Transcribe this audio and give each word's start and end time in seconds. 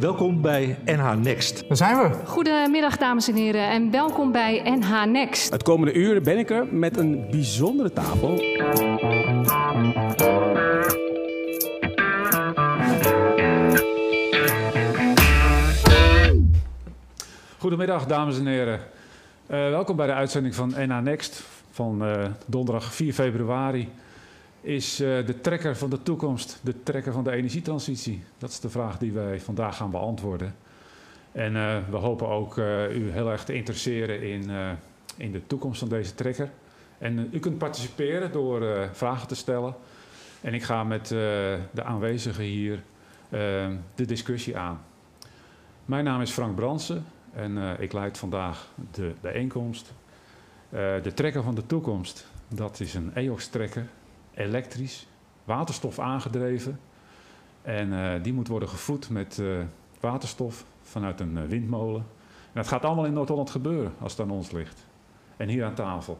Welkom 0.00 0.40
bij 0.40 0.78
NH 0.84 1.14
Next. 1.14 1.68
Daar 1.68 1.76
zijn 1.76 1.96
we. 1.96 2.16
Goedemiddag 2.24 2.96
dames 2.96 3.28
en 3.28 3.34
heren 3.34 3.68
en 3.68 3.90
welkom 3.90 4.32
bij 4.32 4.62
NH 4.64 5.04
Next. 5.04 5.52
Het 5.52 5.62
komende 5.62 5.92
uur 5.92 6.22
ben 6.22 6.38
ik 6.38 6.50
er 6.50 6.66
met 6.70 6.96
een 6.96 7.26
bijzondere 7.30 7.92
tafel. 7.92 8.36
Goedemiddag, 17.58 18.06
dames 18.06 18.38
en 18.38 18.46
heren. 18.46 18.78
Uh, 18.78 18.80
welkom 19.48 19.96
bij 19.96 20.06
de 20.06 20.12
uitzending 20.12 20.54
van 20.54 20.74
NA 20.86 21.00
Next 21.00 21.42
van 21.70 22.06
uh, 22.06 22.24
donderdag 22.46 22.94
4 22.94 23.12
februari. 23.12 23.88
Is 24.60 25.00
uh, 25.00 25.26
de 25.26 25.40
trekker 25.40 25.76
van 25.76 25.90
de 25.90 26.02
toekomst 26.02 26.60
de 26.62 26.82
trekker 26.82 27.12
van 27.12 27.24
de 27.24 27.30
energietransitie? 27.30 28.24
Dat 28.38 28.50
is 28.50 28.60
de 28.60 28.70
vraag 28.70 28.98
die 28.98 29.12
wij 29.12 29.40
vandaag 29.40 29.76
gaan 29.76 29.90
beantwoorden. 29.90 30.54
En 31.32 31.52
we 31.90 31.96
hopen 31.96 32.28
ook 32.28 32.56
u 32.92 33.10
heel 33.10 33.30
erg 33.30 33.44
te 33.44 33.54
interesseren 33.54 34.22
in, 34.22 34.50
in 35.16 35.32
de 35.32 35.46
toekomst 35.46 35.78
van 35.78 35.88
deze 35.88 36.14
trekker. 36.14 36.50
En 36.98 37.28
u 37.32 37.38
kunt 37.38 37.58
participeren 37.58 38.32
door 38.32 38.88
vragen 38.92 39.28
te 39.28 39.34
stellen. 39.34 39.74
En 40.40 40.54
ik 40.54 40.62
ga 40.62 40.84
met 40.84 41.08
de 41.08 41.82
aanwezigen 41.82 42.44
hier 42.44 42.82
de 43.94 44.04
discussie 44.06 44.56
aan. 44.56 44.80
Mijn 45.84 46.04
naam 46.04 46.20
is 46.20 46.30
Frank 46.30 46.54
Bransen. 46.54 47.04
En 47.32 47.76
ik 47.78 47.92
leid 47.92 48.18
vandaag 48.18 48.68
de 48.90 49.12
bijeenkomst. 49.20 49.92
De 51.02 51.12
trekker 51.14 51.42
van 51.42 51.54
de 51.54 51.66
toekomst, 51.66 52.26
dat 52.48 52.80
is 52.80 52.94
een 52.94 53.14
EOX-trekker, 53.14 53.86
elektrisch, 54.34 55.06
waterstof 55.44 55.98
aangedreven. 55.98 56.80
En 57.62 57.92
uh, 57.92 58.22
die 58.22 58.32
moet 58.32 58.48
worden 58.48 58.68
gevoed 58.68 59.10
met 59.10 59.42
waterstof 60.00 60.64
vanuit 60.82 61.20
een 61.20 61.48
windmolen. 61.48 62.00
En 62.46 62.52
dat 62.60 62.68
gaat 62.68 62.84
allemaal 62.84 63.04
in 63.04 63.12
Noord-Holland 63.12 63.50
gebeuren 63.50 63.92
als 64.00 64.12
het 64.12 64.20
aan 64.20 64.30
ons 64.30 64.50
ligt. 64.50 64.86
En 65.36 65.48
hier 65.48 65.64
aan 65.64 65.74
tafel. 65.74 66.18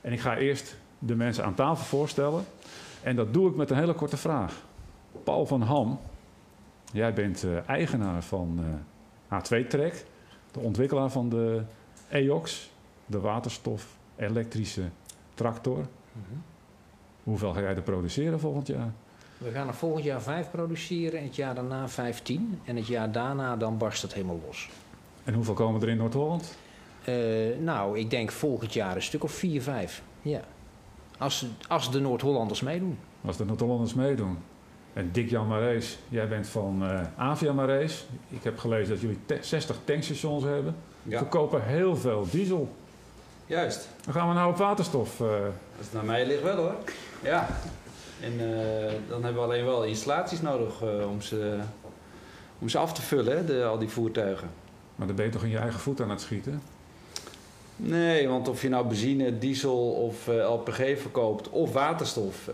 En 0.00 0.12
ik 0.12 0.20
ga 0.20 0.36
eerst 0.36 0.76
de 0.98 1.14
mensen 1.14 1.44
aan 1.44 1.54
tafel 1.54 1.84
voorstellen. 1.84 2.44
En 3.02 3.16
dat 3.16 3.32
doe 3.32 3.50
ik 3.50 3.56
met 3.56 3.70
een 3.70 3.76
hele 3.76 3.94
korte 3.94 4.16
vraag. 4.16 4.62
Paul 5.24 5.46
van 5.46 5.62
Ham, 5.62 5.98
jij 6.92 7.12
bent 7.12 7.46
eigenaar 7.66 8.22
van 8.22 8.60
H2-trek 9.28 10.04
de 10.52 10.60
ontwikkelaar 10.60 11.10
van 11.10 11.28
de 11.28 11.62
EOX, 12.08 12.70
de 13.06 13.20
waterstof 13.20 13.96
elektrische 14.16 14.88
tractor. 15.34 15.86
-hmm. 16.12 16.42
Hoeveel 17.22 17.52
ga 17.52 17.60
jij 17.60 17.74
er 17.76 17.82
produceren 17.82 18.40
volgend 18.40 18.66
jaar? 18.66 18.92
We 19.38 19.50
gaan 19.50 19.68
er 19.68 19.74
volgend 19.74 20.04
jaar 20.04 20.22
vijf 20.22 20.50
produceren 20.50 21.18
en 21.18 21.24
het 21.24 21.36
jaar 21.36 21.54
daarna 21.54 21.88
vijftien. 21.88 22.60
En 22.64 22.76
het 22.76 22.86
jaar 22.86 23.12
daarna 23.12 23.56
dan 23.56 23.78
barst 23.78 24.02
het 24.02 24.14
helemaal 24.14 24.40
los. 24.46 24.70
En 25.24 25.34
hoeveel 25.34 25.54
komen 25.54 25.82
er 25.82 25.88
in 25.88 25.96
Noord-Holland? 25.96 26.56
Uh, 27.08 27.16
nou, 27.58 27.98
ik 27.98 28.10
denk 28.10 28.30
volgend 28.30 28.72
jaar 28.72 28.96
een 28.96 29.02
stuk 29.02 29.24
of 29.24 29.32
vier, 29.32 29.62
vijf. 29.62 30.02
Ja. 30.22 30.40
Als, 31.18 31.46
als 31.68 31.90
de 31.90 32.00
Noord-Hollanders 32.00 32.60
meedoen. 32.60 32.98
Als 33.24 33.36
de 33.36 33.44
Noord-Hollanders 33.44 33.94
meedoen. 33.94 34.38
En 34.92 35.08
Dick 35.12 35.30
Jan 35.30 35.46
Marees, 35.46 35.98
jij 36.08 36.28
bent 36.28 36.46
van 36.46 36.82
uh, 36.82 37.00
Avia 37.16 37.52
Marees. 37.52 38.06
Ik 38.28 38.44
heb 38.44 38.58
gelezen 38.58 38.88
dat 38.88 39.00
jullie 39.00 39.18
60 39.40 39.78
tankstations 39.84 40.44
hebben. 40.44 40.76
Ja. 41.02 41.18
Verkopen 41.18 41.64
heel 41.64 41.96
veel 41.96 42.26
diesel. 42.30 42.74
Juist. 43.52 43.88
Dan 44.04 44.14
gaan 44.14 44.28
we 44.28 44.34
nou 44.34 44.50
op 44.50 44.56
waterstof. 44.56 45.20
Uh... 45.20 45.28
Als 45.78 45.86
het 45.86 45.92
naar 45.92 46.04
mij 46.04 46.26
ligt 46.26 46.42
wel 46.42 46.56
hoor. 46.56 46.74
Ja. 47.22 47.48
En 48.20 48.32
uh, 48.32 48.92
dan 49.08 49.24
hebben 49.24 49.42
we 49.42 49.48
alleen 49.48 49.64
wel 49.64 49.84
installaties 49.84 50.40
nodig 50.40 50.82
om, 51.08 51.20
ze, 51.20 51.58
om 52.58 52.68
ze 52.68 52.78
af 52.78 52.92
te 52.92 53.02
vullen, 53.02 53.36
hè, 53.36 53.44
de, 53.44 53.64
al 53.64 53.78
die 53.78 53.88
voertuigen. 53.88 54.50
Maar 54.94 55.06
dan 55.06 55.16
ben 55.16 55.24
je 55.24 55.30
toch 55.30 55.42
in 55.42 55.50
je 55.50 55.58
eigen 55.58 55.80
voet 55.80 56.00
aan 56.00 56.10
het 56.10 56.20
schieten? 56.20 56.62
Nee, 57.76 58.28
want 58.28 58.48
of 58.48 58.62
je 58.62 58.68
nou 58.68 58.86
benzine, 58.86 59.38
diesel 59.38 59.90
of 59.90 60.26
LPG 60.26 60.76
verkoopt 60.76 61.48
of 61.48 61.72
waterstof, 61.72 62.44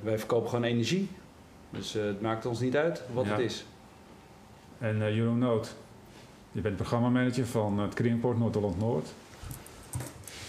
wij 0.00 0.18
verkopen 0.18 0.48
gewoon 0.48 0.64
energie. 0.64 1.08
Dus 1.70 1.96
uh, 1.96 2.04
het 2.04 2.20
maakt 2.20 2.46
ons 2.46 2.60
niet 2.60 2.76
uit 2.76 3.02
wat 3.12 3.24
ja. 3.24 3.30
het 3.30 3.40
is. 3.40 3.64
En 4.78 5.14
Jeroen 5.14 5.38
Noot, 5.38 5.74
je 6.52 6.60
bent 6.60 6.76
programmamanager 6.76 7.46
van 7.46 7.78
het 7.78 7.94
Greenport 7.94 8.38
Noord-Holland 8.38 8.78
Noord. 8.78 9.08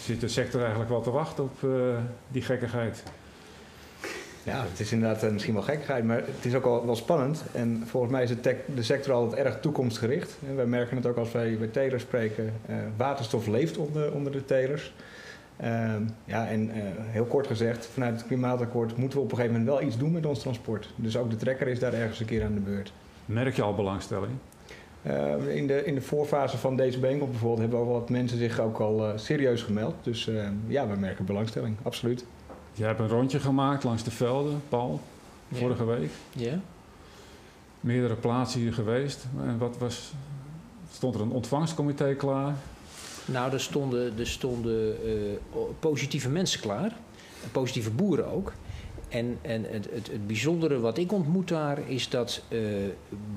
Zit 0.03 0.21
de 0.21 0.27
sector 0.27 0.59
eigenlijk 0.59 0.89
wel 0.89 1.01
te 1.01 1.11
wachten 1.11 1.43
op 1.43 1.61
uh, 1.61 1.97
die 2.27 2.41
gekkigheid? 2.41 3.03
Ja, 4.43 4.65
het 4.69 4.79
is 4.79 4.91
inderdaad 4.91 5.31
misschien 5.31 5.53
wel 5.53 5.63
gekkigheid, 5.63 6.03
maar 6.03 6.17
het 6.17 6.45
is 6.45 6.55
ook 6.55 6.63
wel, 6.63 6.85
wel 6.85 6.95
spannend. 6.95 7.43
En 7.51 7.83
volgens 7.85 8.11
mij 8.11 8.23
is 8.23 8.29
de, 8.29 8.57
de 8.75 8.83
sector 8.83 9.13
altijd 9.13 9.45
erg 9.45 9.59
toekomstgericht. 9.59 10.37
En 10.47 10.55
wij 10.55 10.65
merken 10.65 10.97
het 10.97 11.05
ook 11.05 11.17
als 11.17 11.31
wij 11.31 11.57
met 11.59 11.73
telers 11.73 12.03
spreken. 12.03 12.53
waterstof 12.97 13.47
leeft 13.47 13.77
onder, 13.77 14.13
onder 14.13 14.31
de 14.31 14.45
telers. 14.45 14.93
Uh, 15.63 15.93
ja, 16.25 16.47
en 16.47 16.67
uh, 16.67 16.83
heel 16.97 17.25
kort 17.25 17.47
gezegd, 17.47 17.85
vanuit 17.85 18.15
het 18.15 18.27
klimaatakkoord 18.27 18.97
moeten 18.97 19.17
we 19.17 19.23
op 19.23 19.31
een 19.31 19.37
gegeven 19.37 19.59
moment 19.59 19.77
wel 19.77 19.87
iets 19.87 19.97
doen 19.97 20.11
met 20.11 20.25
ons 20.25 20.39
transport. 20.39 20.89
Dus 20.95 21.17
ook 21.17 21.29
de 21.29 21.35
trekker 21.35 21.67
is 21.67 21.79
daar 21.79 21.93
ergens 21.93 22.19
een 22.19 22.25
keer 22.25 22.43
aan 22.43 22.53
de 22.53 22.59
beurt. 22.59 22.93
Merk 23.25 23.55
je 23.55 23.61
al 23.61 23.75
belangstelling? 23.75 24.31
Uh, 25.07 25.55
in, 25.55 25.67
de, 25.67 25.85
in 25.85 25.95
de 25.95 26.01
voorfase 26.01 26.57
van 26.57 26.75
deze 26.75 26.99
bijeenkomst 26.99 27.31
bijvoorbeeld 27.31 27.61
hebben 27.61 27.79
ook 27.79 27.99
wat 27.99 28.09
mensen 28.09 28.37
zich 28.37 28.59
ook 28.59 28.79
al 28.79 29.07
eh, 29.07 29.17
serieus 29.17 29.61
gemeld. 29.61 29.95
Dus 30.01 30.29
ja, 30.67 30.87
we 30.87 30.95
merken 30.95 31.25
belangstelling, 31.25 31.77
absoluut. 31.83 32.25
Jij 32.73 32.87
hebt 32.87 32.99
een 32.99 33.07
rondje 33.07 33.39
gemaakt 33.39 33.83
langs 33.83 34.03
de 34.03 34.11
velden, 34.11 34.61
Paul, 34.69 34.99
vorige 35.51 35.85
week. 35.85 36.09
Ja. 36.31 36.59
Meerdere 37.79 38.15
plaatsen 38.15 38.59
hier 38.59 38.73
geweest. 38.73 39.25
En 39.45 39.57
wat 39.57 39.77
was, 39.77 40.13
stond 40.91 41.15
er 41.15 41.21
een 41.21 41.31
ontvangstcomité 41.31 42.13
klaar? 42.13 42.55
Nou, 43.25 43.53
er 43.53 43.61
stonden, 43.61 44.19
er 44.19 44.27
stonden 44.27 44.95
uh, 45.05 45.61
positieve 45.79 46.29
mensen 46.29 46.59
klaar. 46.59 46.95
Positieve 47.51 47.91
boeren 47.91 48.27
ook. 48.31 48.53
En, 49.13 49.37
en 49.41 49.65
het, 49.69 49.87
het, 49.91 50.27
bijzondere 50.27 50.79
wat 50.79 50.97
ik 50.97 51.11
ontmoet 51.11 51.47
daar 51.47 51.79
is 51.89 52.09
dat 52.09 52.41
uh, 52.49 52.59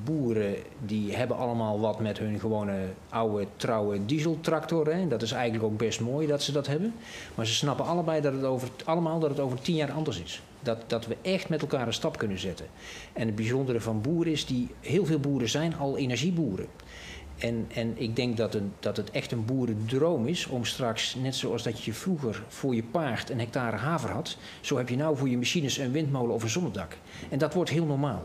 boeren 0.05 0.55
die 0.85 1.17
hebben 1.17 1.37
allemaal 1.37 1.81
wat 1.81 2.01
met 2.01 2.19
hun 2.19 2.41
gewone 2.41 2.79
oude 3.09 3.47
trouwe 3.57 4.07
dieseltractor. 4.07 4.89
En 4.89 5.09
dat 5.09 5.23
is 5.23 5.33
eigenlijk 5.33 5.65
ook 5.65 5.79
best 5.79 6.01
mooi 6.01 6.27
dat 6.27 6.43
ze 6.43 6.53
dat 6.53 6.67
hebben. 6.67 6.95
Maar 7.35 7.47
ze 7.47 7.55
snappen 7.55 7.85
allebei 7.85 8.21
dat 8.21 8.33
het 8.33 8.45
over, 8.45 8.69
allemaal 8.85 9.19
dat 9.19 9.31
het 9.31 9.41
over 9.41 9.61
tien 9.61 9.75
jaar 9.75 9.93
anders 9.93 10.23
is. 10.23 10.43
Dat, 10.61 10.79
dat 10.87 11.07
we 11.07 11.17
echt 11.23 11.49
met 11.49 11.61
elkaar 11.61 11.87
een 11.87 11.93
stap 11.93 12.19
kunnen 12.19 12.39
zetten. 12.39 12.67
En 13.13 13.27
het 13.27 13.37
bijzondere 13.37 13.81
van 13.81 14.01
boeren 14.01 14.33
is 14.33 14.47
die 14.47 14.69
heel 14.81 15.05
veel 15.05 15.21
boeren 15.21 15.49
zijn 15.49 15.77
al 15.77 15.97
energieboeren. 15.97 16.67
En, 17.39 17.67
en 17.75 17.93
ik 18.03 18.17
denk 18.17 18.37
dat, 18.37 18.55
een, 18.55 18.73
dat 18.81 18.97
het 18.97 19.11
echt 19.11 19.33
een 19.33 19.45
boerendroom 19.45 20.27
is 20.27 20.47
om 20.47 20.65
straks, 20.65 21.15
net 21.15 21.35
zoals 21.35 21.63
dat 21.63 21.83
je 21.83 21.93
vroeger 21.93 22.43
voor 22.49 22.75
je 22.75 22.83
paard 22.83 23.31
een 23.31 23.39
hectare 23.39 23.77
haver 23.77 24.11
had, 24.11 24.37
zo 24.61 24.77
heb 24.77 24.89
je 24.89 24.97
nou 24.97 25.17
voor 25.17 25.29
je 25.29 25.37
machines 25.37 25.79
een 25.79 25.93
windmolen 25.93 26.35
of 26.35 26.43
een 26.43 26.49
zonnedak. 26.49 26.97
En 27.29 27.39
dat 27.39 27.55
wordt 27.55 27.71
heel 27.71 27.85
normaal. 27.85 28.23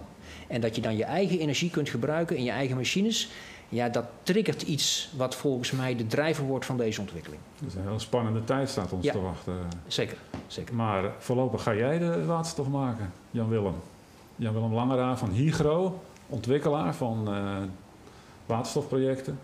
En 0.48 0.62
dat 0.62 0.76
je 0.76 0.82
dan 0.82 0.98
je 0.98 1.04
eigen 1.04 1.40
energie 1.40 1.70
kunt 1.70 1.90
gebruiken 1.90 2.38
in 2.38 2.44
je 2.44 2.52
eigen 2.52 2.76
machines, 2.76 3.30
ja, 3.70 3.90
dat 3.90 4.06
triggert 4.24 4.62
iets 4.62 5.10
wat 5.18 5.36
volgens 5.36 5.72
mij 5.72 5.96
de 5.96 6.08
drijver 6.08 6.44
wordt 6.44 6.66
van 6.66 6.78
deze 6.78 7.02
ontwikkeling. 7.02 7.42
Dus 7.60 7.76
een 7.76 7.88
heel 7.88 8.00
spannende 8.00 8.44
tijd 8.44 8.70
staat 8.70 8.92
ons 8.92 9.06
ja, 9.06 9.12
te 9.12 9.20
wachten. 9.20 9.54
Zeker, 9.88 10.18
zeker. 10.48 10.76
Maar 10.76 11.12
voorlopig 11.18 11.64
ga 11.64 11.76
jij 11.76 12.00
de 12.00 12.26
waterstof 12.26 12.68
maken, 12.68 13.12
Jan-Willem. 13.32 13.76
Jan-Willem 14.36 14.74
Langera 14.74 15.18
van 15.18 15.30
Hygro, 15.30 16.02
ontwikkelaar 16.28 16.96
van 16.96 17.34
uh, 17.34 17.58
waterstofprojecten. 18.52 19.40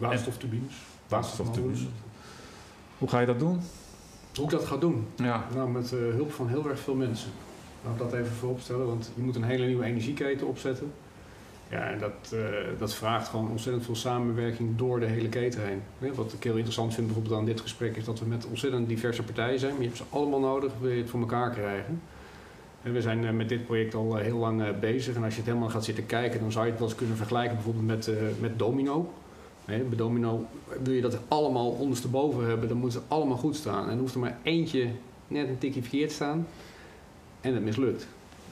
Waterstofturbines. 0.00 0.74
Waterstofturbines. 1.08 1.80
Hoe 2.98 3.08
ga 3.08 3.20
je 3.20 3.26
dat 3.26 3.38
doen? 3.38 3.60
Hoe 4.34 4.44
ik 4.44 4.50
dat 4.50 4.64
ga 4.64 4.76
doen? 4.76 5.06
Ja. 5.16 5.46
Nou, 5.54 5.70
met 5.70 5.92
uh, 5.92 6.00
hulp 6.14 6.32
van 6.32 6.48
heel 6.48 6.68
erg 6.68 6.80
veel 6.80 6.94
mensen. 6.94 7.30
Laat 7.84 7.92
ik 7.92 7.98
dat 7.98 8.12
even 8.12 8.32
vooropstellen, 8.32 8.86
want 8.86 9.10
je 9.14 9.22
moet 9.22 9.36
een 9.36 9.42
hele 9.42 9.66
nieuwe 9.66 9.84
energieketen 9.84 10.46
opzetten. 10.46 10.92
Ja, 11.68 11.90
en 11.90 11.98
dat, 11.98 12.32
uh, 12.34 12.40
dat 12.78 12.94
vraagt 12.94 13.28
gewoon 13.28 13.50
ontzettend 13.50 13.84
veel 13.84 13.96
samenwerking 13.96 14.76
door 14.76 15.00
de 15.00 15.06
hele 15.06 15.28
keten 15.28 15.66
heen. 15.66 15.82
Ja, 15.98 16.12
wat 16.12 16.32
ik 16.32 16.42
heel 16.42 16.54
interessant 16.54 16.94
vind 16.94 17.06
bijvoorbeeld 17.06 17.38
aan 17.40 17.44
dit 17.44 17.60
gesprek 17.60 17.96
is 17.96 18.04
dat 18.04 18.18
we 18.18 18.26
met 18.26 18.46
ontzettend 18.46 18.88
diverse 18.88 19.22
partijen 19.22 19.58
zijn. 19.58 19.72
Maar 19.72 19.80
je 19.80 19.86
hebt 19.86 19.98
ze 19.98 20.04
allemaal 20.10 20.40
nodig, 20.40 20.72
wil 20.80 20.90
je 20.90 21.00
het 21.00 21.10
voor 21.10 21.20
elkaar 21.20 21.50
krijgen. 21.50 22.02
We 22.82 23.00
zijn 23.00 23.36
met 23.36 23.48
dit 23.48 23.64
project 23.64 23.94
al 23.94 24.16
heel 24.16 24.38
lang 24.38 24.78
bezig. 24.80 25.14
En 25.14 25.24
als 25.24 25.32
je 25.32 25.38
het 25.38 25.48
helemaal 25.48 25.70
gaat 25.70 25.84
zitten 25.84 26.06
kijken, 26.06 26.40
dan 26.40 26.52
zou 26.52 26.64
je 26.64 26.70
het 26.70 26.80
wel 26.80 26.88
eens 26.88 26.98
kunnen 26.98 27.16
vergelijken 27.16 27.54
bijvoorbeeld 27.54 27.86
met, 27.86 28.10
met 28.40 28.58
Domino. 28.58 29.12
Nee, 29.64 29.82
bij 29.82 29.96
Domino 29.96 30.46
wil 30.82 30.92
je 30.94 31.00
dat 31.00 31.18
allemaal 31.28 31.70
ondersteboven 31.70 32.46
hebben, 32.46 32.68
dan 32.68 32.78
moet 32.78 32.92
ze 32.92 33.00
allemaal 33.08 33.36
goed 33.36 33.56
staan. 33.56 33.90
En 33.90 33.98
hoeft 33.98 34.14
er 34.14 34.20
maar 34.20 34.38
eentje 34.42 34.88
net 35.26 35.48
een 35.48 35.58
tikje 35.58 35.80
verkeerd 35.80 36.12
staan 36.12 36.46
en 37.40 37.54
het 37.54 37.62
mislukt. 37.62 38.06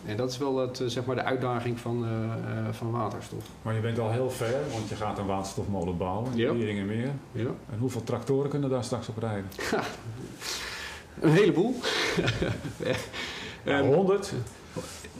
En 0.06 0.16
dat 0.16 0.30
is 0.30 0.38
wel 0.38 0.58
het, 0.58 0.82
zeg 0.86 1.04
maar 1.04 1.14
de 1.14 1.22
uitdaging 1.22 1.80
van, 1.80 2.04
uh, 2.04 2.10
uh, 2.10 2.72
van 2.72 2.90
waterstof. 2.90 3.44
Maar 3.62 3.74
je 3.74 3.80
bent 3.80 3.98
al 3.98 4.10
heel 4.10 4.30
ver, 4.30 4.60
want 4.72 4.88
je 4.88 4.94
gaat 4.94 5.18
een 5.18 5.26
waterstofmolen 5.26 5.96
bouwen 5.96 6.32
in 6.32 6.74
ja. 6.74 6.84
meer. 6.84 7.10
En 7.70 7.78
hoeveel 7.78 8.04
tractoren 8.04 8.50
kunnen 8.50 8.70
daar 8.70 8.84
straks 8.84 9.08
op 9.08 9.18
rijden? 9.18 9.50
een 11.20 11.32
heleboel. 11.32 11.74
Ja, 13.66 13.82
100? 13.82 14.32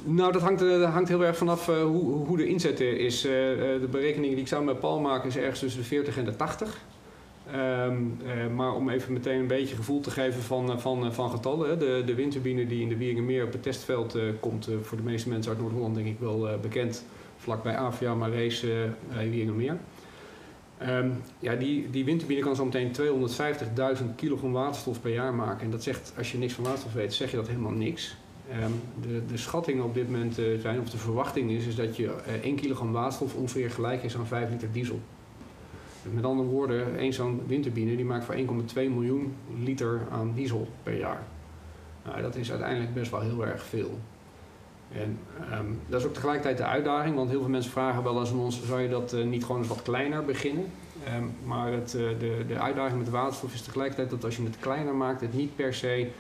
Nou, 0.05 0.33
dat 0.33 0.43
hangt, 0.43 0.63
eh, 0.63 0.69
dat 0.69 0.91
hangt 0.91 1.09
heel 1.09 1.25
erg 1.25 1.37
vanaf 1.37 1.69
uh, 1.69 1.83
hoe, 1.83 2.27
hoe 2.27 2.37
de 2.37 2.47
inzet 2.47 2.81
is. 2.81 3.25
Uh, 3.25 3.33
de 3.33 3.89
berekeningen 3.91 4.35
die 4.35 4.45
ik 4.45 4.49
samen 4.49 4.67
met 4.67 4.81
Paul 4.81 5.01
maak 5.01 5.25
is 5.25 5.37
ergens 5.37 5.59
tussen 5.59 5.81
de 5.81 5.87
40 5.87 6.19
en 6.19 6.25
de 6.25 6.37
80. 6.37 6.81
Um, 7.55 8.19
maar 8.55 8.75
om 8.75 8.91
even 8.91 9.13
meteen 9.13 9.41
een 9.41 9.47
beetje 9.47 9.77
gevoel 9.77 10.01
te 10.01 10.11
geven 10.11 10.43
van, 10.43 10.81
van, 10.81 11.13
van 11.13 11.31
getallen. 11.31 11.69
Hè. 11.69 11.77
De, 11.77 12.03
de 12.07 12.15
windturbine 12.15 12.67
die 12.67 12.83
in 12.83 12.89
de 12.89 12.97
Wieringenmeer 12.97 13.45
op 13.45 13.53
het 13.53 13.63
testveld 13.63 14.19
komt, 14.41 14.69
voor 14.83 14.97
de 14.97 15.03
meeste 15.03 15.29
mensen 15.29 15.53
uit 15.53 15.61
Noord-Holland 15.61 15.95
denk 15.95 16.07
ik 16.07 16.19
wel 16.19 16.49
bekend. 16.61 17.05
Vlakbij 17.37 17.77
Avia, 17.77 18.15
maar 18.15 18.33
race 18.33 18.91
bij 19.09 19.31
Wieringenmeer. 19.31 19.77
Um, 20.83 21.23
ja, 21.39 21.55
die, 21.55 21.91
die 21.91 22.05
windturbine 22.05 22.41
kan 22.41 22.57
zo 22.57 22.65
meteen 22.65 22.93
250.000 23.99 24.05
kilogram 24.17 24.53
waterstof 24.53 25.01
per 25.01 25.13
jaar 25.13 25.35
maken. 25.35 25.65
En 25.65 25.71
dat 25.71 25.83
zegt, 25.83 26.13
als 26.17 26.33
je 26.33 26.39
niks 26.39 26.53
van 26.53 26.65
waterstof 26.65 26.93
weet, 26.93 27.15
zeg 27.15 27.31
je 27.31 27.37
dat 27.37 27.49
helemaal 27.49 27.73
niks. 27.73 28.17
Um, 28.51 28.81
de, 29.01 29.27
de 29.27 29.37
schattingen 29.37 29.85
op 29.85 29.95
dit 29.95 30.11
moment 30.11 30.39
uh, 30.39 30.61
zijn, 30.61 30.81
of 30.81 30.91
de 30.91 30.99
verwachting 30.99 31.51
is, 31.51 31.67
is 31.67 31.75
dat 31.75 31.97
je 31.97 32.05
uh, 32.05 32.33
1 32.43 32.57
kilogram 32.57 32.93
waterstof 32.93 33.35
ongeveer 33.35 33.71
gelijk 33.71 34.03
is 34.03 34.17
aan 34.17 34.27
5 34.27 34.51
liter 34.51 34.73
diesel. 34.73 35.01
Dus 36.03 36.13
met 36.13 36.25
andere 36.25 36.49
woorden, 36.49 36.99
één 36.99 37.13
zo'n 37.13 37.43
windturbine 37.47 37.97
die 37.97 38.05
maakt 38.05 38.25
voor 38.25 38.35
1,2 38.35 38.43
miljoen 38.75 39.35
liter 39.59 40.01
aan 40.11 40.33
diesel 40.35 40.69
per 40.83 40.99
jaar. 40.99 41.23
Nou, 42.05 42.23
dat 42.23 42.37
is 42.37 42.51
uiteindelijk 42.51 42.95
best 42.95 43.11
wel 43.11 43.21
heel 43.21 43.47
erg 43.47 43.65
veel. 43.65 43.99
En 44.93 45.19
um, 45.59 45.81
dat 45.87 46.01
is 46.01 46.07
ook 46.07 46.15
tegelijkertijd 46.15 46.57
de 46.57 46.65
uitdaging, 46.65 47.15
want 47.15 47.31
heel 47.31 47.41
veel 47.41 47.51
mensen 47.51 47.71
vragen 47.71 48.03
wel 48.03 48.21
eens 48.21 48.31
aan 48.31 48.39
ons: 48.39 48.67
zou 48.67 48.81
je 48.81 48.89
dat 48.89 49.15
uh, 49.15 49.25
niet 49.25 49.45
gewoon 49.45 49.61
eens 49.61 49.69
wat 49.69 49.83
kleiner 49.83 50.25
beginnen? 50.25 50.65
Um, 51.17 51.35
maar 51.45 51.73
het, 51.73 51.91
de, 51.91 52.45
de 52.49 52.59
uitdaging 52.59 52.99
met 52.99 53.11
waterstof 53.11 53.55
is 53.55 53.63
tegelijkertijd 53.63 54.11
dat 54.11 54.25
als 54.25 54.37
je 54.37 54.43
het 54.43 54.59
kleiner 54.59 54.95
maakt, 54.95 55.21
het 55.21 55.35
niet 55.35 55.57
per 55.57 55.75
se 55.75 56.11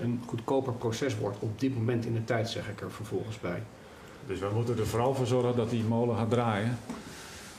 een 0.00 0.22
goedkoper 0.26 0.72
proces 0.72 1.16
wordt. 1.18 1.36
Op 1.40 1.60
dit 1.60 1.76
moment 1.76 2.06
in 2.06 2.14
de 2.14 2.24
tijd, 2.24 2.48
zeg 2.48 2.68
ik 2.68 2.80
er 2.80 2.90
vervolgens 2.90 3.40
bij. 3.40 3.62
Dus 4.26 4.38
we 4.38 4.48
moeten 4.54 4.78
er 4.78 4.86
vooral 4.86 5.14
voor 5.14 5.26
zorgen 5.26 5.56
dat 5.56 5.70
die 5.70 5.84
molen 5.84 6.16
gaat 6.16 6.30
draaien. 6.30 6.78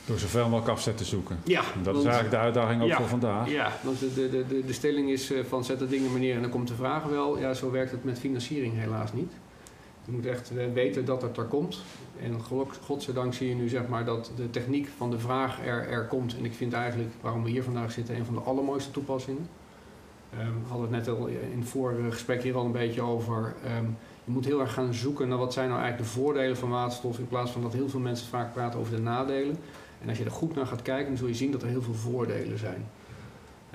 Door 0.05 0.19
zoveel 0.19 0.43
mogelijk 0.43 0.67
afzet 0.67 0.97
te 0.97 1.05
zoeken. 1.05 1.39
Ja. 1.43 1.61
En 1.73 1.83
dat 1.83 1.95
is 1.95 2.03
eigenlijk 2.03 2.31
de 2.31 2.37
uitdaging 2.37 2.81
ook 2.81 2.87
ja, 2.87 2.97
voor 2.97 3.07
vandaag. 3.07 3.49
Ja, 3.49 3.71
want 3.83 3.99
de, 3.99 4.13
de, 4.13 4.45
de, 4.47 4.65
de 4.65 4.73
stelling 4.73 5.09
is 5.09 5.31
uh, 5.31 5.43
van 5.43 5.63
zet 5.63 5.79
de 5.79 5.87
dingen 5.87 6.13
meneer 6.13 6.35
en 6.35 6.41
dan 6.41 6.49
komt 6.49 6.67
de 6.67 6.75
vraag 6.75 7.03
wel. 7.03 7.39
Ja, 7.39 7.53
zo 7.53 7.71
werkt 7.71 7.91
het 7.91 8.03
met 8.03 8.19
financiering 8.19 8.73
helaas 8.77 9.13
niet. 9.13 9.31
Je 10.05 10.11
moet 10.11 10.25
echt 10.25 10.51
weten 10.73 11.05
dat 11.05 11.21
het 11.21 11.37
er 11.37 11.43
komt. 11.43 11.81
En 12.21 12.41
godzijdank 12.81 13.33
zie 13.33 13.49
je 13.49 13.55
nu 13.55 13.69
zeg 13.69 13.87
maar 13.87 14.05
dat 14.05 14.31
de 14.35 14.49
techniek 14.49 14.89
van 14.97 15.11
de 15.11 15.19
vraag 15.19 15.65
er, 15.65 15.89
er 15.89 16.05
komt. 16.05 16.37
En 16.37 16.45
ik 16.45 16.53
vind 16.53 16.73
eigenlijk, 16.73 17.11
waarom 17.21 17.43
we 17.43 17.49
hier 17.49 17.63
vandaag 17.63 17.91
zitten, 17.91 18.15
een 18.15 18.25
van 18.25 18.33
de 18.33 18.39
allermooiste 18.39 18.91
toepassingen. 18.91 19.47
Um, 20.39 20.63
we 20.63 20.69
hadden 20.69 20.93
het 20.93 21.05
net 21.05 21.17
al 21.17 21.27
in 21.27 21.59
het 21.59 21.69
vorige 21.69 22.11
gesprek 22.11 22.43
hier 22.43 22.55
al 22.55 22.65
een 22.65 22.71
beetje 22.71 23.01
over. 23.01 23.53
Um, 23.77 23.97
je 24.23 24.31
moet 24.31 24.45
heel 24.45 24.59
erg 24.59 24.73
gaan 24.73 24.93
zoeken 24.93 25.27
naar 25.27 25.37
wat 25.37 25.53
zijn 25.53 25.69
nou 25.69 25.81
eigenlijk 25.81 26.11
de 26.11 26.19
voordelen 26.19 26.57
van 26.57 26.69
waterstof. 26.69 27.19
In 27.19 27.27
plaats 27.27 27.51
van 27.51 27.61
dat 27.61 27.73
heel 27.73 27.89
veel 27.89 27.99
mensen 27.99 28.27
vaak 28.27 28.53
praten 28.53 28.79
over 28.79 28.95
de 28.95 29.01
nadelen. 29.01 29.57
En 30.01 30.09
als 30.09 30.17
je 30.17 30.23
er 30.23 30.31
goed 30.31 30.55
naar 30.55 30.65
gaat 30.65 30.81
kijken, 30.81 31.07
dan 31.07 31.17
zul 31.17 31.27
je 31.27 31.33
zien 31.33 31.51
dat 31.51 31.61
er 31.61 31.67
heel 31.67 31.81
veel 31.81 31.93
voordelen 31.93 32.57
zijn. 32.57 32.85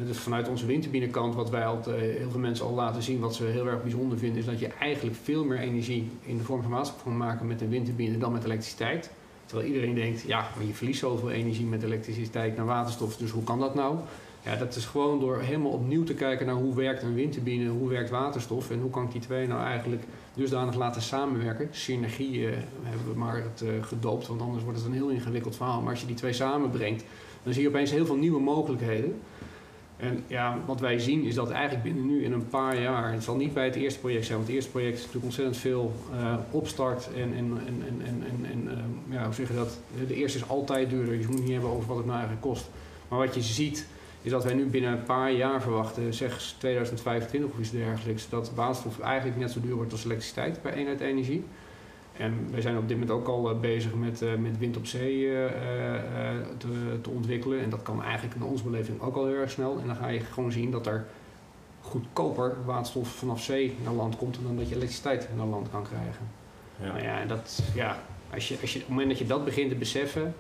Dus 0.07 0.19
vanuit 0.19 0.49
onze 0.49 0.67
windturbinekant, 0.67 1.35
wat 1.35 1.51
wij 1.51 1.67
altijd 1.67 1.97
eh, 1.97 2.17
heel 2.19 2.31
veel 2.31 2.41
mensen 2.41 2.67
al 2.67 2.75
laten 2.75 3.03
zien, 3.03 3.21
wat 3.21 3.35
ze 3.35 3.45
heel 3.45 3.67
erg 3.67 3.83
bijzonder 3.83 4.19
vinden, 4.19 4.39
is 4.39 4.45
dat 4.45 4.59
je 4.59 4.69
eigenlijk 4.69 5.17
veel 5.23 5.45
meer 5.45 5.59
energie 5.59 6.11
in 6.23 6.37
de 6.37 6.43
vorm 6.43 6.63
van 6.63 6.71
waterstof 6.71 7.03
kan 7.03 7.17
maken 7.17 7.47
met 7.47 7.61
een 7.61 7.69
windturbine 7.69 8.19
dan 8.19 8.33
met 8.33 8.45
elektriciteit. 8.45 9.11
Terwijl 9.47 9.69
iedereen 9.69 9.95
denkt, 9.95 10.23
ja, 10.23 10.49
maar 10.57 10.67
je 10.67 10.75
verliest 10.75 11.01
zoveel 11.01 11.31
energie 11.31 11.67
met 11.67 11.83
elektriciteit 11.83 12.57
naar 12.57 12.67
waterstof, 12.67 13.17
dus 13.17 13.31
hoe 13.31 13.45
kan 13.45 13.61
dat 13.61 13.75
nou? 13.75 13.97
Ja, 14.43 14.57
dat 14.57 14.77
is 14.77 14.85
gewoon 14.85 15.21
door 15.21 15.41
helemaal 15.41 15.71
opnieuw 15.71 16.05
te 16.05 16.15
kijken 16.15 16.47
naar 16.47 16.55
hoe 16.55 16.75
werkt 16.75 17.03
een 17.03 17.15
windturbine, 17.15 17.71
hoe 17.71 17.89
werkt 17.89 18.11
waterstof 18.11 18.71
en 18.71 18.81
hoe 18.81 18.91
kan 18.91 19.05
ik 19.05 19.13
die 19.13 19.21
twee 19.21 19.47
nou 19.47 19.65
eigenlijk 19.65 20.03
dusdanig 20.35 20.75
laten 20.75 21.03
samenwerken. 21.03 21.69
Synergie 21.71 22.39
uh, 22.39 22.51
hebben 22.83 23.13
we 23.13 23.19
maar 23.19 23.37
het 23.37 23.63
uh, 23.65 23.71
gedoopt, 23.85 24.27
want 24.27 24.41
anders 24.41 24.65
wordt 24.65 24.79
het 24.79 24.87
een 24.87 24.95
heel 24.95 25.09
ingewikkeld 25.09 25.57
verhaal. 25.57 25.81
Maar 25.81 25.91
als 25.91 26.01
je 26.01 26.07
die 26.07 26.17
twee 26.17 26.33
samenbrengt, 26.33 27.05
dan 27.43 27.53
zie 27.53 27.63
je 27.63 27.69
opeens 27.69 27.91
heel 27.91 28.07
veel 28.07 28.17
nieuwe 28.17 28.41
mogelijkheden. 28.41 29.21
En 29.97 30.25
ja, 30.27 30.59
wat 30.67 30.81
wij 30.81 30.99
zien 30.99 31.25
is 31.25 31.35
dat 31.35 31.51
eigenlijk 31.51 31.83
binnen 31.83 32.07
nu 32.07 32.25
in 32.25 32.33
een 32.33 32.49
paar 32.49 32.81
jaar, 32.81 33.13
het 33.13 33.23
zal 33.23 33.37
niet 33.37 33.55
bij 33.55 33.65
het 33.65 33.75
eerste 33.75 34.01
project 34.01 34.25
zijn, 34.25 34.37
want 34.37 34.49
het 34.49 34.57
eerste 34.57 34.71
project 34.71 34.95
is 34.95 34.99
natuurlijk 34.99 35.25
ontzettend 35.25 35.57
veel 35.57 35.93
uh, 36.15 36.35
opstart 36.51 37.09
en, 37.15 37.35
en, 37.35 37.59
en, 37.67 38.03
en, 38.07 38.25
en, 38.27 38.47
en 38.51 38.79
ja, 39.09 39.25
hoe 39.25 39.35
zeg 39.35 39.49
je 39.49 39.55
dat? 39.55 39.79
De 40.09 40.15
eerste 40.15 40.39
is 40.39 40.49
altijd 40.49 40.91
duurder, 40.91 41.15
je 41.15 41.27
moet 41.27 41.41
niet 41.41 41.53
hebben 41.53 41.71
over 41.71 41.87
wat 41.87 41.97
het 41.97 42.07
nou 42.07 42.19
eigenlijk 42.19 42.47
kost. 42.47 42.69
Maar 43.09 43.19
wat 43.19 43.35
je 43.35 43.43
ziet 43.43 43.87
is 44.23 44.31
dat 44.31 44.45
wij 44.45 44.55
nu 44.55 44.65
binnen 44.65 44.93
een 44.93 45.03
paar 45.03 45.33
jaar 45.33 45.63
verwachten, 45.63 46.15
zeg 46.15 46.55
2025 46.59 47.51
of 47.51 47.59
iets 47.59 47.71
dergelijks, 47.71 48.29
dat 48.29 48.53
waterstof 48.55 49.01
eigenlijk 49.01 49.39
net 49.39 49.51
zo 49.51 49.61
duur 49.61 49.75
wordt 49.75 49.93
als 49.93 50.05
elektriciteit 50.05 50.63
per 50.63 50.73
eenheid 50.73 51.01
energie. 51.01 51.45
En 52.17 52.49
wij 52.51 52.61
zijn 52.61 52.77
op 52.77 52.89
dit 52.89 52.99
moment 52.99 53.19
ook 53.19 53.29
al 53.29 53.51
uh, 53.51 53.61
bezig 53.61 53.95
met, 53.95 54.23
uh, 54.23 54.35
met 54.35 54.59
wind 54.59 54.77
op 54.77 54.87
zee 54.87 55.21
uh, 55.21 55.47
te, 56.59 56.99
te, 57.03 57.11
ontwikkelen. 57.11 57.61
En 57.61 57.71
dat 57.71 57.83
kan 57.83 58.03
eigenlijk 58.03 58.35
in 58.35 58.43
onze 58.43 58.65
beleving 58.65 59.01
ook 59.01 59.17
al 59.17 59.27
heel 59.27 59.35
erg 59.35 59.51
snel. 59.51 59.79
En 59.81 59.87
dan 59.87 59.97
ga 59.97 60.09
je 60.09 60.21
gewoon 60.21 60.53
zien 60.53 60.71
dat 60.71 60.87
er 60.87 61.07
goedkoper 61.81 62.57
waterstof 62.65 63.09
vanaf 63.09 63.43
zee 63.43 63.77
naar 63.85 63.93
land 63.93 64.17
komt 64.17 64.39
dan 64.43 64.57
dat 64.57 64.69
je 64.69 64.75
elektriciteit 64.75 65.29
naar 65.37 65.47
land 65.47 65.71
kan 65.71 65.83
krijgen. 65.83 66.29
Ja. 66.81 66.87
Nou 66.87 67.03
ja, 67.03 67.21
en 67.21 67.29
dat, 67.29 67.63
ja, 67.75 67.99
als 68.35 68.49
je, 68.49 68.57
als 68.61 68.73
je, 68.73 68.79
op 68.79 68.85
het 68.85 68.95
moment 68.95 69.09
dat 69.09 69.19
je 69.19 69.27
dat 69.27 69.45
begint 69.45 69.71
te 69.71 69.77
beseffen, 69.77 70.35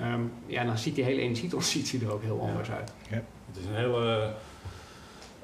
um, 0.00 0.32
ja, 0.46 0.64
dan 0.64 0.78
ziet 0.78 0.94
die 0.94 1.04
hele 1.04 1.20
energietransitie 1.20 2.04
er 2.04 2.12
ook 2.12 2.22
heel 2.22 2.40
ja. 2.42 2.48
anders 2.50 2.70
uit. 2.70 2.92
Ja. 3.10 3.22
Het 3.46 3.56
is 3.60 3.64
een 3.66 3.74
hele 3.74 4.32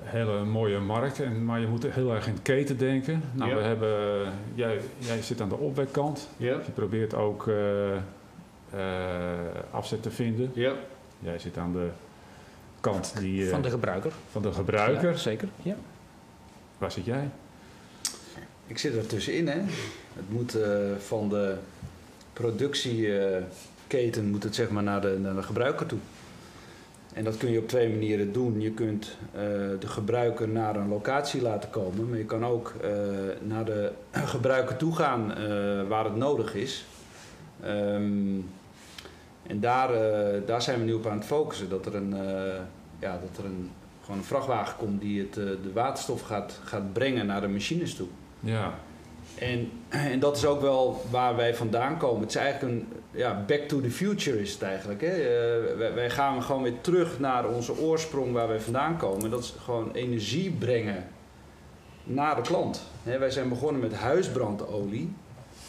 hele 0.02 0.44
mooie 0.44 0.78
markt, 0.78 1.20
en, 1.20 1.44
maar 1.44 1.60
je 1.60 1.66
moet 1.66 1.86
heel 1.86 2.14
erg 2.14 2.26
in 2.26 2.32
het 2.32 2.42
keten 2.42 2.78
denken. 2.78 3.22
Nou, 3.32 3.50
Ja. 3.50 3.56
we 3.56 3.62
hebben, 3.62 4.32
jij, 4.54 4.80
jij 4.98 5.22
zit 5.22 5.40
aan 5.40 5.48
de 5.48 5.56
opwekkant. 5.56 6.28
Ja, 6.36 6.52
Je 6.64 6.70
probeert 6.74 7.14
ook 7.14 7.48
eh, 7.48 7.96
eh, 7.96 8.00
afzet 9.70 10.02
te 10.02 10.10
vinden. 10.10 10.50
ja. 10.54 10.72
Jij 11.18 11.38
zit 11.38 11.58
aan 11.58 11.72
de 11.72 11.88
kant 12.80 13.14
die, 13.18 13.44
eh, 13.44 13.50
Van 13.50 13.62
de 13.62 13.70
gebruiker. 13.70 14.12
van 14.30 14.42
de 14.42 14.52
gebruiker. 14.52 15.10
Ja, 15.10 15.16
zeker. 15.16 15.48
Ja. 15.62 15.76
Waar 16.78 16.92
zit 16.92 17.04
jij? 17.04 17.28
Ik 18.66 18.78
zit 18.78 18.96
er 18.96 19.06
tussenin, 19.06 19.46
hè. 19.48 19.60
Het 20.14 20.30
moet 20.30 20.54
eh, 20.54 20.70
van 20.98 21.28
de 21.28 21.56
productieketen 23.92 24.30
moet 24.30 24.42
het 24.42 24.54
zeg 24.54 24.70
maar 24.70 24.82
naar 24.82 25.00
de, 25.00 25.18
naar 25.20 25.34
de 25.34 25.42
gebruiker 25.42 25.86
toe. 25.86 25.98
En 27.14 27.24
dat 27.24 27.36
kun 27.36 27.50
je 27.50 27.58
op 27.58 27.68
twee 27.68 27.88
manieren 27.88 28.32
doen. 28.32 28.60
Je 28.60 28.70
kunt 28.70 29.16
eh, 29.32 29.40
de 29.78 29.86
gebruiker 29.86 30.48
naar 30.48 30.76
een 30.76 30.88
locatie 30.88 31.42
laten 31.42 31.70
komen, 31.70 32.08
maar 32.08 32.18
je 32.18 32.24
kan 32.24 32.44
ook 32.44 32.74
eh, 32.82 32.90
naar 33.40 33.64
de 33.64 33.92
gebruiker 34.34 34.76
toe 34.76 34.94
gaan 34.94 35.34
eh, 35.34 35.88
waar 35.88 36.04
het 36.04 36.16
nodig 36.16 36.54
is. 36.54 36.84
Ehm, 37.62 38.40
en 39.46 39.60
daar, 39.60 39.90
daar 40.46 40.62
zijn 40.62 40.78
we 40.78 40.84
nu 40.84 40.92
op 40.92 41.06
aan 41.06 41.16
het 41.16 41.26
focussen. 41.26 41.68
Dat 41.68 41.86
er 41.86 41.94
een, 41.94 42.14
ja, 42.98 43.18
dat 43.20 43.38
er 43.38 43.44
een, 43.44 43.70
gewoon 44.00 44.18
een 44.18 44.24
vrachtwagen 44.24 44.76
komt 44.76 45.00
die 45.00 45.20
het, 45.20 45.34
de 45.34 45.72
waterstof 45.72 46.22
gaat, 46.22 46.60
gaat 46.64 46.92
brengen 46.92 47.26
naar 47.26 47.40
de 47.40 47.48
machines 47.48 47.94
toe. 47.94 48.06
Ja, 48.40 48.74
En, 49.38 49.70
en 50.12 50.20
dat 50.20 50.36
is 50.36 50.44
ook 50.44 50.60
wel 50.60 51.04
waar 51.10 51.36
wij 51.36 51.54
vandaan 51.54 51.98
komen. 51.98 52.20
Het 52.20 52.30
is 52.30 52.36
eigenlijk 52.36 52.72
een 52.72 53.01
ja, 53.14 53.44
back 53.46 53.60
to 53.60 53.80
the 53.80 53.90
future 53.90 54.40
is 54.40 54.52
het 54.52 54.62
eigenlijk. 54.62 55.00
Hè? 55.00 55.06
Eh, 55.08 55.76
wij, 55.76 55.94
wij 55.94 56.10
gaan 56.10 56.42
gewoon 56.42 56.62
weer 56.62 56.80
terug 56.80 57.18
naar 57.18 57.48
onze 57.48 57.78
oorsprong 57.78 58.32
waar 58.32 58.48
wij 58.48 58.60
vandaan 58.60 58.96
komen. 58.96 59.30
Dat 59.30 59.42
is 59.42 59.54
gewoon 59.64 59.92
energie 59.92 60.50
brengen 60.50 61.04
naar 62.04 62.36
de 62.36 62.42
klant. 62.42 62.82
Hè, 63.02 63.18
wij 63.18 63.30
zijn 63.30 63.48
begonnen 63.48 63.80
met 63.82 63.94
huisbrandolie. 63.94 65.12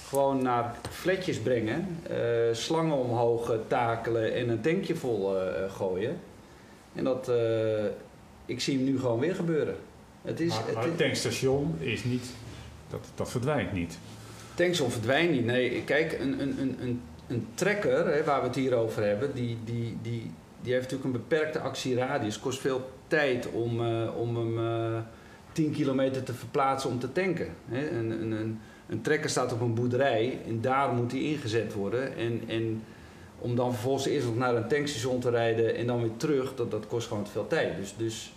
Gewoon 0.08 0.42
naar 0.42 0.76
fletjes 0.92 1.40
brengen, 1.40 2.00
eh, 2.10 2.18
slangen 2.52 2.98
omhoog 2.98 3.50
eh, 3.52 3.58
takelen 3.68 4.34
en 4.34 4.50
een 4.50 4.62
tankje 4.62 4.96
vol 4.96 5.36
gooien. 5.70 6.20
En 6.94 7.04
dat, 7.04 7.32
ik 8.46 8.62
zie 8.62 8.76
hem 8.76 8.84
nu 8.86 9.00
gewoon 9.00 9.20
weer 9.20 9.36
gebeuren. 9.36 9.76
Het 10.22 10.40
is, 10.40 10.50
maar, 10.50 10.66
het 10.66 10.74
maar 10.76 10.84
is- 10.84 10.90
het 10.90 11.00
tankstation 11.00 11.76
is 11.80 12.04
niet, 12.04 12.26
dat, 12.90 13.06
dat 13.16 13.32
verdwijnt 13.32 13.74
niet. 13.74 13.98
Tanksel 14.56 14.90
verdwijnt 14.90 15.32
niet. 15.32 15.46
Nee, 15.46 15.82
kijk, 15.84 16.14
een, 16.20 16.42
een, 16.42 16.60
een, 16.60 16.78
een, 16.82 17.02
een 17.34 17.48
trekker, 17.54 18.26
waar 18.26 18.42
we 18.42 18.48
het 18.48 18.56
hier 18.56 18.74
over 18.74 19.04
hebben, 19.04 19.34
die, 19.34 19.58
die, 19.66 19.98
die, 20.02 20.32
die 20.62 20.74
heeft 20.74 20.92
natuurlijk 20.92 21.16
een 21.16 21.22
beperkte 21.28 21.60
actieradius. 21.60 22.40
Kost 22.40 22.60
veel 22.60 22.90
tijd 23.08 23.52
om, 23.52 23.86
eh, 23.86 24.18
om 24.18 24.36
hem 24.36 24.58
eh 24.58 25.02
10 25.54 25.72
kilometer 25.72 26.24
te 26.24 26.34
verplaatsen 26.34 26.90
om 26.90 27.00
te 27.00 27.12
tanken. 27.12 27.50
Hè. 27.68 27.90
Een, 27.90 28.12
een, 28.12 28.32
een, 28.32 28.60
een 28.88 29.02
trekker 29.02 29.30
staat 29.30 29.54
op 29.54 29.62
een 29.62 29.74
boerderij 29.74 30.40
en 30.48 30.62
daar 30.62 30.94
moet 30.94 31.12
hij 31.12 31.22
ingezet 31.22 31.74
worden. 31.74 32.18
En, 32.18 32.42
en 32.48 32.84
om 33.40 33.56
dan 33.56 33.72
vervolgens 33.72 34.06
eerst 34.06 34.26
nog 34.26 34.36
naar 34.36 34.56
een 34.56 34.68
tankstation 34.68 35.20
te 35.20 35.30
rijden 35.30 35.76
en 35.76 35.88
dan 35.88 36.02
weer 36.02 36.18
terug, 36.18 36.56
dat, 36.56 36.72
dat 36.72 36.88
kost 36.88 37.08
gewoon 37.08 37.28
veel 37.28 37.48
tijd. 37.48 37.76
Dus, 37.78 37.96
dus 37.98 38.34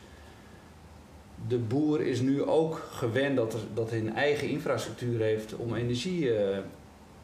de 1.49 1.59
boer 1.59 2.01
is 2.01 2.21
nu 2.21 2.43
ook 2.43 2.89
gewend 2.91 3.37
dat, 3.37 3.57
dat 3.75 3.91
hij 3.91 3.99
een 3.99 4.15
eigen 4.15 4.49
infrastructuur 4.49 5.21
heeft 5.21 5.57
om 5.57 5.75
energie 5.75 6.35
eh, 6.35 6.59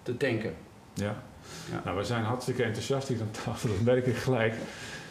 te 0.02 0.16
tanken. 0.16 0.54
Ja. 0.94 1.22
Ja. 1.70 1.80
Nou, 1.84 1.96
we 1.96 2.04
zijn 2.04 2.24
hartstikke 2.24 2.62
enthousiast 2.62 3.08
hier 3.08 3.20
aan 3.20 3.44
tafel, 3.44 3.68
dat 3.68 3.80
merk 3.80 4.06
ik 4.06 4.16
gelijk. 4.16 4.54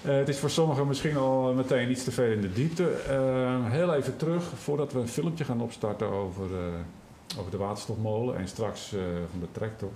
Eh, 0.02 0.16
het 0.16 0.30
is 0.30 0.40
voor 0.40 0.50
sommigen 0.50 0.88
misschien 0.88 1.18
al 1.18 1.54
meteen 1.54 1.92
iets 1.92 2.04
te 2.04 2.12
veel 2.12 2.32
in 2.32 2.42
de 2.42 2.54
diepte. 2.54 2.90
Eh, 2.90 3.72
heel 3.72 3.94
even 3.94 4.18
terug, 4.18 4.44
voordat 4.56 4.94
we 4.94 5.00
een 5.00 5.08
filmpje 5.08 5.44
gaan 5.44 5.62
opstarten 5.62 6.08
over 6.08 6.46
eh, 6.54 7.40
over 7.40 7.52
de 7.52 7.58
waterstofmolen 7.58 8.38
en 8.38 8.48
straks 8.48 8.90
van 9.32 9.40
de 9.40 9.48
tractor. 9.52 9.90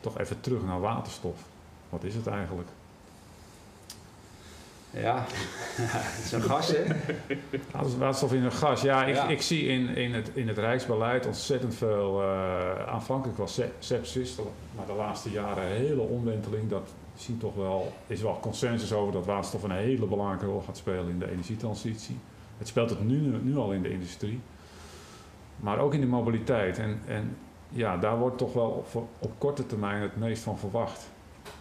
Toch 0.00 0.18
even 0.18 0.40
terug 0.40 0.62
naar 0.62 0.80
waterstof. 0.80 1.36
Wat 1.88 2.04
is 2.04 2.14
het 2.14 2.26
eigenlijk? 2.26 2.68
Ja, 5.00 5.24
het 5.26 6.24
is 6.24 6.32
een 6.32 6.42
gas, 6.42 6.68
hè? 6.68 6.82
Waterstof 7.98 8.32
in 8.32 8.44
een 8.44 8.52
gas. 8.52 8.82
Ja, 8.82 9.04
ik, 9.04 9.14
Ja. 9.14 9.28
ik 9.28 9.42
zie 9.42 9.66
in, 9.66 9.88
in, 9.96 10.14
het, 10.14 10.30
in 10.34 10.48
het 10.48 10.58
Rijksbeleid 10.58 11.26
ontzettend 11.26 11.74
veel. 11.74 12.22
eh, 12.22 12.86
aanvankelijk 12.86 13.38
was 13.38 13.54
se- 13.54 13.70
sepsis, 13.78 14.36
maar 14.76 14.86
de 14.86 14.92
laatste 14.92 15.30
jaren 15.30 15.64
een 15.64 15.70
hele 15.76 16.00
omwenteling. 16.00 16.68
Dat 16.70 16.88
zie 17.16 17.36
toch 17.36 17.54
wel, 17.54 17.92
is 18.06 18.22
wel 18.22 18.38
consensus 18.40 18.92
over 18.92 19.12
dat 19.12 19.26
waterstof 19.26 19.62
een 19.62 19.70
hele 19.70 20.06
belangrijke 20.06 20.46
rol 20.46 20.62
gaat 20.66 20.76
spelen 20.76 21.08
in 21.08 21.18
de 21.18 21.30
energietransitie. 21.30 22.18
Het 22.58 22.68
speelt 22.68 22.90
het 22.90 23.04
nu, 23.04 23.16
nu 23.42 23.56
al 23.56 23.72
in 23.72 23.82
de 23.82 23.90
industrie, 23.90 24.40
maar 25.56 25.78
ook 25.78 25.94
in 25.94 26.00
de 26.00 26.06
mobiliteit. 26.06 26.78
En, 26.78 27.00
en 27.06 27.36
ja, 27.68 27.96
daar 27.96 28.18
wordt 28.18 28.38
toch 28.38 28.52
wel 28.52 28.68
op, 28.92 29.06
op 29.18 29.32
korte 29.38 29.66
termijn 29.66 30.02
het 30.02 30.16
meest 30.16 30.42
van 30.42 30.58
verwacht. 30.58 31.10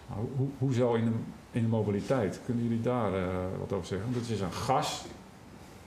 Maar 0.08 0.18
hoe, 0.18 0.28
hoe, 0.38 0.48
hoezo 0.58 0.94
in 0.94 1.06
de, 1.06 1.12
in 1.56 1.62
de 1.62 1.68
mobiliteit? 1.68 2.40
Kunnen 2.46 2.64
jullie 2.64 2.82
daar 2.82 3.14
eh, 3.14 3.28
wat 3.60 3.74
over 3.74 3.88
zeggen? 3.88 4.12
Want 4.12 4.26
het 4.26 4.36
is 4.36 4.42
een 4.42 4.52
gas 4.52 5.04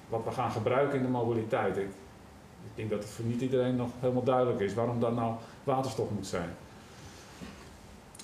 wat 0.09 0.25
we 0.25 0.31
gaan 0.31 0.51
gebruiken 0.51 0.99
in 0.99 1.05
de 1.05 1.11
mobiliteit. 1.11 1.77
Ik, 1.77 1.87
denk 2.75 2.91
dat 2.91 3.03
het 3.03 3.09
voor 3.11 3.25
niet 3.25 3.41
iedereen 3.41 3.77
nog 3.77 3.89
helemaal 4.01 4.23
duidelijk 4.23 4.61
is 4.61 4.75
waarom 4.75 5.01
dat 5.01 5.15
nou 5.15 5.35
waterstof 5.65 6.11
moet 6.11 6.27
zijn. 6.27 6.51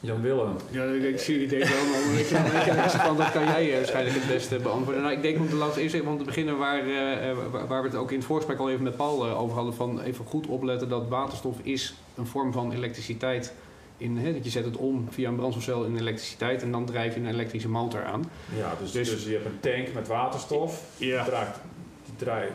Jan 0.01 0.21
Willem. 0.21 0.57
Ja, 0.71 0.85
ik, 0.85 1.19
zie 1.19 1.35
het 1.35 1.45
idee 1.45 1.65
wel, 1.65 1.85
maar 1.87 3.17
dat 3.17 3.33
kan 3.33 3.45
jij 3.45 3.71
eh, 3.71 3.77
waarschijnlijk 3.77 4.17
het 4.17 4.27
beste 4.27 4.59
beantwoorden. 4.59 5.03
Nou, 5.03 5.15
ik 5.15 5.23
denk 5.23 5.39
om 5.39 5.49
te 5.49 5.55
laten 5.55 5.83
eerst 5.83 5.95
even 5.95 6.09
om 6.09 6.19
te 6.19 6.25
beginnen 6.25 6.59
waar, 6.59 6.79
eh, 6.79 7.37
waar- 7.69 7.83
we 7.83 7.89
het 7.89 7.97
ook 7.97 8.11
in 8.11 8.17
het 8.17 8.27
voorgesprek 8.27 8.59
al 8.59 8.71
even 8.71 8.83
met 8.83 8.97
Paul 8.97 9.27
over 9.27 9.57
hadden. 9.57 9.75
Van 9.75 10.01
even 10.01 10.25
goed 10.25 10.47
opletten 10.47 10.89
dat 10.89 11.09
waterstof 11.09 11.57
is 11.63 11.95
een 12.15 12.27
vorm 12.27 12.53
van 12.53 12.73
elektriciteit. 12.73 13.53
In, 13.97 14.17
hè, 14.17 14.33
dat 14.33 14.45
je 14.45 14.51
zet 14.51 14.65
het 14.65 14.77
om 14.77 15.07
via 15.11 15.29
een 15.29 15.37
brandstofcel 15.37 15.85
in 15.85 15.97
elektriciteit 15.97 16.63
en 16.63 16.71
dan 16.73 16.85
drijf 16.85 17.15
je 17.15 17.21
een 17.21 17.27
elektrische 17.29 17.69
motor 17.69 18.05
aan. 18.05 18.31
Ja, 18.57 18.75
dus, 18.81 18.91
Dus- 18.93 19.11
dus, 19.11 19.25
je 19.25 19.31
hebt 19.33 19.45
een 19.47 19.61
tank 19.61 19.95
met 19.95 20.09
waterstof. 20.09 20.83
Ja. 20.97 21.23
Die 21.23 21.31
draait, 21.33 21.57
die 22.05 22.15
draait 22.17 22.53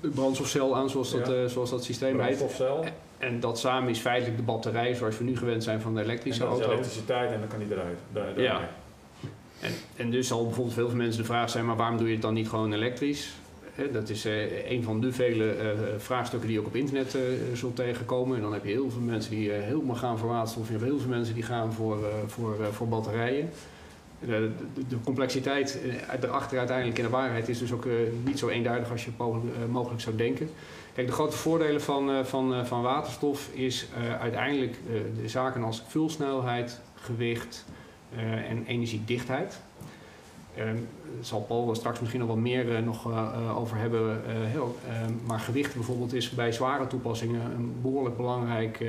De 0.00 0.08
brandstofcel 0.08 0.76
aan 0.76 0.90
zoals 0.90 1.10
dat, 1.10 1.26
Ja. 1.26 1.32
eh, 1.32 1.44
zoals 1.48 1.70
dat 1.70 1.84
systeem 1.84 2.20
heet. 2.20 2.36
brandstofcel. 2.36 2.84
En 3.18 3.40
dat 3.40 3.58
samen 3.58 3.90
is 3.90 3.98
feitelijk 3.98 4.36
de 4.36 4.42
batterij 4.42 4.94
zoals 4.94 5.18
we 5.18 5.24
nu 5.24 5.36
gewend 5.36 5.64
zijn 5.64 5.80
van 5.80 5.94
de 5.94 6.00
En 6.00 6.04
elektrische 6.06 6.40
dat 6.42 6.52
is 6.52 6.58
auto. 6.58 6.72
elektriciteit 6.72 7.32
en 7.32 7.38
dan 7.40 7.48
kan 7.48 7.58
die 7.58 7.68
eruit. 7.72 7.98
Daar- 8.12 8.40
Ja. 8.40 8.68
En, 9.60 9.72
en 9.96 10.10
dus 10.10 10.26
zal 10.28 10.44
bijvoorbeeld 10.44 10.74
veel 10.74 10.90
mensen 10.94 11.20
de 11.20 11.26
vraag 11.26 11.50
zijn, 11.50 11.66
maar 11.66 11.76
waarom 11.76 11.96
doe 11.98 12.06
je 12.06 12.12
het 12.12 12.22
dan 12.22 12.34
niet 12.34 12.48
gewoon 12.48 12.72
elektrisch? 12.72 13.32
Dat 13.92 14.08
is 14.08 14.24
eh, 14.24 14.70
een 14.70 14.82
van 14.82 15.00
de 15.00 15.12
vele 15.12 15.50
eh, 15.50 15.68
vraagstukken 15.98 16.48
die 16.48 16.56
je 16.58 16.62
ook 16.62 16.68
op 16.68 16.76
internet 16.76 17.14
eh, 17.14 17.22
zult 17.54 17.76
tegenkomen. 17.76 18.36
En 18.36 18.42
dan 18.42 18.52
heb 18.52 18.64
je 18.64 18.70
heel 18.70 18.90
veel 18.90 19.00
mensen 19.00 19.30
die 19.30 19.50
helemaal 19.50 19.96
gaan 19.96 20.18
voor 20.18 20.28
waterstof. 20.28 20.68
Hebt 20.68 20.82
heel 20.82 20.98
veel 20.98 21.08
mensen 21.08 21.34
die 21.34 21.42
gaan 21.42 21.72
voor, 21.72 21.98
voor, 22.26 22.56
voor 22.72 22.88
batterijen. 22.88 23.50
De, 24.20 24.50
de, 24.74 24.86
de 24.88 24.96
complexiteit 25.04 25.78
erachter 26.20 26.58
uiteindelijk 26.58 26.98
in 26.98 27.04
de 27.04 27.10
waarheid 27.10 27.48
is 27.48 27.58
dus 27.58 27.72
ook 27.72 27.86
niet 28.24 28.38
zo 28.38 28.48
eenduidig 28.48 28.90
als 28.90 29.04
je 29.04 29.10
mogelijk, 29.68 30.00
zou 30.00 30.16
denken. 30.16 30.48
Kijk, 30.94 31.06
de 31.06 31.12
grote 31.12 31.36
voordelen 31.36 31.80
van, 31.80 32.26
van, 32.26 32.66
van 32.66 32.82
waterstof 32.82 33.48
is 33.52 33.88
uiteindelijk 34.20 34.76
de 35.22 35.28
zaken 35.28 35.62
als 35.62 35.82
vulsnelheid, 35.86 36.80
gewicht 36.94 37.64
en 38.48 38.64
energiedichtheid. 38.66 39.60
Ehm, 40.56 40.76
Daar 41.16 41.24
zal 41.24 41.40
Paul 41.40 41.74
straks 41.74 42.00
misschien 42.00 42.20
nog 42.20 42.28
wat 42.28 42.38
meer 42.38 42.76
eh, 42.76 42.82
nog 42.82 43.10
eh, 43.10 43.18
eh, 43.18 43.58
over 43.58 43.76
hebben. 43.76 44.20
heel, 44.26 44.76
ehm, 44.88 45.12
maar 45.26 45.40
gewicht 45.40 45.74
bijvoorbeeld 45.74 46.12
is 46.14 46.30
bij 46.30 46.52
zware 46.52 46.86
toepassingen 46.86 47.40
een 47.40 47.74
behoorlijk 47.82 48.16
belangrijk 48.16 48.84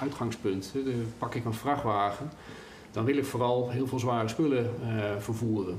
uitgangspunt. 0.00 0.70
De- 0.72 1.04
pak 1.18 1.34
ik 1.34 1.44
een 1.44 1.54
vrachtwagen, 1.54 2.30
dan 2.90 3.04
wil 3.04 3.16
ik 3.16 3.24
vooral 3.24 3.70
heel 3.70 3.86
veel 3.86 3.98
zware 3.98 4.28
spullen 4.28 4.70
vervoeren. 5.18 5.78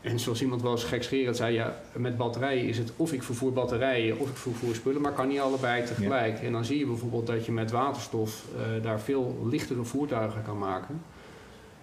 En 0.00 0.18
zoals 0.20 0.42
iemand 0.42 0.62
wel 0.62 0.70
eens 0.72 0.84
gekscherend 0.84 1.36
zei, 1.36 1.54
ja, 1.54 1.76
met 1.92 2.16
batterijen 2.16 2.68
is 2.68 2.78
het 2.78 2.92
of 2.96 3.12
ik 3.12 3.22
vervoer 3.22 3.52
batterijen 3.52 4.18
of 4.18 4.28
ik 4.28 4.36
vervoer 4.36 4.74
spullen, 4.74 5.00
maar 5.00 5.12
kan 5.12 5.28
niet 5.28 5.40
allebei 5.40 5.84
tegelijk. 5.84 6.40
En 6.40 6.52
dan 6.52 6.64
zie 6.64 6.78
je 6.78 6.86
bijvoorbeeld 6.86 7.26
dat 7.26 7.46
je 7.46 7.52
met 7.52 7.70
waterstof 7.70 8.44
daar 8.82 9.00
veel 9.00 9.46
lichtere 9.50 9.84
voertuigen 9.84 10.42
kan 10.42 10.58
maken. 10.58 11.00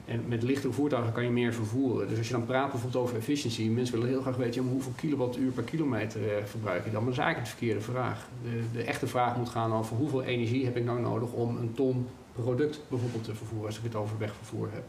En 0.06 0.24
met 0.28 0.44
lichtere 0.44 0.74
voertuigen 0.74 1.14
kan 1.14 1.24
je 1.24 1.30
meer 1.30 1.54
vervoeren. 1.54 2.08
Dus 2.08 2.18
als 2.18 2.28
je 2.28 2.34
dan 2.34 2.46
praat 2.46 2.72
bijvoorbeeld 2.72 3.04
over 3.04 3.18
efficiency, 3.18 3.64
mensen 3.64 3.96
willen 3.96 4.10
heel 4.10 4.22
graag 4.22 4.36
weten, 4.36 4.64
hoeveel 4.64 4.92
kilowattuur 4.96 5.52
per 5.52 5.64
kilometer 5.64 6.22
eh, 6.22 6.44
verbruik 6.46 6.86
je 6.86 6.92
dan? 6.92 7.04
Maar 7.04 7.14
dat 7.14 7.20
is 7.20 7.26
eigenlijk 7.26 7.52
de 7.52 7.58
verkeerde 7.58 7.92
vraag. 7.92 8.28
De, 8.44 8.64
de 8.74 8.84
echte 8.84 9.08
vraag 9.08 9.36
moet 9.36 9.50
gaan 9.50 9.74
over 9.74 9.96
hoeveel 9.96 10.24
energie 10.24 10.66
heb 10.66 10.78
ik 10.78 10.84
nou 10.84 11.00
nodig 11.00 11.32
om 11.32 11.58
een 11.58 11.74
ton 11.74 12.08
product 12.34 12.80
bijvoorbeeld 12.88 13.24
te 13.24 13.36
vervoeren, 13.36 13.68
als 13.68 13.78
ik 13.78 13.84
het 13.84 13.96
over 13.96 14.18
wegvervoer 14.18 14.70
heb. 14.72 14.84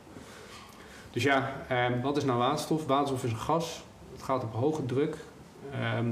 Dus 1.11 1.23
ja, 1.23 1.53
ehm, 1.69 2.01
wat 2.01 2.17
is 2.17 2.25
nou 2.25 2.39
waterstof? 2.39 2.87
Waterstof 2.87 3.25
is 3.25 3.31
een 3.31 3.37
gas. 3.37 3.85
Het 4.13 4.23
gaat 4.23 4.43
op 4.43 4.53
hoge 4.53 4.87
druk. 4.87 5.17
Ehm, 5.73 6.11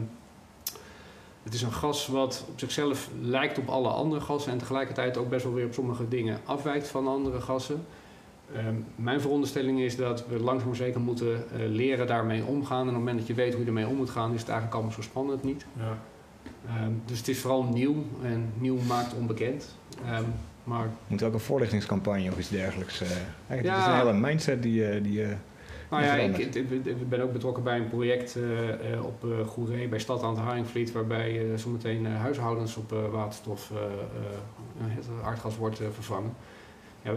het 1.42 1.54
is 1.54 1.62
een 1.62 1.72
gas 1.72 2.06
wat 2.06 2.44
op 2.48 2.58
zichzelf 2.58 3.08
lijkt 3.20 3.58
op 3.58 3.68
alle 3.68 3.88
andere 3.88 4.20
gassen 4.20 4.52
en 4.52 4.58
tegelijkertijd 4.58 5.16
ook 5.16 5.28
best 5.28 5.44
wel 5.44 5.54
weer 5.54 5.66
op 5.66 5.72
sommige 5.72 6.08
dingen 6.08 6.40
afwijkt 6.44 6.88
van 6.88 7.08
andere 7.08 7.40
gassen. 7.40 7.84
Ehm, 8.56 8.74
mijn 8.96 9.20
veronderstelling 9.20 9.80
is 9.80 9.96
dat 9.96 10.26
we 10.28 10.38
langzaam 10.40 10.66
maar 10.68 10.76
zeker 10.76 11.00
moeten 11.00 11.34
eh, 11.34 11.66
leren 11.68 12.06
daarmee 12.06 12.44
omgaan. 12.44 12.80
En 12.80 12.86
op 12.86 12.88
het 12.88 12.98
moment 12.98 13.18
dat 13.18 13.26
je 13.26 13.34
weet 13.34 13.52
hoe 13.52 13.60
je 13.60 13.66
ermee 13.66 13.86
om 13.86 13.96
moet 13.96 14.10
gaan, 14.10 14.32
is 14.34 14.40
het 14.40 14.48
eigenlijk 14.48 14.74
allemaal 14.78 14.94
zo 14.94 15.02
spannend 15.02 15.42
niet. 15.42 15.66
Ja. 15.78 15.98
Ehm, 16.66 16.90
dus 17.04 17.18
het 17.18 17.28
is 17.28 17.40
vooral 17.40 17.62
nieuw 17.62 17.94
en 18.22 18.52
nieuw 18.58 18.76
maakt 18.88 19.14
onbekend. 19.14 19.76
Ehm, 20.06 20.24
maar 20.64 20.86
Moet 21.06 21.22
ook 21.22 21.32
een 21.32 21.40
voorlichtingscampagne 21.40 22.30
of 22.30 22.38
iets 22.38 22.48
dergelijks. 22.48 23.00
eh 23.00 23.08
eigenlijk, 23.48 23.62
Ja. 23.62 23.72
Het 23.74 23.94
is 23.94 24.00
een 24.00 24.06
hele 24.06 24.26
mindset 24.26 24.62
die, 24.62 24.86
eh, 24.88 25.02
die 25.02 25.22
eh, 25.22 25.28
Nou 25.90 26.04
ja, 26.04 26.14
ik, 26.14 26.36
ik- 26.54 27.08
ben 27.08 27.20
ook 27.20 27.32
betrokken 27.32 27.62
bij 27.62 27.76
een 27.78 27.88
project 27.88 28.36
eh, 28.36 28.92
eh, 28.92 29.04
op 29.04 29.24
uh, 29.24 29.46
Goeree 29.46 29.88
bij 29.88 29.98
Stad 29.98 30.22
aan 30.22 30.30
het 30.34 30.38
Haringvliet, 30.44 30.92
waarbij 30.92 31.38
eh, 31.52 31.56
zometeen 31.58 32.06
eh, 32.06 32.14
huishoudens 32.20 32.76
op 32.76 32.92
eh, 32.92 32.98
waterstof, 33.10 33.70
eh, 33.70 33.76
eh, 33.76 34.94
het 34.96 35.06
aardgas 35.24 35.56
wordt 35.56 35.80
vervangen. 35.94 36.32
Ja, 37.02 37.12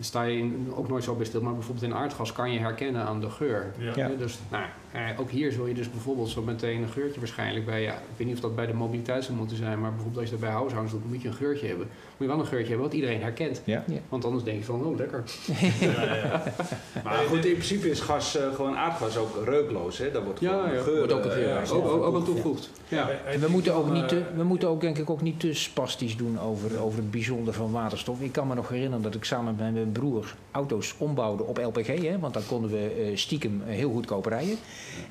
sta 0.00 0.22
je 0.22 0.38
in, 0.38 0.72
ook 0.74 0.88
nooit 0.88 1.04
zo 1.04 1.14
bij 1.14 1.24
stil, 1.26 1.42
maar 1.42 1.54
bijvoorbeeld 1.54 1.84
in 1.86 1.94
aardgas 1.94 2.32
kan 2.32 2.52
je 2.52 2.58
herkennen 2.58 3.02
aan 3.02 3.20
de 3.20 3.30
geur. 3.30 3.72
Ja. 3.78 3.92
Ja. 3.94 4.08
Dus 4.18 4.38
nou, 4.50 4.64
eh, 4.96 5.20
ook 5.20 5.30
hier 5.30 5.52
zul 5.52 5.66
je 5.66 5.74
dus 5.74 5.90
bijvoorbeeld 5.90 6.28
zo 6.28 6.42
meteen 6.42 6.82
een 6.82 6.88
geurtje 6.88 7.20
waarschijnlijk 7.20 7.64
bij, 7.64 7.82
ja, 7.82 7.92
ik 7.92 8.16
weet 8.16 8.26
niet 8.26 8.36
of 8.36 8.42
dat 8.42 8.56
bij 8.56 8.66
de 8.66 8.74
mobiliteit 8.74 9.24
zou 9.24 9.36
moeten 9.36 9.56
zijn, 9.56 9.80
maar 9.80 9.90
bijvoorbeeld 9.90 10.20
als 10.20 10.30
je 10.30 10.36
dat 10.38 10.40
bij 10.48 10.58
huishoudens 10.58 10.92
doet, 10.92 11.12
moet 11.12 11.22
je 11.22 11.28
een 11.28 11.34
geurtje 11.34 11.66
hebben. 11.66 11.86
Moet 11.86 12.28
je 12.28 12.34
wel 12.34 12.38
een 12.38 12.46
geurtje 12.46 12.68
hebben 12.68 12.86
wat 12.86 12.94
iedereen 12.94 13.20
herkent. 13.20 13.62
Ja. 13.64 13.84
Ja. 13.86 13.98
Want 14.08 14.24
anders 14.24 14.44
denk 14.44 14.58
je 14.58 14.64
van, 14.64 14.84
oh 14.84 14.96
lekker. 14.96 15.22
Ja, 15.80 16.14
ja. 16.14 16.42
Maar 17.04 17.14
goed, 17.28 17.44
in 17.44 17.52
principe 17.52 17.90
is 17.90 18.00
gas, 18.00 18.36
eh, 18.36 18.54
gewoon 18.54 18.76
aardgas 18.76 19.16
ook 19.16 19.44
reukloos. 19.44 19.98
Hè? 19.98 20.10
Daar 20.10 20.24
wordt 20.24 20.40
Ja, 20.40 20.50
gewoon 20.50 20.70
ja, 20.70 20.76
een 20.76 20.82
geur, 20.82 20.98
wordt 20.98 21.12
ook, 21.12 21.24
een 21.24 21.30
eh, 21.30 21.36
geur. 21.36 21.76
ook, 21.76 21.84
ook, 21.86 22.02
ook 22.02 22.12
wel 22.12 22.22
toegevoegd. 22.22 22.70
Ja. 22.88 23.10
En 23.26 23.40
we 23.40 23.48
moeten, 23.48 23.74
ook 23.74 23.90
niet 23.90 24.08
te, 24.08 24.22
we 24.36 24.42
moeten 24.42 24.68
ook 24.68 24.80
denk 24.80 24.98
ik 24.98 25.10
ook 25.10 25.22
niet 25.22 25.40
te 25.40 25.54
spastisch 25.54 26.16
doen 26.16 26.40
over, 26.40 26.80
over 26.80 26.98
het 26.98 27.10
bijzonder 27.10 27.54
van 27.54 27.72
waterstof. 27.72 28.20
Ik 28.20 28.32
kan 28.32 28.46
me 28.46 28.54
nog 28.54 28.68
herinneren 28.68 29.02
dat 29.02 29.14
ik 29.14 29.24
samen 29.24 29.54
met 29.58 29.72
mijn 29.72 29.92
broer 29.92 30.34
auto's 30.50 30.94
ombouwde 30.98 31.42
op 31.42 31.58
LPG. 31.58 31.86
Hè, 31.86 32.18
want 32.18 32.34
dan 32.34 32.46
konden 32.46 32.70
we 32.70 32.78
eh, 32.78 33.16
stiekem 33.16 33.62
heel 33.64 33.90
goedkoop 33.90 34.26
rijden. 34.26 34.56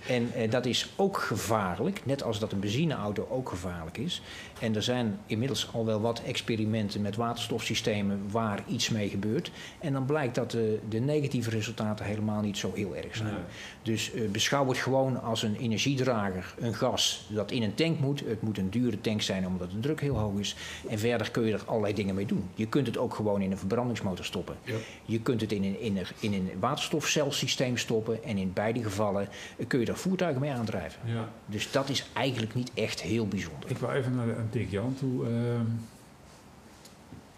En 0.08 0.34
eh, 0.34 0.52
dat 0.52 0.66
is 0.66 0.94
ook 0.96 1.18
gevaarlijk. 1.18 2.06
Net 2.06 2.24
als 2.24 2.40
dat 2.40 2.52
een 2.52 2.60
benzineauto 2.60 3.28
ook 3.30 3.50
gevaarlijk 3.50 3.98
is. 3.98 4.22
En 4.60 4.76
er 4.76 4.84
zijn 4.84 5.20
inmiddels 5.26 5.70
al 5.74 5.86
wel 5.86 6.02
wat 6.02 6.22
experimenten 6.26 7.02
met 7.02 7.16
waterstofsystemen 7.16 8.32
waar 8.32 8.64
iets 8.68 8.90
mee 8.90 9.10
gebeurt. 9.10 9.52
En 9.80 9.94
dan 9.94 10.06
blijkt 10.06 10.36
dat 10.36 10.52
de, 10.52 10.80
de 10.90 11.00
negatieve 11.00 11.50
resultaten 11.50 12.06
helemaal 12.06 12.42
niet 12.42 12.58
zo 12.58 12.72
heel 12.76 12.96
erg 12.96 13.16
zijn. 13.16 13.46
Dus 13.86 14.12
eh, 14.12 14.30
beschouw 14.30 14.68
het 14.68 14.78
gewoon 14.78 15.22
als 15.22 15.44
een 15.44 15.56
energiedrager, 15.56 16.54
een 16.60 16.74
gas 16.74 17.28
dat 17.30 17.52
in 17.52 17.64
een 17.64 17.74
tank 17.74 18.00
moet. 18.00 18.20
Het 18.20 18.42
moet 18.42 18.58
een 18.58 18.70
dure 18.70 19.02
tank 19.02 19.22
zijn 19.22 19.48
omdat 19.48 19.72
de 19.72 19.80
druk 19.80 20.02
heel 20.02 20.18
hoog 20.18 20.40
is. 20.40 20.56
En 20.90 21.00
verder 21.00 21.32
kun 21.32 21.46
je 21.46 21.54
er 21.54 21.64
allerlei 21.66 21.94
dingen 21.94 22.16
mee 22.16 22.26
doen. 22.26 22.50
Je 22.56 22.68
kunt 22.68 22.88
het 22.88 22.98
ook 22.98 23.14
gewoon 23.14 23.42
in 23.42 23.52
een 23.52 23.58
verbrandingsmotor 23.58 24.26
stoppen. 24.26 24.56
Ja. 24.64 24.76
Je 25.06 25.20
kunt 25.20 25.42
het 25.42 25.52
in 25.52 25.64
een, 25.64 25.80
in, 25.80 25.98
een, 25.98 26.06
in 26.20 26.34
een 26.34 26.52
waterstofcelsysteem 26.60 27.78
stoppen. 27.78 28.24
En 28.24 28.38
in 28.38 28.54
beide 28.54 28.84
gevallen 28.84 29.28
eh, 29.58 29.68
kun 29.68 29.80
je 29.80 29.86
er 29.86 29.98
voertuigen 29.98 30.42
mee 30.42 30.52
aandrijven. 30.52 31.02
Ja. 31.06 31.30
Dus 31.46 31.72
dat 31.72 31.90
is 31.90 32.06
eigenlijk 32.14 32.56
niet 32.56 32.72
echt 32.74 33.02
heel 33.02 33.28
bijzonder. 33.28 33.70
Ik 33.70 33.78
wil 33.78 33.90
even 33.90 34.16
naar 34.16 34.28
een 34.28 34.48
Dick 34.52 34.72
Jan 34.72 34.96
toe. 35.00 35.26
Ehm, 35.26 35.66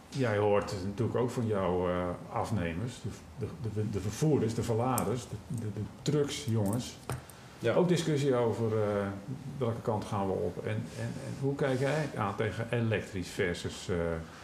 jij 0.09 0.37
hoort 0.37 0.73
natuurlijk 0.85 1.17
ook 1.17 1.29
van 1.29 1.47
jouw 1.47 1.89
eh, 1.89 1.95
afnemers, 2.31 2.93
de, 3.01 3.09
de, 3.61 3.69
de, 3.73 3.89
de 3.89 3.99
vervoerders, 3.99 4.53
de 4.53 4.63
verladers, 4.63 5.27
de, 5.47 5.81
trucksjongens. 6.01 6.97
Ja. 7.59 7.73
Ook 7.73 7.87
discussie 7.87 8.35
over 8.35 8.71
eh, 8.81 9.07
welke 9.57 9.81
kant 9.81 10.05
gaan 10.05 10.27
we 10.27 10.33
op. 10.33 10.65
En, 10.65 10.71
en, 10.99 11.11
en 11.25 11.33
hoe 11.41 11.55
kijk 11.55 11.79
jij 11.79 12.09
aan 12.17 12.35
tegen 12.35 12.67
elektrisch 12.71 13.29
versus... 13.29 13.89
eh, 13.89 13.95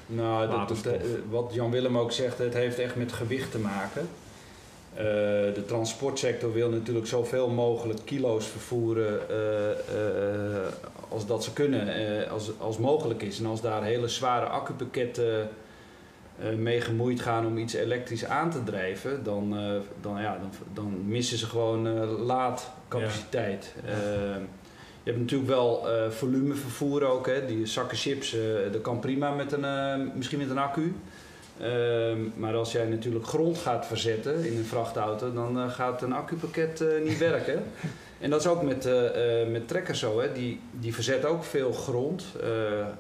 Nou, 0.06 0.40
dat, 0.40 0.50
dat, 0.50 0.58
Waterstof. 0.58 0.96
wat 1.30 1.54
Jan 1.54 1.72
Willem 1.72 1.98
ook 1.98 2.12
zegt, 2.12 2.38
het 2.38 2.54
heeft 2.54 2.80
echt 2.80 2.96
met 2.96 3.12
gewicht 3.14 3.52
te 3.52 3.60
maken. 3.60 4.08
Eh, 4.94 5.04
de 5.54 5.64
transportsector 5.66 6.54
wil 6.54 6.70
natuurlijk 6.70 7.08
zoveel 7.08 7.50
mogelijk 7.50 8.00
kilo's 8.06 8.48
vervoeren 8.48 9.30
eh, 9.30 9.72
eh, 9.72 10.72
als 11.10 11.26
dat 11.26 11.44
ze 11.44 11.54
kunnen, 11.54 12.30
als, 12.30 12.52
als 12.60 12.78
mogelijk 12.78 13.22
is. 13.22 13.40
En 13.40 13.46
als 13.46 13.62
daar 13.62 13.84
hele 13.84 14.08
zware 14.08 14.46
accupakketten 14.46 15.50
mee 16.58 16.82
gemoeid 16.82 17.22
gaan 17.22 17.46
om 17.46 17.58
iets 17.58 17.74
elektrisch 17.74 18.26
aan 18.26 18.52
te 18.52 18.64
drijven, 18.64 19.24
dan, 19.24 19.56
dan, 20.02 20.22
ja, 20.22 20.38
dan, 20.38 20.52
dan 20.74 21.08
missen 21.08 21.38
ze 21.38 21.46
gewoon 21.46 22.06
laadcapaciteit. 22.06 23.76
Eh, 23.86 23.94
je 25.04 25.10
hebt 25.10 25.20
natuurlijk 25.20 25.50
wel 25.50 25.88
volumevervoer 26.10 27.04
ook. 27.04 27.28
Hè. 27.28 27.46
Die 27.46 27.66
zakken 27.66 27.98
chips, 27.98 28.36
dat 28.72 28.82
kan 28.82 29.00
prima 29.00 29.32
met 29.32 29.52
een, 29.52 30.12
misschien 30.16 30.40
met 30.40 30.50
een 30.50 30.58
accu. 30.58 30.94
Ehm, 31.60 32.20
maar 32.36 32.56
als 32.56 32.72
jij 32.72 32.86
natuurlijk 32.86 33.26
grond 33.26 33.58
gaat 33.58 33.86
verzetten 33.86 34.46
in 34.46 34.58
een 34.58 34.66
vrachtauto, 34.66 35.34
dan 35.34 35.60
eh, 35.60 35.70
gaat 35.70 36.02
een 36.02 36.14
accupakket 36.14 36.82
eh, 36.82 37.02
niet 37.04 37.18
werken. 37.30 37.64
En 38.20 38.30
dat 38.30 38.40
is 38.40 38.48
ook 38.48 38.62
met, 38.62 38.86
eh, 38.86 39.48
met 39.48 39.68
trekkers 39.68 40.00
zo. 40.00 40.20
Hè. 40.20 40.32
Die, 40.32 40.60
die 40.72 40.94
verzetten 40.94 41.30
ook 41.30 41.44
veel 41.44 41.72
grond, 41.72 42.26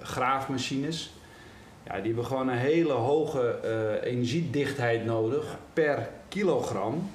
graafmachines. 0.01 1.13
Ja, 1.86 1.95
die 1.95 2.05
hebben 2.05 2.25
gewoon 2.25 2.48
een 2.48 2.57
hele 2.57 2.93
hoge 2.93 3.60
energiedichtheid 4.03 5.05
nodig 5.05 5.57
per 5.74 6.10
kilogram 6.29 7.10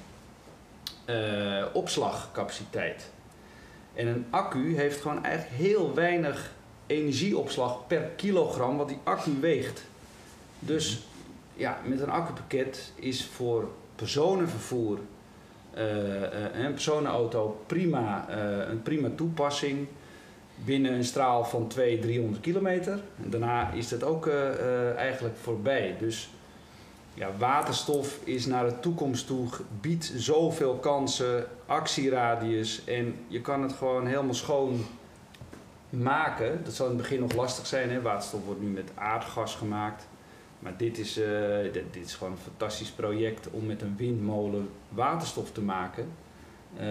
opslagcapaciteit. 1.73 3.09
En 3.93 4.07
een 4.07 4.25
accu 4.29 4.75
heeft 4.75 5.01
gewoon 5.01 5.23
eigenlijk 5.23 5.55
heel 5.55 5.93
weinig 5.93 6.51
energieopslag 6.87 7.87
per 7.87 8.01
kilogram 8.15 8.77
wat 8.77 8.87
die 8.87 8.99
accu 9.03 9.31
weegt. 9.39 9.83
Dus 10.59 11.01
ja, 11.59 11.77
met 11.85 11.99
een 11.99 12.09
accupakket 12.09 12.91
is 12.95 13.25
voor 13.25 13.69
personenvervoer 13.95 14.99
eh, 15.73 16.23
eh, 16.23 16.65
een 16.65 16.71
personenauto 16.71 17.63
prima, 17.65 18.25
eh, 18.29 18.69
een 18.69 18.81
prima 18.81 19.09
toepassing 19.15 19.87
binnen 20.55 20.93
een 20.93 21.03
straal 21.03 21.45
van 21.45 21.67
200, 21.67 22.01
300 22.01 22.41
kilometer. 22.41 22.99
En 23.23 23.29
daarna 23.29 23.71
is 23.71 23.89
dat 23.89 24.03
ook 24.03 24.27
eigenlijk 24.95 25.35
voorbij. 25.41 25.95
Dus 25.99 26.29
ja, 27.13 27.29
waterstof 27.37 28.19
is 28.23 28.45
naar 28.45 28.65
de 28.65 28.79
toekomst 28.79 29.27
toe, 29.27 29.47
biedt 29.81 30.13
zoveel 30.15 30.75
kansen, 30.75 31.45
actieradius 31.65 32.83
en 32.85 33.15
je 33.27 33.41
kan 33.41 33.61
het 33.61 33.73
gewoon 33.73 34.07
helemaal 34.07 34.33
schoon 34.33 34.85
maken. 35.89 36.63
Dat 36.63 36.73
zal 36.73 36.85
in 36.85 36.91
het 36.91 37.01
begin 37.01 37.19
nog 37.19 37.33
lastig 37.33 37.67
zijn. 37.67 37.89
Hè? 37.89 38.01
Waterstof 38.01 38.45
wordt 38.45 38.61
nu 38.61 38.67
met 38.67 38.91
aardgas 38.95 39.55
gemaakt. 39.55 40.07
Maar 40.59 40.77
dit 40.77 40.97
is, 40.97 41.17
eh, 41.17 41.29
dit, 41.71 41.83
dit 41.91 42.05
is 42.05 42.13
gewoon 42.13 42.33
een 42.33 42.39
fantastisch 42.39 42.89
project 42.89 43.49
om 43.51 43.65
met 43.65 43.81
een 43.81 43.95
windmolen 43.97 44.69
waterstof 44.89 45.51
te 45.51 45.61
maken. 45.61 46.07
Eh, 46.77 46.85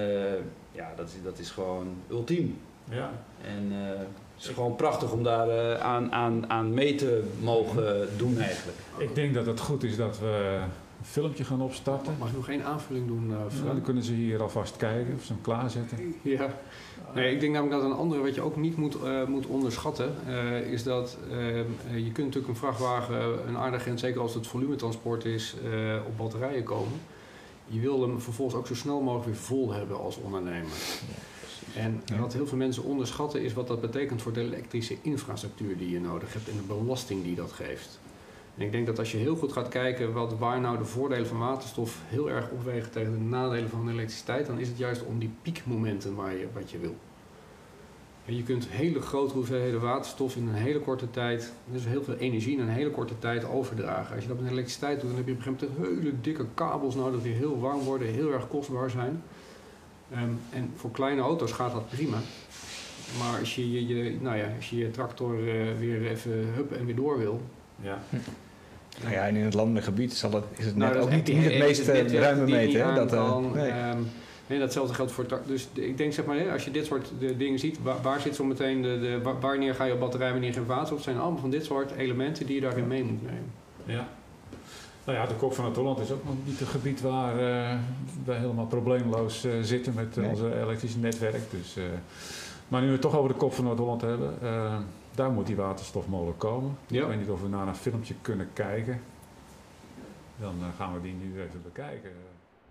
ja, 0.72 0.92
dat 0.96 1.08
is, 1.08 1.14
dat 1.22 1.38
is 1.38 1.50
gewoon 1.50 1.96
ultiem. 2.10 2.58
Ja. 2.90 3.10
En 3.42 3.72
eh, 3.72 3.98
het 3.98 4.44
is 4.44 4.48
gewoon 4.48 4.76
prachtig 4.76 5.12
om 5.12 5.22
daar 5.22 5.78
aan, 5.78 6.12
aan, 6.12 6.50
aan 6.50 6.74
mee 6.74 6.94
te 6.94 7.22
mogen 7.40 8.08
doen 8.16 8.38
eigenlijk. 8.38 8.78
Ik 8.98 9.14
denk 9.14 9.34
dat 9.34 9.46
het 9.46 9.60
goed 9.60 9.82
is 9.82 9.96
dat 9.96 10.18
we 10.18 10.60
een 10.98 11.04
filmpje 11.04 11.44
gaan 11.44 11.60
opstarten. 11.62 12.14
Mag 12.18 12.28
ik 12.28 12.34
nog 12.36 12.48
één 12.48 12.64
aanvulling 12.64 13.06
doen, 13.06 13.24
uh, 13.30 13.30
Ja, 13.30 13.50
Frank? 13.50 13.72
dan 13.72 13.82
kunnen 13.82 14.02
ze 14.02 14.12
hier 14.12 14.42
alvast 14.42 14.76
kijken 14.76 15.14
of 15.14 15.24
ze 15.24 15.32
hem 15.32 15.42
klaarzetten. 15.42 16.14
Ja. 16.22 16.54
Nee, 17.14 17.32
ik 17.34 17.40
denk 17.40 17.52
namelijk 17.52 17.80
dat 17.82 17.90
een 17.90 17.96
andere 17.96 18.22
wat 18.22 18.34
je 18.34 18.40
ook 18.40 18.56
niet 18.56 18.76
moet, 18.76 19.02
eh, 19.02 19.24
moet 19.26 19.46
onderschatten, 19.46 20.14
eh, 20.26 20.60
is 20.60 20.82
dat 20.82 21.18
ehm, 21.30 21.38
eh, 21.90 21.96
je 21.96 22.12
kunt 22.12 22.26
natuurlijk 22.26 22.48
een 22.48 22.56
vrachtwagen 22.56 23.48
een 23.48 23.56
aardig 23.56 23.86
en 23.86 23.98
zeker 23.98 24.20
als 24.20 24.34
het 24.34 24.46
volumetransport 24.46 25.24
is, 25.24 25.54
eh, 25.64 25.96
op 26.06 26.16
batterijen 26.16 26.62
komen. 26.64 27.00
Je 27.66 27.80
wil 27.80 28.02
hem 28.02 28.20
vervolgens 28.20 28.56
ook 28.56 28.66
zo 28.66 28.74
snel 28.74 29.00
mogelijk 29.00 29.26
weer 29.26 29.36
vol 29.36 29.72
hebben 29.72 29.98
als 30.00 30.16
ondernemer. 30.16 30.72
En 31.74 32.02
wat 32.20 32.32
heel 32.32 32.46
veel 32.46 32.58
mensen 32.58 32.82
onderschatten 32.84 33.42
is 33.42 33.52
wat 33.52 33.68
dat 33.68 33.80
betekent 33.80 34.22
voor 34.22 34.32
de 34.32 34.40
elektrische 34.40 34.96
infrastructuur 35.02 35.76
die 35.78 35.90
je 35.90 36.00
nodig 36.00 36.32
hebt 36.32 36.48
en 36.48 36.56
de 36.56 36.74
belasting 36.74 37.22
die 37.22 37.34
dat 37.34 37.52
geeft. 37.52 37.98
En 38.58 38.64
ik 38.64 38.72
denk 38.72 38.86
dat 38.86 38.98
als 38.98 39.12
je 39.12 39.18
heel 39.18 39.36
goed 39.36 39.52
gaat 39.52 39.68
kijken 39.68 40.12
wat, 40.12 40.38
waar 40.38 40.60
nou 40.60 40.78
de 40.78 40.84
voordelen 40.84 41.26
van 41.26 41.38
waterstof 41.38 42.00
heel 42.06 42.30
erg 42.30 42.50
opwegen 42.50 42.90
tegen 42.90 43.12
de 43.12 43.18
nadelen 43.18 43.68
van 43.68 43.90
elektriciteit, 43.90 44.46
dan 44.46 44.58
is 44.58 44.68
het 44.68 44.78
juist 44.78 45.04
om 45.04 45.18
die 45.18 45.30
piekmomenten 45.42 46.14
waar 46.14 46.36
je, 46.36 46.46
wat 46.52 46.70
je 46.70 46.78
wil. 46.78 46.96
En 48.24 48.36
je 48.36 48.42
kunt 48.42 48.68
hele 48.68 49.00
grote 49.00 49.34
hoeveelheden 49.34 49.80
waterstof 49.80 50.36
in 50.36 50.48
een 50.48 50.54
hele 50.54 50.80
korte 50.80 51.10
tijd, 51.10 51.52
dus 51.64 51.84
heel 51.84 52.02
veel 52.02 52.14
energie 52.14 52.52
in 52.52 52.60
een 52.60 52.68
hele 52.68 52.90
korte 52.90 53.18
tijd 53.18 53.44
overdragen. 53.44 54.14
Als 54.14 54.22
je 54.22 54.28
dat 54.28 54.40
met 54.40 54.50
elektriciteit 54.50 55.00
doet, 55.00 55.08
dan 55.08 55.18
heb 55.18 55.26
je 55.26 55.32
op 55.32 55.38
een 55.38 55.44
gegeven 55.44 55.74
moment 55.78 56.00
hele 56.00 56.20
dikke 56.20 56.46
kabels 56.54 56.94
nodig 56.94 57.22
die 57.22 57.32
heel 57.32 57.60
warm 57.60 57.80
worden, 57.80 58.08
heel 58.08 58.32
erg 58.32 58.48
kostbaar 58.48 58.90
zijn. 58.90 59.22
Ehm, 60.10 60.30
en 60.50 60.72
voor 60.74 60.90
kleine 60.90 61.20
auto's 61.20 61.52
gaat 61.52 61.72
dat 61.72 61.88
prima. 61.88 62.18
Maar 63.18 63.38
als 63.38 63.54
je 63.54 63.72
je, 63.72 63.86
je, 63.86 64.20
nou 64.20 64.36
ja, 64.36 64.54
als 64.56 64.70
je, 64.70 64.76
je 64.76 64.90
tractor 64.90 65.34
eh, 65.34 65.78
weer 65.78 66.06
even 66.06 66.32
hup 66.32 66.72
en 66.72 66.86
weer 66.86 66.96
door 66.96 67.18
wil, 67.18 67.40
Ja. 67.80 67.98
Nou 69.02 69.14
ja, 69.14 69.26
en 69.26 69.36
in 69.36 69.44
het 69.44 69.54
landelijk 69.54 69.84
gebied 69.84 70.12
zal 70.14 70.32
het, 70.32 70.44
is 70.56 70.64
het 70.64 70.76
net 70.76 70.82
Nou, 70.84 70.94
dat 70.94 71.02
ook 71.02 71.10
niet, 71.10 71.28
het 71.28 71.52
een- 71.52 71.58
meest 71.58 71.88
een 71.88 71.94
eh, 72.06 72.12
ruime 72.20 72.44
meten. 72.44 72.88
hè, 72.88 72.94
Dat, 72.94 73.12
eh, 73.12 73.28
kan. 73.30 73.50
nee. 73.54 73.68
Ehm, 73.70 73.98
nee, 74.46 74.58
datzelfde 74.58 74.94
geldt 74.94 75.12
voor... 75.12 75.26
Dus 75.46 75.68
ik 75.72 75.96
denk 75.96 76.12
zeg 76.12 76.24
maar, 76.24 76.36
hè, 76.38 76.52
als 76.52 76.64
je 76.64 76.70
dit 76.70 76.86
soort 76.86 77.10
de 77.18 77.36
dingen 77.36 77.58
ziet, 77.58 77.78
waar, 77.82 77.96
waar 78.02 78.20
zit 78.20 78.34
zo 78.34 78.44
meteen 78.44 78.82
de, 78.82 78.98
de, 79.00 79.20
wa- 79.22 79.38
wanneer 79.40 79.74
ga 79.74 79.84
je 79.84 79.92
op 79.92 80.00
batterij, 80.00 80.30
wanneer 80.32 80.52
geen 80.52 80.66
waterstof, 80.66 81.02
zijn 81.02 81.18
allemaal 81.18 81.40
van 81.40 81.50
dit 81.50 81.64
soort 81.64 81.90
elementen 81.96 82.46
die 82.46 82.54
je 82.54 82.60
daarin 82.60 82.86
mee 82.86 83.04
moet 83.04 83.22
nemen. 83.22 83.50
Ja. 83.84 84.08
Nou 85.04 85.18
ja, 85.20 85.26
de 85.26 85.34
Kop 85.34 85.54
van 85.54 85.64
het 85.64 85.76
Holland 85.76 85.98
is 86.00 86.10
ook 86.10 86.24
nog 86.24 86.34
niet 86.44 86.58
het 86.58 86.68
gebied 86.68 87.00
waar 87.00 87.32
eh, 87.32 87.76
we 88.24 88.32
helemaal 88.32 88.66
probleemloos 88.66 89.44
eh, 89.44 89.52
zitten 89.62 89.94
met 89.94 90.16
Nee. 90.16 90.28
onze 90.28 90.60
elektrische 90.62 90.98
netwerk. 90.98 91.50
Dus, 91.50 91.76
eh, 91.76 91.82
maar 92.68 92.80
nu 92.80 92.86
we 92.86 92.92
het 92.92 93.00
toch 93.00 93.16
over 93.16 93.28
de 93.30 93.36
Kop 93.36 93.54
van 93.54 93.64
Noord-Holland 93.64 94.00
hebben, 94.00 94.34
eh, 94.42 94.74
daar 95.18 95.30
moet 95.30 95.46
die 95.46 95.56
waterstofmolen 95.56 96.36
komen. 96.36 96.76
Ja. 96.86 97.02
Ik 97.02 97.08
weet 97.08 97.18
niet 97.18 97.30
of 97.30 97.40
we 97.40 97.48
naar 97.48 97.68
een 97.68 97.76
filmpje 97.76 98.14
kunnen 98.22 98.48
kijken. 98.52 99.00
Dan 100.40 100.54
eh, 100.60 100.66
gaan 100.76 100.94
we 100.94 101.00
die 101.00 101.14
nu 101.14 101.40
even 101.40 101.62
bekijken. 101.62 102.10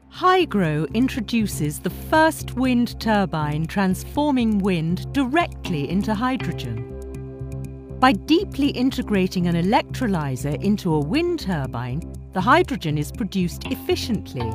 Hygro 0.10 0.86
introduces 0.92 1.78
the 1.78 1.92
first 2.10 2.54
wind 2.54 3.00
turbine 3.00 3.66
transforming 3.66 4.64
wind 4.64 5.14
directly 5.14 5.84
into 5.84 6.14
hydrogen. 6.14 6.86
By 8.00 8.14
deeply 8.26 8.70
integrating 8.70 9.48
an 9.48 9.56
electrolyzer 9.56 10.62
into 10.62 10.94
a 10.94 11.08
wind 11.08 11.40
turbine, 11.40 12.00
the 12.32 12.42
hydrogen 12.42 12.98
is 12.98 13.12
produced 13.12 13.64
efficiently. 13.64 14.52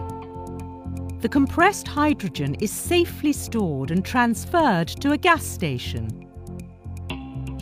The 1.20 1.28
compressed 1.28 1.88
hydrogen 1.88 2.54
is 2.54 2.88
safely 2.88 3.32
stored 3.32 3.90
and 3.90 4.04
transferred 4.04 4.88
to 5.00 5.12
a 5.12 5.16
gas 5.16 5.44
station. 5.44 6.31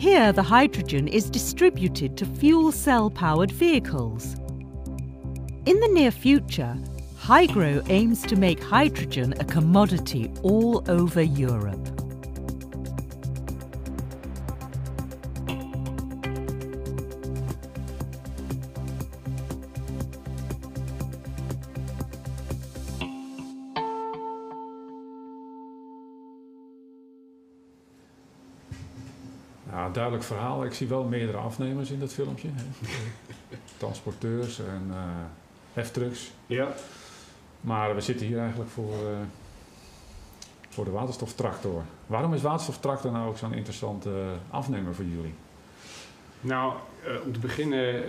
Here, 0.01 0.33
the 0.33 0.41
hydrogen 0.41 1.07
is 1.07 1.29
distributed 1.29 2.17
to 2.17 2.25
fuel 2.25 2.71
cell 2.71 3.11
powered 3.11 3.51
vehicles. 3.51 4.33
In 5.67 5.79
the 5.79 5.91
near 5.93 6.09
future, 6.09 6.75
Hygro 7.19 7.87
aims 7.87 8.23
to 8.23 8.35
make 8.35 8.59
hydrogen 8.59 9.35
a 9.39 9.43
commodity 9.43 10.31
all 10.41 10.83
over 10.89 11.21
Europe. 11.21 12.00
Duidelijk 29.93 30.23
verhaal. 30.23 30.65
Ik 30.65 30.73
zie 30.73 30.87
wel 30.87 31.03
meerdere 31.03 31.37
afnemers 31.37 31.91
in 31.91 31.99
dat 31.99 32.13
filmpje. 32.13 32.47
Hè. 32.53 32.63
Transporteurs 33.77 34.59
en 34.59 34.87
eh 34.89 35.39
heftrucks. 35.73 36.31
Ja. 36.45 36.73
Maar 37.61 37.95
we 37.95 38.01
zitten 38.01 38.25
hier 38.25 38.39
eigenlijk 38.39 38.69
voor, 38.69 38.93
eh, 38.93 39.17
voor 40.69 40.85
de 40.85 40.91
waterstoftractor. 40.91 41.83
Waarom 42.07 42.33
is 42.33 42.41
waterstoftractor 42.41 43.11
nou 43.11 43.29
ook 43.29 43.37
zo'n 43.37 43.53
interessante 43.53 44.09
eh, 44.09 44.55
afnemer 44.55 44.95
voor 44.95 45.05
jullie? 45.05 45.33
Nou, 46.43 46.73
om 47.25 47.33
te 47.33 47.39
beginnen, 47.39 48.03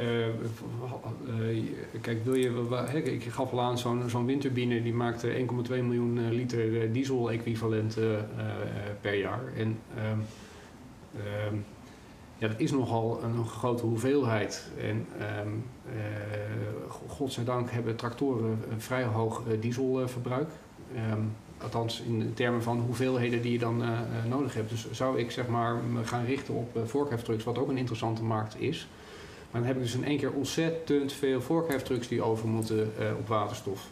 kijk, 2.01 2.25
wil 2.25 2.35
je, 2.35 3.03
ik 3.03 3.25
gaf 3.25 3.53
al 3.53 3.61
aan, 3.61 3.79
zo'n 3.79 4.09
zo'n 4.09 4.27
windturbine 4.27 4.83
die 4.83 4.95
maakt 4.95 5.25
eh, 5.25 5.39
1,2 5.39 5.47
miljoen 5.69 6.29
liter 6.29 6.93
diesel-equivalent 6.93 7.99
per 9.01 9.15
jaar. 9.15 9.41
En 9.57 9.79
ehm, 11.17 11.57
ja, 12.39 12.49
dat 12.49 12.61
is 12.61 12.71
nogal 12.71 13.21
een 13.23 13.47
grote 13.47 13.85
hoeveelheid. 13.85 14.69
En 14.81 15.07
ehm 15.19 15.49
eh, 15.97 16.89
go- 16.89 17.07
godzijdank 17.09 17.71
hebben 17.71 17.97
tractoren 17.97 18.59
een 18.71 18.81
vrij 18.81 19.05
hoog 19.05 19.43
eh, 19.47 19.61
dieselverbruik. 19.61 20.51
Ehm, 20.95 21.21
althans 21.63 22.01
in 22.01 22.33
termen 22.35 22.63
van 22.63 22.81
hoeveelheden 22.81 23.43
die 23.43 23.53
je 23.53 23.59
dan 23.59 23.83
eh, 23.83 23.91
nodig 24.29 24.55
hebt. 24.55 24.71
Dus 24.71 24.91
zou 24.91 25.19
ik 25.19 25.31
zeg 25.31 25.47
maar 25.47 25.75
me 25.75 26.05
gaan 26.05 26.25
richten 26.25 26.55
op 26.55 26.77
uh, 26.77 26.83
vorkheftrucks, 26.85 27.45
wat 27.45 27.59
ook 27.59 27.69
een 27.69 27.77
interessante 27.77 28.23
markt 28.23 28.61
is. 28.61 28.89
Maar 29.51 29.61
dan 29.61 29.71
heb 29.71 29.77
ik 29.77 29.83
dus 29.83 29.95
in 29.95 30.05
één 30.05 30.19
keer 30.19 30.33
ontzettend 30.33 31.13
veel 31.13 31.41
vorkheftrucks 31.41 32.09
die 32.09 32.23
over 32.23 32.49
moeten 32.49 32.93
op 33.19 33.29
waterstof. 33.29 33.89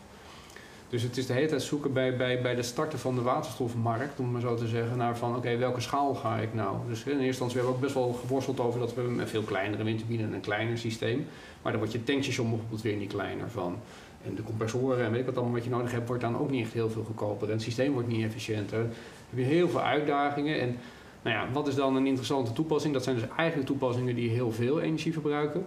Dus 0.90 1.02
het 1.02 1.16
is 1.16 1.26
de 1.26 1.32
hele 1.32 1.46
tijd 1.46 1.62
zoeken 1.62 1.92
bij, 1.92 2.16
bij, 2.16 2.42
bij 2.42 2.54
de 2.54 2.62
starten 2.62 2.98
van 2.98 3.14
de 3.14 3.22
waterstofmarkt, 3.22 4.20
om 4.20 4.30
maar 4.30 4.40
zo 4.40 4.54
te 4.54 4.66
zeggen, 4.66 4.96
naar 4.96 5.16
van 5.16 5.36
oké, 5.36 5.56
welke 5.56 5.80
schaal 5.80 6.14
ga 6.14 6.36
ik 6.36 6.54
nou? 6.54 6.76
Dus 6.88 7.04
in 7.04 7.10
eerste 7.10 7.26
instantie 7.26 7.56
hebben 7.56 7.72
we 7.72 7.78
ook 7.78 7.84
best 7.84 7.94
wel 7.94 8.12
geworsteld 8.12 8.60
over 8.60 8.80
dat 8.80 8.94
we 8.94 9.00
een 9.00 9.28
veel 9.28 9.42
kleinere 9.42 9.84
windturbine 9.84 10.22
en 10.22 10.32
een 10.32 10.40
kleiner 10.40 10.78
systeem. 10.78 11.26
Maar 11.62 11.72
dan 11.72 11.80
wordt 11.80 11.92
je 11.96 12.04
tankstation 12.04 12.48
bijvoorbeeld 12.48 12.82
weer 12.82 12.96
niet 12.96 13.12
kleiner 13.12 13.50
van. 13.50 13.76
En 14.24 14.34
de 14.34 14.42
compressoren 14.42 15.04
en 15.04 15.10
weet 15.10 15.20
ik 15.20 15.26
wat 15.26 15.36
allemaal 15.36 15.54
wat 15.54 15.64
je 15.64 15.70
nodig 15.70 15.92
hebt, 15.92 16.06
wordt 16.06 16.22
dan 16.22 16.38
ook 16.38 16.50
niet 16.50 16.64
echt 16.64 16.72
heel 16.72 16.90
veel 16.90 17.04
goedkoper. 17.04 17.46
En 17.46 17.52
het 17.52 17.62
systeem 17.62 17.92
wordt 17.92 18.08
niet 18.08 18.24
efficiënter. 18.24 18.78
Dan 18.78 18.90
heb 19.30 19.38
je 19.38 19.44
heel 19.44 19.68
veel 19.68 19.82
uitdagingen. 19.82 20.60
En 20.60 20.76
nou 21.22 21.36
ja, 21.36 21.52
wat 21.52 21.68
is 21.68 21.74
dan 21.74 21.96
een 21.96 22.06
interessante 22.06 22.52
toepassing? 22.52 22.94
Dat 22.94 23.04
zijn 23.04 23.16
dus 23.16 23.28
eigenlijk 23.36 23.68
toepassingen 23.68 24.14
die 24.14 24.30
heel 24.30 24.52
veel 24.52 24.80
energie 24.80 25.12
verbruiken. 25.12 25.64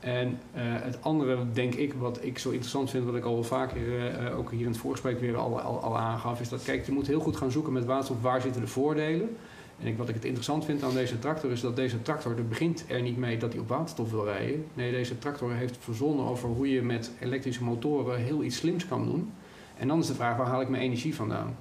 En 0.00 0.28
uh, 0.28 0.62
het 0.62 1.02
andere, 1.02 1.38
denk 1.52 1.74
ik, 1.74 1.92
wat 1.92 2.18
ik 2.22 2.38
zo 2.38 2.50
interessant 2.50 2.90
vind, 2.90 3.04
wat 3.04 3.14
ik 3.14 3.24
al 3.24 3.34
wel 3.34 3.44
vaker 3.44 3.76
uh, 3.76 4.38
ook 4.38 4.50
hier 4.50 4.60
in 4.60 4.66
het 4.66 4.76
voorgesprek 4.76 5.20
weer 5.20 5.36
al, 5.36 5.60
al, 5.60 5.80
al, 5.80 5.98
aangaf, 5.98 6.40
is 6.40 6.48
dat 6.48 6.62
kijk, 6.62 6.86
je 6.86 6.92
moet 6.92 7.06
heel 7.06 7.20
goed 7.20 7.36
gaan 7.36 7.50
zoeken 7.50 7.72
met 7.72 7.84
waterstof 7.84 8.22
waar 8.22 8.40
zitten 8.40 8.60
de 8.60 8.66
voordelen. 8.66 9.36
En 9.80 9.86
ik, 9.86 9.96
wat 9.96 10.08
ik 10.08 10.14
het 10.14 10.24
interessant 10.24 10.64
vind 10.64 10.82
aan 10.82 10.94
deze 10.94 11.18
tractor 11.18 11.50
is 11.50 11.60
dat 11.60 11.76
deze 11.76 12.02
tractor, 12.02 12.36
er 12.36 12.48
begint 12.48 12.84
er 12.88 13.02
niet 13.02 13.16
mee 13.16 13.38
dat 13.38 13.52
hij 13.52 13.60
op 13.60 13.68
waterstof 13.68 14.10
wil 14.10 14.24
rijden. 14.24 14.64
Nee, 14.74 14.90
deze 14.90 15.18
tractor 15.18 15.52
heeft 15.52 15.76
verzonnen 15.80 16.26
over 16.26 16.48
hoe 16.48 16.70
je 16.70 16.82
met 16.82 17.10
elektrische 17.20 17.64
motoren 17.64 18.18
heel 18.18 18.42
iets 18.42 18.56
slims 18.56 18.86
kan 18.86 19.04
doen. 19.04 19.32
En 19.76 19.88
dan 19.88 19.98
is 19.98 20.06
de 20.06 20.14
vraag, 20.14 20.36
waar 20.36 20.46
haal 20.46 20.60
ik 20.60 20.68
mijn 20.68 20.82
energie 20.82 21.14
vandaan? 21.14 21.56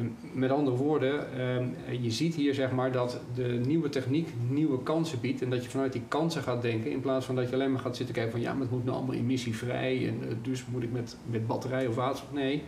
En 0.00 0.16
met 0.32 0.50
andere 0.50 0.76
woorden, 0.76 1.32
ehm, 1.38 1.64
je 2.02 2.10
ziet 2.10 2.34
hier 2.34 2.54
zeg 2.54 2.70
maar 2.70 2.92
dat 2.92 3.20
de 3.34 3.60
nieuwe 3.66 3.88
techniek 3.88 4.28
nieuwe 4.48 4.82
kansen 4.82 5.20
biedt 5.20 5.42
en 5.42 5.50
dat 5.50 5.64
je 5.64 5.70
vanuit 5.70 5.92
die 5.92 6.02
kansen 6.08 6.42
gaat 6.42 6.62
denken 6.62 6.90
in 6.90 7.00
plaats 7.00 7.26
van 7.26 7.34
dat 7.34 7.48
je 7.48 7.54
alleen 7.54 7.72
maar 7.72 7.80
gaat 7.80 7.96
zitten 7.96 8.14
kijken 8.14 8.32
van 8.32 8.40
ja, 8.40 8.52
maar 8.52 8.62
het 8.62 8.70
moet 8.70 8.84
nou 8.84 8.96
allemaal 8.96 9.14
emissievrij 9.14 10.08
en 10.08 10.18
uh, 10.22 10.34
dus 10.42 10.64
moet 10.66 10.82
ik 10.82 10.92
met, 10.92 11.16
met 11.26 11.46
batterij 11.46 11.86
of 11.86 11.94
waterstof. 11.94 12.32
Nee, 12.32 12.62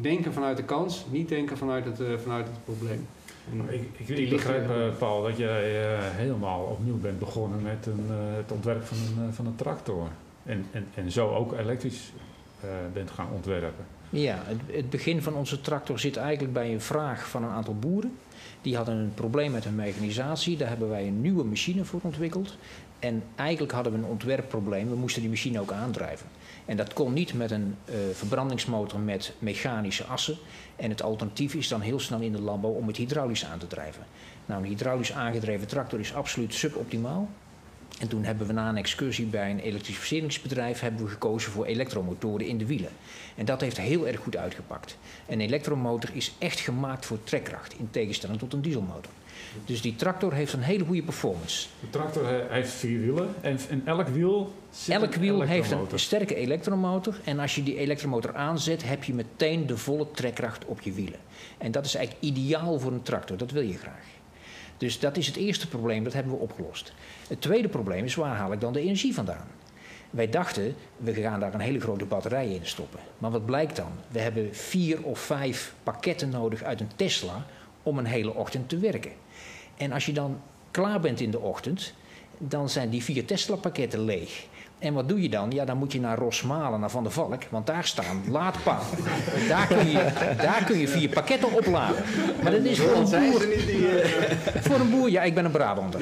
denken 0.00 0.32
vanuit 0.32 0.56
de 0.56 0.64
kans, 0.64 1.06
niet 1.10 1.28
denken 1.28 1.56
vanuit 1.56 1.84
het, 1.84 2.00
uh, 2.00 2.18
vanuit 2.18 2.46
het 2.46 2.64
probleem. 2.64 3.06
Ik, 3.68 4.08
ik, 4.08 4.18
ik 4.18 4.30
begrijp, 4.30 4.70
uh, 4.70 4.98
Paul, 4.98 5.22
dat 5.22 5.36
jij 5.36 5.70
helemaal 6.00 6.60
opnieuw 6.60 6.98
bent 6.98 7.18
begonnen 7.18 7.62
met 7.62 7.86
een, 7.86 8.04
het 8.36 8.52
ontwerp 8.52 8.84
van 8.84 8.96
een, 9.22 9.32
van 9.32 9.46
een 9.46 9.54
tractor. 9.54 10.08
En, 10.42 10.66
en, 10.70 10.86
en 10.94 11.10
zo 11.10 11.34
ook 11.34 11.52
elektrisch 11.52 12.12
bent 12.92 13.10
gaan 13.10 13.28
ontwerpen. 13.32 13.84
Ja, 14.14 14.42
het, 14.44 14.60
het, 14.76 14.90
begin 14.90 15.22
van 15.22 15.34
onze 15.34 15.60
tractor 15.60 15.98
zit 15.98 16.16
eigenlijk 16.16 16.52
bij 16.52 16.72
een 16.72 16.80
vraag 16.80 17.28
van 17.28 17.44
een 17.44 17.50
aantal 17.50 17.78
boeren. 17.78 18.18
Die 18.62 18.76
hadden 18.76 18.96
een 18.96 19.14
probleem 19.14 19.52
met 19.52 19.64
hun 19.64 19.74
mechanisatie. 19.74 20.56
Daar 20.56 20.68
hebben 20.68 20.88
wij 20.88 21.06
een 21.06 21.20
nieuwe 21.20 21.44
machine 21.44 21.84
voor 21.84 22.00
ontwikkeld. 22.02 22.56
En 22.98 23.22
eigenlijk 23.34 23.72
hadden 23.72 23.92
we 23.92 23.98
een 23.98 24.04
ontwerpprobleem. 24.04 24.88
We 24.88 24.96
moesten 24.96 25.22
die 25.22 25.30
machine 25.30 25.60
ook 25.60 25.72
aandrijven. 25.72 26.26
En 26.64 26.76
dat 26.76 26.92
kon 26.92 27.12
niet 27.12 27.34
met 27.34 27.50
een 27.50 27.76
uh, 27.88 27.94
verbrandingsmotor 28.12 29.00
met 29.00 29.32
mechanische 29.38 30.04
assen. 30.04 30.36
En 30.76 30.90
het 30.90 31.02
alternatief 31.02 31.54
is 31.54 31.68
dan 31.68 31.80
heel 31.80 32.00
snel 32.00 32.20
in 32.20 32.32
de 32.32 32.40
landbouw 32.40 32.70
om 32.70 32.86
het 32.86 32.96
hydraulisch 32.96 33.44
aan 33.44 33.58
te 33.58 33.66
drijven. 33.66 34.02
Nou, 34.46 34.62
een 34.62 34.68
hydraulisch 34.68 35.12
aangedreven 35.12 35.66
tractor 35.66 36.00
is 36.00 36.14
absoluut 36.14 36.54
suboptimaal. 36.54 37.28
En 38.00 38.08
toen 38.08 38.24
hebben 38.24 38.46
we 38.46 38.52
na 38.52 38.68
een 38.68 38.76
excursie 38.76 39.26
bij 39.26 39.50
een 39.50 39.58
elektrificeringsbedrijf 39.58 40.80
hebben 40.80 41.04
we 41.04 41.10
gekozen 41.10 41.52
voor 41.52 41.64
elektromotoren 41.64 42.46
in 42.46 42.58
de 42.58 42.66
wielen. 42.66 42.90
En 43.34 43.44
dat 43.44 43.60
heeft 43.60 43.76
heel 43.76 44.06
erg 44.06 44.20
goed 44.20 44.36
uitgepakt. 44.36 44.96
Een 45.26 45.40
elektromotor 45.40 46.10
is 46.12 46.34
echt 46.38 46.60
gemaakt 46.60 47.06
voor 47.06 47.18
trekkracht, 47.24 47.74
in 47.78 47.88
tegenstelling 47.90 48.38
tot 48.38 48.52
een 48.52 48.62
dieselmotor. 48.62 49.12
Dus 49.64 49.80
die 49.80 49.96
tractor 49.96 50.32
heeft 50.32 50.52
een 50.52 50.62
hele 50.62 50.84
goede 50.84 51.02
performance. 51.02 51.66
De 51.80 51.90
tractor 51.90 52.26
heeft 52.48 52.70
vier 52.70 53.00
wielen 53.00 53.34
en 53.40 53.58
in 53.68 53.82
elk 53.84 54.08
wiel 54.08 54.52
zit 54.70 54.94
Elk 54.94 55.14
wiel 55.14 55.42
een 55.42 55.48
heeft 55.48 55.70
een 55.70 55.86
sterke 55.94 56.34
elektromotor. 56.34 57.20
En 57.24 57.38
als 57.38 57.54
je 57.54 57.62
die 57.62 57.78
elektromotor 57.78 58.34
aanzet, 58.34 58.88
heb 58.88 59.04
je 59.04 59.14
meteen 59.14 59.66
de 59.66 59.76
volle 59.76 60.10
trekkracht 60.10 60.64
op 60.64 60.80
je 60.80 60.92
wielen. 60.92 61.18
En 61.58 61.70
dat 61.70 61.84
is 61.84 61.94
eigenlijk 61.94 62.26
ideaal 62.26 62.78
voor 62.78 62.92
een 62.92 63.02
tractor, 63.02 63.36
dat 63.36 63.50
wil 63.50 63.62
je 63.62 63.78
graag. 63.78 64.04
Dus 64.76 64.98
dat 64.98 65.16
is 65.16 65.26
het 65.26 65.36
eerste 65.36 65.68
probleem, 65.68 66.04
dat 66.04 66.12
hebben 66.12 66.32
we 66.32 66.38
opgelost. 66.38 66.92
Het 67.28 67.40
tweede 67.40 67.68
probleem 67.68 68.04
is, 68.04 68.14
waar 68.14 68.36
haal 68.36 68.52
ik 68.52 68.60
dan 68.60 68.72
de 68.72 68.80
energie 68.80 69.14
vandaan? 69.14 69.46
Wij 70.10 70.28
dachten, 70.28 70.74
we 70.96 71.14
gaan 71.14 71.40
daar 71.40 71.54
een 71.54 71.60
hele 71.60 71.80
grote 71.80 72.04
batterij 72.04 72.48
in 72.48 72.66
stoppen. 72.66 73.00
Maar 73.18 73.30
wat 73.30 73.46
blijkt 73.46 73.76
dan? 73.76 73.92
We 74.08 74.20
hebben 74.20 74.54
vier 74.54 75.02
of 75.02 75.18
vijf 75.18 75.74
pakketten 75.82 76.28
nodig 76.28 76.62
uit 76.62 76.80
een 76.80 76.90
Tesla 76.96 77.46
om 77.82 77.98
een 77.98 78.06
hele 78.06 78.34
ochtend 78.34 78.68
te 78.68 78.78
werken. 78.78 79.12
En 79.76 79.92
als 79.92 80.06
je 80.06 80.12
dan 80.12 80.40
klaar 80.70 81.00
bent 81.00 81.20
in 81.20 81.30
de 81.30 81.40
ochtend, 81.40 81.94
dan 82.38 82.68
zijn 82.68 82.90
die 82.90 83.02
vier 83.02 83.24
Tesla-pakketten 83.24 84.04
leeg. 84.04 84.46
En 84.78 84.94
wat 84.94 85.08
doe 85.08 85.22
je 85.22 85.28
dan? 85.28 85.50
Ja, 85.50 85.64
dan 85.64 85.76
moet 85.76 85.92
je 85.92 86.00
naar 86.00 86.18
Rosmalen, 86.18 86.80
naar 86.80 86.90
Van 86.90 87.02
der 87.02 87.12
Valk, 87.12 87.42
want 87.50 87.66
daar 87.66 87.84
staan 87.84 88.22
laadpalen. 88.28 88.86
daar, 89.48 89.66
kun 89.66 89.90
je, 89.90 90.12
daar 90.36 90.64
kun 90.64 90.78
je 90.78 90.88
vier 90.88 91.08
pakketten 91.08 91.52
opladen. 91.52 92.02
Maar 92.42 92.52
dat 92.52 92.64
is 92.64 92.78
voor 92.78 92.96
een 92.96 93.30
boer. 93.30 93.46
Voor 94.60 94.80
een 94.80 94.90
boer, 94.90 95.10
ja, 95.10 95.22
ik 95.22 95.34
ben 95.34 95.44
een 95.44 95.50
Brabander. 95.50 96.00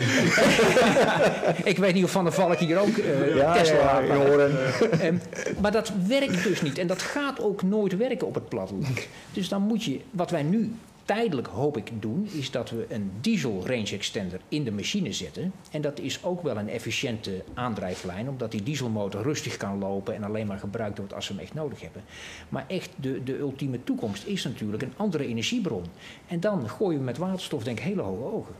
ik 1.72 1.78
weet 1.78 1.94
niet 1.94 2.04
of 2.04 2.10
Van 2.10 2.24
der 2.24 2.32
Valk 2.32 2.58
hier 2.58 2.78
ook 2.78 2.96
uh, 2.96 3.36
ja, 3.36 3.52
Tesla 3.52 3.98
ja, 3.98 4.14
horen. 4.14 4.56
Um, 5.04 5.20
maar 5.60 5.72
dat 5.72 5.92
werkt 6.06 6.42
dus 6.42 6.62
niet. 6.62 6.78
En 6.78 6.86
dat 6.86 7.02
gaat 7.02 7.40
ook 7.40 7.62
nooit 7.62 7.96
werken 7.96 8.26
op 8.26 8.34
het 8.34 8.48
platteland. 8.48 9.06
Dus 9.32 9.48
dan 9.48 9.62
moet 9.62 9.84
je, 9.84 10.00
wat 10.10 10.30
wij 10.30 10.42
nu 10.42 10.74
tijdelijk 11.04 11.48
hoop 11.48 11.76
ik 11.76 11.90
doen, 12.00 12.28
is 12.32 12.50
dat 12.50 12.70
we 12.70 12.86
een 12.88 13.10
diesel 13.20 13.66
range 13.66 13.90
extender 13.92 14.40
in 14.48 14.64
de 14.64 14.70
machine 14.70 15.12
zetten. 15.12 15.52
En 15.70 15.80
dat 15.80 15.98
is 15.98 16.24
ook 16.24 16.42
wel 16.42 16.56
een 16.56 16.68
efficiënte 16.68 17.44
aandrijflijn, 17.54 18.28
omdat 18.28 18.50
die 18.50 18.62
dieselmotor 18.62 19.22
rustig 19.22 19.56
kan 19.56 19.78
lopen 19.78 20.14
en 20.14 20.24
alleen 20.24 20.46
maar 20.46 20.58
gebruikt 20.58 20.98
wordt 20.98 21.14
als 21.14 21.28
we 21.28 21.34
hem 21.34 21.42
echt 21.42 21.54
nodig 21.54 21.80
hebben. 21.80 22.02
Maar 22.48 22.64
echt, 22.68 22.90
de, 22.96 23.22
de 23.24 23.38
ultieme 23.38 23.84
toekomst 23.84 24.26
is 24.26 24.44
natuurlijk 24.44 24.82
een 24.82 24.94
andere 24.96 25.26
energiebron. 25.26 25.84
En 26.28 26.40
dan 26.40 26.68
gooien 26.68 26.98
we 26.98 27.04
met 27.04 27.18
waterstof 27.18 27.64
denk 27.64 27.78
ik 27.78 27.84
hele 27.84 28.02
hoge 28.02 28.34
ogen. 28.34 28.54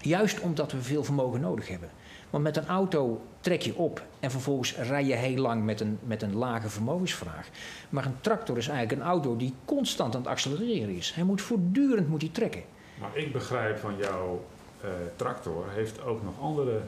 Juist 0.00 0.40
omdat 0.40 0.72
we 0.72 0.82
veel 0.82 1.04
vermogen 1.04 1.40
nodig 1.40 1.68
hebben. 1.68 1.90
Want 2.30 2.44
met 2.44 2.56
een 2.56 2.66
auto 2.66 3.20
trek 3.40 3.62
je 3.62 3.76
op 3.76 4.02
en 4.20 4.30
vervolgens 4.30 4.76
rij 4.76 5.04
je 5.04 5.14
heel 5.14 5.36
lang 5.36 5.64
met 5.64 5.80
een, 5.80 5.98
met 6.02 6.22
een 6.22 6.36
lage 6.36 6.68
vermogensvraag. 6.68 7.48
Maar 7.88 8.04
een 8.04 8.20
tractor 8.20 8.56
is 8.56 8.68
eigenlijk 8.68 9.00
een 9.00 9.06
auto 9.06 9.36
die 9.36 9.54
constant 9.64 10.14
aan 10.14 10.20
het 10.20 10.30
accelereren 10.30 10.94
is. 10.94 11.12
Hij 11.14 11.24
moet 11.24 11.42
voortdurend 11.42 12.08
moet 12.08 12.20
hij 12.20 12.30
trekken. 12.30 12.62
Maar 13.00 13.16
ik 13.16 13.32
begrijp 13.32 13.78
van 13.78 13.96
jouw 13.96 14.44
uh, 14.84 14.90
tractor 15.16 15.64
heeft 15.74 16.02
ook 16.02 16.22
nog 16.22 16.40
andere 16.40 16.80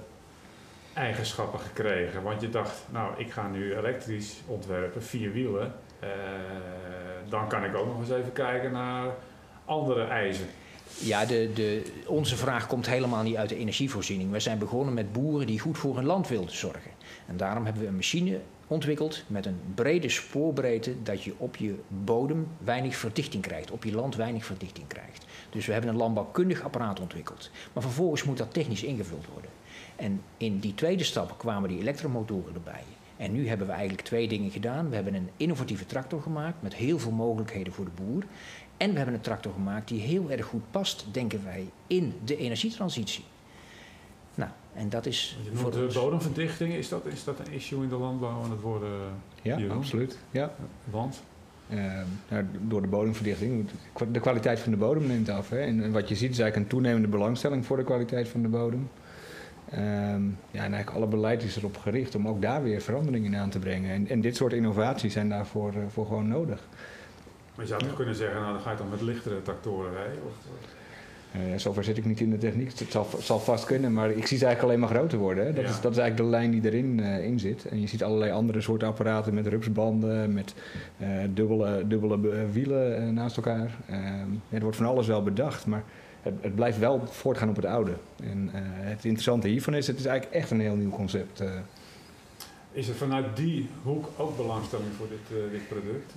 eigenschappen 0.94 1.60
gekregen. 1.60 2.22
Want 2.22 2.40
je 2.40 2.48
dacht, 2.48 2.82
nou 2.90 3.14
ik 3.16 3.32
ga 3.32 3.48
nu 3.48 3.76
elektrisch 3.76 4.40
ontwerpen, 4.46 5.02
vier 5.02 5.32
wielen. 5.32 5.74
Uh, 6.02 6.08
dan 7.28 7.48
kan 7.48 7.64
ik 7.64 7.76
ook 7.76 7.86
nog 7.86 7.98
eens 7.98 8.10
even 8.10 8.32
kijken 8.32 8.72
naar 8.72 9.14
andere 9.64 10.04
eisen. 10.04 10.46
Ja, 10.98 11.24
de, 11.24 11.50
de, 11.54 11.92
onze 12.06 12.36
vraag 12.36 12.66
komt 12.66 12.86
helemaal 12.86 13.22
niet 13.22 13.36
uit 13.36 13.48
de 13.48 13.56
energievoorziening. 13.56 14.30
We 14.30 14.40
zijn 14.40 14.58
begonnen 14.58 14.94
met 14.94 15.12
boeren 15.12 15.46
die 15.46 15.60
goed 15.60 15.78
voor 15.78 15.96
hun 15.96 16.04
land 16.04 16.28
wilden 16.28 16.56
zorgen. 16.56 16.90
En 17.26 17.36
daarom 17.36 17.64
hebben 17.64 17.82
we 17.82 17.88
een 17.88 17.96
machine 17.96 18.40
ontwikkeld 18.66 19.22
met 19.26 19.46
een 19.46 19.60
brede 19.74 20.08
spoorbreedte 20.08 21.02
dat 21.02 21.22
je 21.22 21.32
op 21.36 21.56
je 21.56 21.74
bodem 21.88 22.46
weinig 22.64 22.96
verdichting 22.96 23.42
krijgt, 23.42 23.70
op 23.70 23.84
je 23.84 23.94
land 23.94 24.16
weinig 24.16 24.44
verdichting 24.44 24.86
krijgt. 24.86 25.24
Dus 25.50 25.66
we 25.66 25.72
hebben 25.72 25.90
een 25.90 25.96
landbouwkundig 25.96 26.62
apparaat 26.62 27.00
ontwikkeld. 27.00 27.50
Maar 27.72 27.82
vervolgens 27.82 28.24
moet 28.24 28.38
dat 28.38 28.52
technisch 28.52 28.82
ingevuld 28.82 29.26
worden. 29.32 29.50
En 29.96 30.22
in 30.36 30.58
die 30.58 30.74
tweede 30.74 31.04
stap 31.04 31.38
kwamen 31.38 31.68
die 31.68 31.78
elektromotoren 31.78 32.54
erbij. 32.54 32.82
En 33.20 33.32
nu 33.32 33.48
hebben 33.48 33.66
we 33.66 33.72
eigenlijk 33.72 34.02
twee 34.02 34.28
dingen 34.28 34.50
gedaan. 34.50 34.88
We 34.88 34.94
hebben 34.94 35.14
een 35.14 35.28
innovatieve 35.36 35.86
tractor 35.86 36.22
gemaakt 36.22 36.62
met 36.62 36.74
heel 36.74 36.98
veel 36.98 37.10
mogelijkheden 37.10 37.72
voor 37.72 37.84
de 37.84 38.02
boer. 38.02 38.24
En 38.76 38.90
we 38.90 38.96
hebben 38.96 39.14
een 39.14 39.20
tractor 39.20 39.52
gemaakt 39.52 39.88
die 39.88 40.00
heel 40.00 40.30
erg 40.30 40.46
goed 40.46 40.70
past, 40.70 41.06
denken 41.12 41.44
wij, 41.44 41.66
in 41.86 42.14
de 42.24 42.36
energietransitie. 42.36 43.24
Nou, 44.34 44.50
en 44.74 44.88
dat 44.88 45.06
is. 45.06 45.38
Voor 45.52 45.70
de 45.70 45.90
bodemverdichting, 45.94 46.72
is 46.72 46.88
dat, 46.88 47.06
is 47.06 47.24
dat 47.24 47.38
een 47.38 47.52
issue 47.52 47.82
in 47.82 47.88
de 47.88 47.96
landbouw 47.96 48.42
aan 48.42 48.50
het 48.50 48.60
worden? 48.60 48.90
Ja, 49.42 49.58
absoluut. 49.68 50.18
Ja. 50.30 50.54
Want? 50.84 51.22
Uh, 51.68 52.00
nou, 52.28 52.44
door 52.60 52.82
de 52.82 52.88
bodemverdichting. 52.88 53.68
De 54.12 54.20
kwaliteit 54.20 54.60
van 54.60 54.70
de 54.70 54.78
bodem 54.78 55.06
neemt 55.06 55.28
af. 55.28 55.48
Hè. 55.48 55.60
En 55.60 55.92
wat 55.92 56.08
je 56.08 56.14
ziet 56.14 56.30
is 56.30 56.38
eigenlijk 56.38 56.56
een 56.56 56.76
toenemende 56.76 57.08
belangstelling 57.08 57.66
voor 57.66 57.76
de 57.76 57.84
kwaliteit 57.84 58.28
van 58.28 58.42
de 58.42 58.48
bodem. 58.48 58.88
Um, 59.74 60.38
ja, 60.50 60.64
en 60.64 60.72
eigenlijk 60.72 60.90
alle 60.90 61.06
beleid 61.06 61.42
is 61.42 61.56
erop 61.56 61.76
gericht 61.76 62.14
om 62.14 62.28
ook 62.28 62.42
daar 62.42 62.62
weer 62.62 62.80
veranderingen 62.80 63.32
in 63.32 63.38
aan 63.38 63.50
te 63.50 63.58
brengen. 63.58 63.90
En, 63.90 64.08
en 64.08 64.20
dit 64.20 64.36
soort 64.36 64.52
innovaties 64.52 65.12
zijn 65.12 65.28
daarvoor 65.28 65.74
uh, 65.74 65.80
voor 65.88 66.06
gewoon 66.06 66.28
nodig. 66.28 66.60
Maar 67.54 67.64
je 67.64 67.70
zou 67.70 67.82
toch 67.82 67.96
kunnen 67.96 68.14
zeggen, 68.14 68.40
nou 68.40 68.52
dan 68.52 68.62
ga 68.62 68.70
je 68.70 68.76
dan 68.76 68.88
met 68.88 69.00
lichtere 69.00 69.42
tractoren 69.42 69.92
rijden? 69.92 70.18
Of? 70.26 70.32
Uh, 71.36 71.40
zover 71.56 71.84
zit 71.84 71.96
ik 71.96 72.04
niet 72.04 72.20
in 72.20 72.30
de 72.30 72.38
techniek. 72.38 72.78
Het 72.78 72.90
zal, 72.90 73.08
zal, 73.18 73.38
vast 73.38 73.64
kunnen, 73.64 73.92
maar 73.92 74.10
ik 74.10 74.26
zie 74.26 74.38
ze 74.38 74.44
eigenlijk 74.44 74.62
alleen 74.62 74.78
maar 74.78 74.98
groter 74.98 75.18
worden. 75.18 75.46
Hè. 75.46 75.52
Dat, 75.52 75.64
ja. 75.64 75.70
is, 75.70 75.80
dat 75.80 75.92
is 75.92 75.98
eigenlijk 75.98 76.30
de 76.30 76.36
lijn 76.36 76.50
die 76.50 76.64
erin 76.64 76.98
uh, 76.98 77.24
in 77.24 77.38
zit. 77.38 77.64
En 77.64 77.80
je 77.80 77.86
ziet 77.86 78.02
allerlei 78.02 78.32
andere 78.32 78.60
soorten 78.60 78.88
apparaten 78.88 79.34
met 79.34 79.46
rupsbanden, 79.46 80.32
met 80.32 80.54
uh, 80.98 81.08
dubbele, 81.34 81.86
dubbele 81.86 82.18
wielen 82.52 83.14
naast 83.14 83.36
elkaar. 83.36 83.70
er 84.50 84.60
wordt 84.60 84.76
van 84.76 84.86
alles 84.86 85.06
wel 85.06 85.22
bedacht, 85.22 85.66
maar 85.66 85.82
het, 86.22 86.34
het, 86.40 86.54
blijft 86.54 86.78
wel 86.78 87.02
voortgaan 87.06 87.48
op 87.48 87.56
het 87.56 87.64
oude. 87.64 87.92
En 88.22 88.48
het 88.52 89.04
interessante 89.04 89.48
hiervan 89.48 89.74
is, 89.74 89.86
het 89.86 89.98
is 89.98 90.04
eigenlijk 90.04 90.36
echt 90.40 90.50
een 90.50 90.60
heel 90.60 90.74
nieuw 90.76 90.90
concept. 90.90 91.42
Is 92.72 92.88
er 92.88 92.94
vanuit 92.94 93.36
die 93.36 93.68
hoek 93.82 94.08
ook 94.16 94.36
belangstelling 94.36 94.88
voor 94.96 95.06
dit, 95.08 95.38
eh, 95.38 95.50
dit 95.50 95.68
product? 95.68 96.12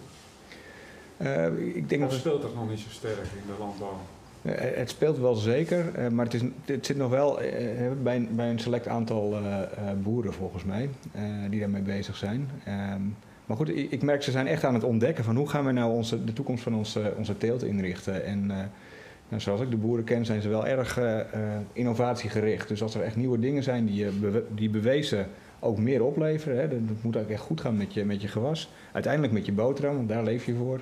Eh, 1.18 1.76
ik 1.76 1.90
denk 1.90 2.04
Of 2.04 2.10
dat 2.10 2.20
speelt 2.20 2.42
dat 2.42 2.56
nog 2.56 2.70
niet 2.70 2.80
zo 2.80 2.90
sterk 2.90 3.18
in 3.18 3.48
de 3.48 3.54
landbouw? 3.60 3.98
eh, 4.42 4.78
het 4.78 4.90
speelt 4.90 5.18
wel 5.18 5.36
zeker, 5.36 5.96
eh, 5.96 6.08
maar 6.08 6.26
het, 6.26 6.34
is, 6.34 6.42
het 6.66 6.86
zit 6.86 6.98
nog 6.98 7.10
wel 7.10 7.42
eh, 7.42 7.92
bij, 8.04 8.16
een- 8.16 8.30
bij 8.36 8.50
een 8.50 8.60
select 8.60 8.88
aantal 8.88 9.34
eh, 9.34 9.62
eh, 9.62 9.68
boeren 10.04 10.34
volgens 10.34 10.64
mij 10.64 10.90
eh, 11.12 11.22
die 11.50 11.60
daarmee 11.60 11.82
bezig 11.82 12.16
zijn. 12.18 12.50
Ehm, 12.66 13.02
maar 13.46 13.58
goed, 13.58 13.70
ik, 13.70 13.92
ik 13.92 14.02
merk 14.02 14.24
ze 14.24 14.32
zijn 14.32 14.48
echt 14.48 14.64
aan 14.64 14.74
het 14.74 14.84
ontdekken 14.84 15.24
van 15.24 15.36
hoe 15.36 15.50
gaan 15.50 15.66
we 15.66 15.72
nou 15.72 15.92
onze, 15.94 16.24
de 16.24 16.34
toekomst 16.34 16.64
van 16.64 16.76
onze, 16.76 17.14
onze 17.18 17.38
teelt 17.38 17.64
inrichten. 17.64 18.26
En 18.26 18.52
nou, 19.34 19.42
zoals 19.46 19.62
ik 19.62 19.70
de 19.72 19.78
boeren 19.78 20.04
ken, 20.06 20.26
zijn 20.26 20.42
ze 20.42 20.50
wel 20.50 20.68
erg 20.68 20.98
eh, 20.98 21.20
eh, 21.20 21.28
innovatiegericht. 21.74 22.68
Dus 22.68 22.82
als 22.82 22.96
er 22.96 23.02
echt 23.02 23.16
nieuwe 23.16 23.40
dingen 23.40 23.64
zijn 23.64 23.86
die, 23.86 23.96
je 23.96 24.44
die 24.56 24.70
bewezen 24.70 25.28
ook 25.60 25.78
meer 25.78 26.04
opleveren, 26.04 26.58
hè, 26.58 26.68
dan 26.68 26.86
dat 26.88 26.96
moet 27.02 27.18
ook 27.18 27.30
echt 27.30 27.42
goed 27.42 27.62
gaan 27.62 27.78
met 27.78 27.94
je, 27.94 28.06
met 28.06 28.22
je 28.22 28.28
gewas. 28.28 28.70
Uiteindelijk 28.92 29.34
met 29.34 29.46
je 29.46 29.52
boterham, 29.52 29.96
want 29.96 30.10
daar 30.10 30.24
leef 30.24 30.46
je 30.46 30.56
voor. 30.56 30.80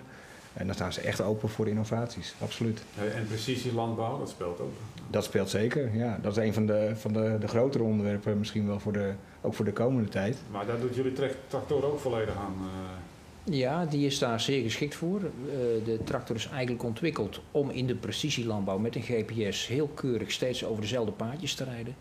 En 0.54 0.66
dan 0.66 0.76
staan 0.76 0.94
ze 0.94 1.02
echt 1.02 1.22
open 1.22 1.50
voor 1.50 1.68
innovaties, 1.68 2.36
absoluut. 2.42 2.84
En 3.16 3.28
precisielandbouw, 3.28 4.20
dat 4.20 4.30
speelt 4.30 4.60
ook. 4.60 4.72
Dat 5.10 5.24
speelt 5.24 5.50
zeker, 5.50 5.96
ja. 5.96 6.20
Dat 6.22 6.38
is 6.38 6.44
een 6.44 6.54
van 6.54 6.66
de, 6.66 6.92
van 6.96 7.14
de, 7.14 7.38
de 7.40 7.48
grotere 7.48 7.84
onderwerpen, 7.84 8.38
misschien 8.38 8.68
wel 8.68 8.80
voor 8.80 8.94
de, 8.94 9.12
ook 9.42 9.54
voor 9.54 9.66
de 9.66 9.74
komende 9.74 10.10
tijd. 10.10 10.38
Maar 10.52 10.66
daar 10.66 10.80
doet 10.80 10.96
jullie 10.96 11.14
tractor 11.48 11.86
ook 11.86 12.00
volledig 12.00 12.36
aan. 12.36 12.56
eh. 12.62 13.11
Ja, 13.44 13.86
die 13.86 14.06
is 14.06 14.20
daar 14.20 14.40
zeer 14.40 14.64
geschikt 14.64 14.96
voor. 14.96 15.20
Eh, 15.20 15.86
de 15.86 16.00
tractor 16.04 16.36
is 16.36 16.48
eigenlijk 16.48 16.84
ontwikkeld 16.84 17.42
om 17.52 17.70
in 17.70 17.88
de 17.88 17.96
precisielandbouw 17.96 18.78
met 18.78 18.96
een 18.96 19.02
GPS 19.02 19.68
heel 19.68 19.88
keurig 19.88 20.32
steeds 20.32 20.66
over 20.66 20.82
dezelfde 20.82 21.12
paadjes 21.12 21.54
te 21.54 21.64
rijden. 21.64 21.96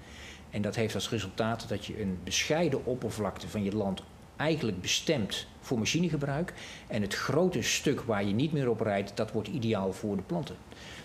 En 0.51 0.63
dat 0.63 0.75
heeft 0.75 0.95
als 0.95 1.11
resultaat 1.11 1.69
dat 1.69 1.87
je 1.87 2.01
een 2.01 2.19
bescheiden 2.25 2.85
oppervlakte 2.85 3.49
van 3.49 3.65
je 3.65 3.77
land 3.77 4.03
eigenlijk 4.37 4.81
bestemt 4.81 5.47
voor 5.61 5.79
machinegebruik. 5.79 6.53
En 6.87 7.03
het 7.03 7.15
grote 7.15 7.63
stuk 7.63 8.01
waar 8.01 8.25
je 8.25 8.35
niet 8.35 8.53
meer 8.53 8.71
op 8.71 8.81
rijdt, 8.81 9.13
dat 9.15 9.33
wordt 9.33 9.49
ideaal 9.49 9.93
voor 9.93 10.17
de 10.17 10.23
planten. 10.23 10.57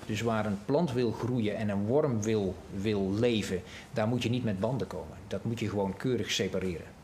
Dus 0.06 0.22
waar 0.22 0.46
een 0.46 0.66
plant 0.66 0.94
wil 0.94 1.12
groeien 1.12 1.56
en 1.56 1.70
een 1.70 1.86
worm 1.86 2.22
wil, 2.22 2.56
wil 2.76 3.14
leven, 3.14 3.62
daar 3.94 4.08
moet 4.08 4.24
je 4.24 4.30
niet 4.30 4.44
met 4.44 4.60
banden 4.60 4.88
komen. 4.88 5.18
Dat 5.28 5.44
moet 5.44 5.60
je 5.60 5.70
gewoon 5.70 5.98
keurig 5.98 6.32
separeren. 6.32 6.95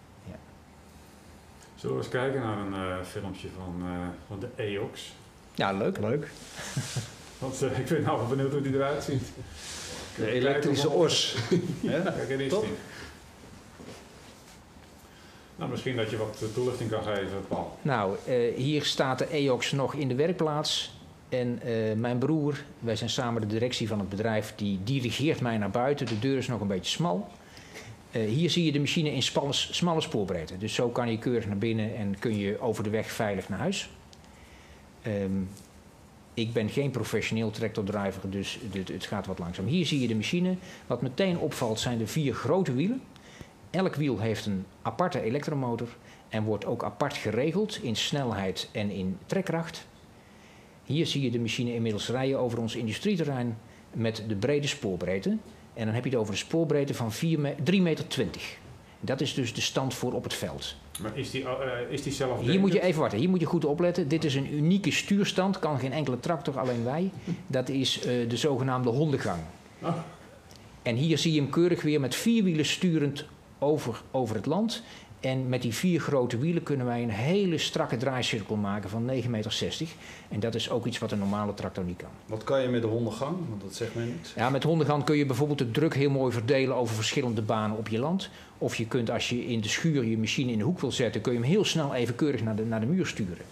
Zullen 1.82 1.96
we 1.96 2.02
eens 2.02 2.12
kijken 2.12 2.42
naar 2.42 2.58
een 2.58 2.74
eh, 2.74 3.06
filmpje 3.06 3.48
van, 3.58 3.82
eh, 3.88 4.08
van 4.28 4.40
de 4.40 4.48
EOX? 4.56 5.12
Ja, 5.56 5.72
leuk. 5.72 5.98
Leuk. 5.98 6.28
Want 7.40 7.62
eh, 7.62 7.80
ik 7.80 7.86
ben 7.86 8.02
nou 8.02 8.18
wel 8.18 8.28
benieuwd 8.28 8.52
hoe 8.52 8.62
die 8.62 8.74
eruit 8.74 9.04
ziet. 9.04 9.32
De 10.16 10.32
elektrische 10.32 10.90
os. 10.90 11.36
Hè? 11.86 12.02
Kijk, 12.02 12.30
is 12.30 12.50
Top. 12.50 12.62
die. 12.62 12.72
Nou, 15.56 15.70
misschien 15.70 15.96
dat 15.96 16.10
je 16.10 16.18
wat 16.18 16.44
toelichting 16.54 16.90
kan 16.90 17.04
geven, 17.04 17.48
Paul. 17.48 17.78
Nou, 17.82 18.18
eh, 18.26 18.56
hier 18.56 18.84
staat 18.84 19.20
de 19.20 19.28
EOX 19.28 19.72
nog 19.72 19.94
in 19.94 20.08
de 20.08 20.16
werkplaats. 20.16 20.94
En 21.30 21.60
eh, 21.64 21.94
mijn 21.96 22.18
broer, 22.18 22.64
wij 22.80 22.96
zijn 22.96 23.10
samen 23.10 23.42
de 23.42 23.48
directie 23.48 23.88
van 23.88 24.00
het 24.00 24.10
bedrijf, 24.10 24.54
die 24.56 24.80
dirigeert 24.84 25.42
mij 25.42 25.58
naar 25.58 25.70
buiten. 25.70 26.06
De 26.06 26.20
deur 26.20 26.38
is 26.38 26.48
nog 26.48 26.62
een 26.62 26.68
beetje 26.68 26.92
smal. 26.92 27.28
Eh, 28.12 28.26
hier 28.26 28.50
zie 28.50 28.66
je 28.66 28.72
de 28.72 28.80
machine 28.80 29.14
in 29.14 29.22
smalle 29.72 30.02
spoorbreedte. 30.02 30.58
Dus 30.58 30.74
zo 30.74 30.90
kan 30.90 31.12
je 31.12 31.18
keurig 31.18 31.48
naar 31.48 31.58
binnen 31.58 31.96
en 31.96 32.20
kun 32.20 32.38
je 32.38 32.60
over 32.60 32.84
de 32.84 32.90
weg 32.90 33.12
veilig 33.12 33.50
naar 33.50 33.60
huis. 33.60 33.90
Ehm, 35.02 35.42
ik 36.34 36.54
ben 36.54 36.70
geen 36.70 36.92
professioneel 36.92 37.52
tractordriver, 37.52 38.30
dus 38.30 38.60
het 38.74 39.06
gaat 39.06 39.26
wat 39.26 39.40
langzaam. 39.40 39.66
Hier 39.66 39.86
zie 39.86 40.02
je 40.02 40.08
de 40.08 40.16
machine. 40.16 40.56
Wat 40.88 41.02
meteen 41.02 41.38
opvalt 41.38 41.80
zijn 41.80 41.98
de 41.98 42.08
vier 42.08 42.34
grote 42.34 42.74
wielen. 42.74 43.02
Elk 43.70 43.96
wiel 43.96 44.20
heeft 44.20 44.46
een 44.46 44.66
aparte 44.82 45.22
elektromotor 45.22 45.88
en 46.30 46.44
wordt 46.44 46.66
ook 46.66 46.84
apart 46.84 47.18
geregeld 47.18 47.84
in 47.84 47.96
snelheid 47.96 48.70
en 48.72 48.90
in 48.90 49.18
trekkracht. 49.26 49.88
Hier 50.84 51.08
zie 51.08 51.22
je 51.22 51.32
de 51.32 51.40
machine 51.40 51.74
inmiddels 51.74 52.10
rijden 52.10 52.40
over 52.40 52.60
ons 52.60 52.76
industrieterrein 52.76 53.58
met 53.94 54.24
de 54.28 54.36
brede 54.36 54.68
spoorbreedte. 54.68 55.38
En 55.74 55.86
dan 55.86 55.94
heb 55.94 56.04
je 56.04 56.10
het 56.10 56.20
over 56.20 56.34
een 56.34 56.40
spoorbreedte 56.40 56.94
van 56.94 57.12
4 57.12 57.40
me 57.40 57.56
3,20 57.72 57.82
meter. 57.82 58.06
Dat 59.00 59.22
is 59.22 59.34
dus 59.34 59.54
de 59.54 59.62
stand 59.62 59.94
voor 59.94 60.14
op 60.14 60.24
het 60.24 60.34
veld. 60.34 60.76
Maar 61.02 61.18
is 61.18 61.32
die, 61.32 61.44
eh, 61.44 61.92
is 61.92 62.04
die 62.04 62.14
zelf 62.14 62.42
Hier 62.42 62.60
moet 62.60 62.74
je 62.74 62.82
even 62.82 63.02
wachten, 63.02 63.20
hier 63.20 63.30
moet 63.30 63.40
je 63.40 63.46
goed 63.46 63.66
opletten. 63.66 64.08
Dit 64.08 64.24
is 64.24 64.36
een 64.36 64.54
unieke 64.54 64.92
stuurstand, 64.92 65.60
kan 65.60 65.80
geen 65.80 65.94
enkele 65.94 66.20
tractor, 66.20 66.60
alleen 66.60 66.84
wij. 66.84 67.12
Dat 67.48 67.70
is 67.70 68.00
eh, 68.00 68.30
de 68.30 68.38
zogenaamde 68.38 68.90
hondengang. 68.90 69.42
Ah. 69.82 69.96
En 70.82 70.96
hier 70.96 71.18
zie 71.18 71.34
je 71.34 71.42
hem 71.42 71.50
keurig 71.50 71.82
weer 71.82 72.00
met 72.00 72.16
vier 72.16 72.44
wielen 72.44 72.66
sturend 72.66 73.26
over, 73.60 74.02
over 74.12 74.36
het 74.36 74.46
land. 74.46 74.84
En 75.22 75.50
met 75.50 75.62
die 75.62 75.74
vier 75.74 76.00
grote 76.00 76.38
wielen 76.38 76.64
kunnen 76.64 76.86
wij 76.86 77.04
een 77.04 77.10
hele 77.10 77.58
strakke 77.58 77.98
draaicirkel 77.98 78.56
maken 78.56 78.90
van 78.90 79.10
9,60 79.10 79.30
meter. 79.30 79.88
En 80.30 80.40
dat 80.40 80.56
is 80.56 80.70
ook 80.70 80.86
iets 80.86 81.00
wat 81.00 81.12
een 81.12 81.20
normale 81.20 81.54
tractor 81.54 81.84
niet 81.84 81.98
kan. 81.98 82.10
Wat 82.26 82.44
kan 82.44 82.62
je 82.62 82.68
met 82.68 82.82
de 82.82 82.88
hondengang? 82.88 83.38
Want 83.50 83.62
dat 83.62 83.76
zegt 83.76 83.96
mij 83.96 84.06
niks. 84.06 84.34
Ja, 84.36 84.50
met 84.50 84.64
hondengang 84.64 85.04
kun 85.04 85.18
je 85.18 85.26
bijvoorbeeld 85.26 85.58
de 85.58 85.72
druk 85.72 85.96
heel 85.96 86.10
mooi 86.10 86.34
verdelen 86.34 86.76
over 86.76 86.96
verschillende 86.96 87.42
banen 87.42 87.78
op 87.78 87.88
je 87.88 88.00
land. 88.00 88.30
Of 88.58 88.76
je 88.76 88.88
kunt 88.88 89.10
als 89.10 89.30
je 89.30 89.46
in 89.46 89.62
de 89.62 89.70
schuur 89.70 90.06
je 90.06 90.18
machine 90.18 90.52
in 90.52 90.58
de 90.58 90.64
hoek 90.64 90.80
wil 90.80 90.92
zetten, 90.92 91.22
kun 91.22 91.34
je 91.34 91.40
hem 91.40 91.48
heel 91.48 91.66
snel 91.66 91.94
even 91.94 92.16
keurig 92.16 92.44
naar 92.44 92.56
de, 92.56 92.66
naar 92.66 92.80
de 92.80 92.86
muur 92.86 93.08
sturen. 93.08 93.46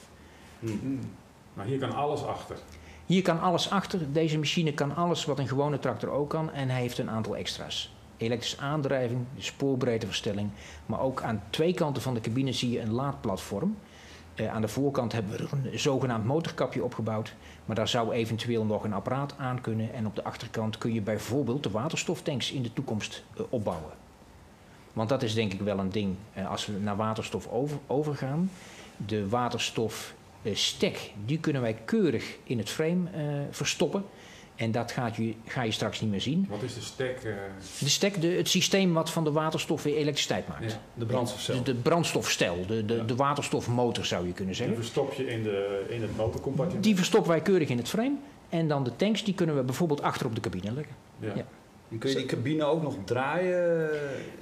Maar 1.53 1.65
hier 1.65 1.79
kan 1.79 1.95
alles 1.95 2.23
achter. 2.23 2.55
Hier 3.05 3.21
kan 3.21 3.39
alles 3.39 3.69
achter. 3.69 3.99
Deze 4.12 4.38
machine 4.38 4.73
kan 4.73 4.95
alles 4.95 5.25
wat 5.25 5.39
een 5.39 5.47
gewone 5.47 5.79
tractor 5.79 6.10
ook 6.10 6.29
kan. 6.29 6.51
En 6.51 6.69
hij 6.69 6.82
heeft 6.82 6.97
een 6.97 7.10
aantal 7.10 7.36
extra's. 7.36 7.91
Elektrische 8.19 8.58
aandrijving, 8.58 9.25
de 9.36 9.41
spoorbreedteverstelling. 9.41 10.49
Maar 10.86 10.99
ook 10.99 11.21
aan 11.21 11.43
twee 11.49 11.73
kanten 11.73 12.01
van 12.01 12.13
de 12.13 12.21
cabine 12.21 12.51
zie 12.51 12.71
je 12.71 12.79
een 12.79 12.91
laadplatform. 12.91 13.77
Eh, 14.36 14.53
aan 14.53 14.62
de 14.62 14.67
voorkant 14.67 15.12
hebben 15.12 15.38
we 15.38 15.47
een 15.51 15.79
zogenaamd 15.79 16.25
motorkapje 16.25 16.84
opgebouwd. 16.84 17.36
Maar 17.65 17.75
daar 17.75 17.88
zou 17.88 18.12
eventueel 18.12 18.65
nog 18.65 18.84
een 18.84 18.93
apparaat 18.93 19.34
aan 19.38 19.62
kunnen. 19.62 19.93
En 19.93 20.05
op 20.05 20.15
de 20.15 20.23
achterkant 20.23 20.77
kun 20.77 20.93
je 20.93 21.01
bijvoorbeeld 21.01 21.63
de 21.63 21.69
waterstoftanks 21.69 22.51
in 22.51 22.62
de 22.62 22.73
toekomst 22.73 23.23
eh, 23.38 23.43
opbouwen. 23.49 23.91
Want 24.93 25.10
dat 25.10 25.23
is 25.23 25.34
denk 25.34 25.53
ik 25.53 25.62
wel 25.62 25.79
een 25.79 25.91
ding 25.91 26.15
eh, 26.34 26.49
als 26.49 26.65
we 26.65 26.73
naar 26.79 26.95
waterstof 26.95 27.47
over, 27.47 27.77
overgaan. 27.88 28.51
De 29.05 29.29
waterstofstek, 29.29 31.13
die 31.25 31.39
kunnen 31.39 31.62
wij 31.62 31.73
keurig 31.86 32.38
in 32.43 32.58
het 32.58 32.69
frame 32.69 33.08
verstoppen. 33.51 34.03
En 34.60 34.72
dat 34.72 34.91
gaat 34.91 35.15
je, 35.15 35.34
ga 35.45 35.62
je 35.62 35.72
straks 35.72 36.02
niet 36.02 36.10
meer 36.10 36.22
zien. 36.22 36.45
Wat 36.50 36.62
is 36.63 36.74
de 36.74 36.82
stek? 36.82 37.24
eh, 37.24 37.34
De 37.80 37.89
stek, 37.89 38.22
de, 38.22 38.28
het 38.28 38.50
systeem 38.50 38.93
wat 38.93 39.10
van 39.12 39.24
de 39.24 39.32
waterstof 39.32 39.84
weer 39.84 39.95
elektriciteit 39.95 40.48
maakt. 40.48 40.72
Ja. 40.72 40.80
De 40.93 41.06
brandstofcel. 41.06 41.56
De, 41.56 41.63
de 41.63 41.76
brandstofstel, 41.76 42.65
de, 42.67 42.86
de, 42.86 42.93
Ja. 42.95 43.04
de 43.04 43.15
waterstofmotor 43.15 44.06
zou 44.06 44.28
je 44.28 44.34
kunnen 44.34 44.54
die 44.56 44.63
zeggen. 44.63 44.76
verstop 44.84 45.13
je 45.13 45.28
in, 45.28 45.43
de, 45.43 45.86
in 45.89 46.02
het 46.02 46.17
motorcompartiment? 46.17 46.84
Die 46.84 46.95
verstoppen 46.95 47.32
wij 47.32 47.41
keurig 47.41 47.69
in 47.69 47.78
het 47.78 47.89
frame. 47.89 48.15
En 48.50 48.67
dan 48.67 48.84
de 48.84 48.95
tanks, 48.95 49.24
die 49.24 49.34
kunnen 49.34 49.56
we 49.56 49.63
bijvoorbeeld 49.63 50.02
achter 50.02 50.26
op 50.26 50.36
de 50.36 50.41
cabine 50.41 50.72
leggen. 50.72 50.95
Ja. 51.19 51.45
Ja. 51.89 51.95
En 51.95 51.97
kun 52.02 52.10
je 52.10 52.15
die 52.15 52.25
cabine 52.25 52.63
ook 52.63 52.82
nog 52.82 52.95
draaien? 53.06 53.89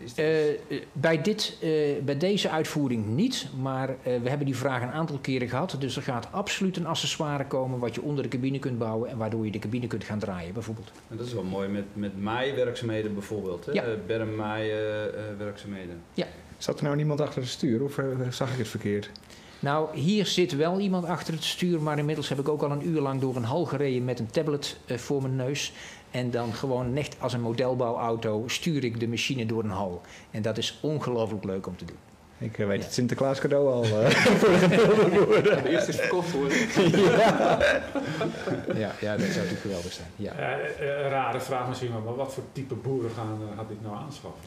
Is 0.03 0.13
dat- 0.13 0.25
Eh, 0.25 0.49
eh, 0.49 0.55
bij, 0.91 1.21
dit, 1.21 1.57
eh, 1.61 1.69
bij 2.03 2.17
deze 2.17 2.49
uitvoering 2.49 3.05
niet, 3.07 3.47
maar 3.59 3.89
eh, 3.89 3.95
we 4.03 4.29
hebben 4.29 4.45
die 4.45 4.55
vraag 4.57 4.81
een 4.81 4.91
aantal 4.91 5.17
keren 5.21 5.49
gehad. 5.49 5.75
Dus 5.79 5.95
er 5.95 6.01
gaat 6.01 6.27
absoluut 6.31 6.77
een 6.77 6.85
accessoire 6.85 7.45
komen 7.47 7.79
wat 7.79 7.95
je 7.95 8.01
onder 8.01 8.23
de 8.23 8.29
cabine 8.29 8.59
kunt 8.59 8.77
bouwen 8.77 9.09
en 9.09 9.17
waardoor 9.17 9.45
je 9.45 9.51
de 9.51 9.59
cabine 9.59 9.87
kunt 9.87 10.03
gaan 10.03 10.19
draaien 10.19 10.53
bijvoorbeeld. 10.53 10.91
En 11.09 11.17
dat 11.17 11.25
is 11.27 11.33
wel 11.33 11.43
mooi 11.43 11.67
met, 11.67 11.83
met 11.93 12.21
maaiwerkzaamheden 12.21 13.13
bijvoorbeeld. 13.13 13.65
Hè? 13.65 13.71
Ja. 13.71 13.83
Eh, 13.83 13.89
bermmaaien-werkzaamheden. 14.07 16.01
Zat 16.57 16.77
er 16.77 16.83
nou 16.83 16.95
niemand 16.95 17.21
achter 17.21 17.41
het 17.41 17.49
stuur 17.51 17.83
of 17.83 17.99
zag 18.29 18.51
ik 18.51 18.57
het 18.57 18.67
verkeerd? 18.67 19.09
Nou, 19.59 19.97
hier 19.97 20.25
zit 20.25 20.55
wel 20.55 20.79
iemand 20.79 21.05
achter 21.05 21.33
het 21.33 21.43
stuur, 21.43 21.81
maar 21.81 21.97
inmiddels 21.97 22.29
heb 22.29 22.39
ik 22.39 22.49
ook 22.49 22.61
al 22.61 22.71
een 22.71 22.87
uur 22.87 23.01
lang 23.01 23.21
door 23.21 23.35
een 23.35 23.43
hal 23.43 23.65
gereden 23.65 24.05
met 24.05 24.19
een 24.19 24.29
tablet 24.31 24.77
eh, 24.85 24.97
voor 24.97 25.21
mijn 25.21 25.35
neus. 25.35 25.73
En 26.11 26.31
dan 26.31 26.53
gewoon 26.53 26.93
net 26.93 27.15
als 27.19 27.33
een 27.33 27.41
modelbouwauto 27.41 28.43
stuur 28.47 28.83
ik 28.83 28.99
de 28.99 29.07
machine 29.07 29.45
door 29.45 29.63
een 29.63 29.69
hal. 29.69 30.01
En 30.31 30.41
dat 30.41 30.57
is 30.57 30.77
ongelooflijk 30.81 31.43
leuk 31.43 31.67
om 31.67 31.77
te 31.77 31.85
doen. 31.85 31.97
Ik 32.39 32.57
eh, 32.59 32.67
weet 32.67 32.77
Ja. 32.79 32.83
het 32.85 32.93
Sinterklaas 32.93 33.39
cadeau 33.39 33.67
al. 33.71 33.83
eh. 33.83 33.89
De 35.63 35.69
eerste 35.69 35.89
is 35.91 35.95
verkocht 35.99 36.31
worden. 36.31 36.57
Ja, 38.75 38.91
ja 39.01 39.11
dat 39.11 39.25
zou 39.25 39.35
natuurlijk 39.35 39.61
geweldig 39.61 39.93
zijn. 39.93 40.07
Ja. 40.15 40.31
Eh, 40.33 40.87
een 41.03 41.09
rare 41.09 41.39
vraag 41.39 41.67
misschien, 41.67 41.91
wel, 41.91 42.01
maar 42.01 42.15
wat 42.15 42.33
voor 42.33 42.43
type 42.51 42.73
boeren 42.75 43.11
gaan, 43.11 43.39
gaat 43.55 43.67
dit 43.67 43.81
nou 43.81 43.95
aanschaffen? 43.95 44.41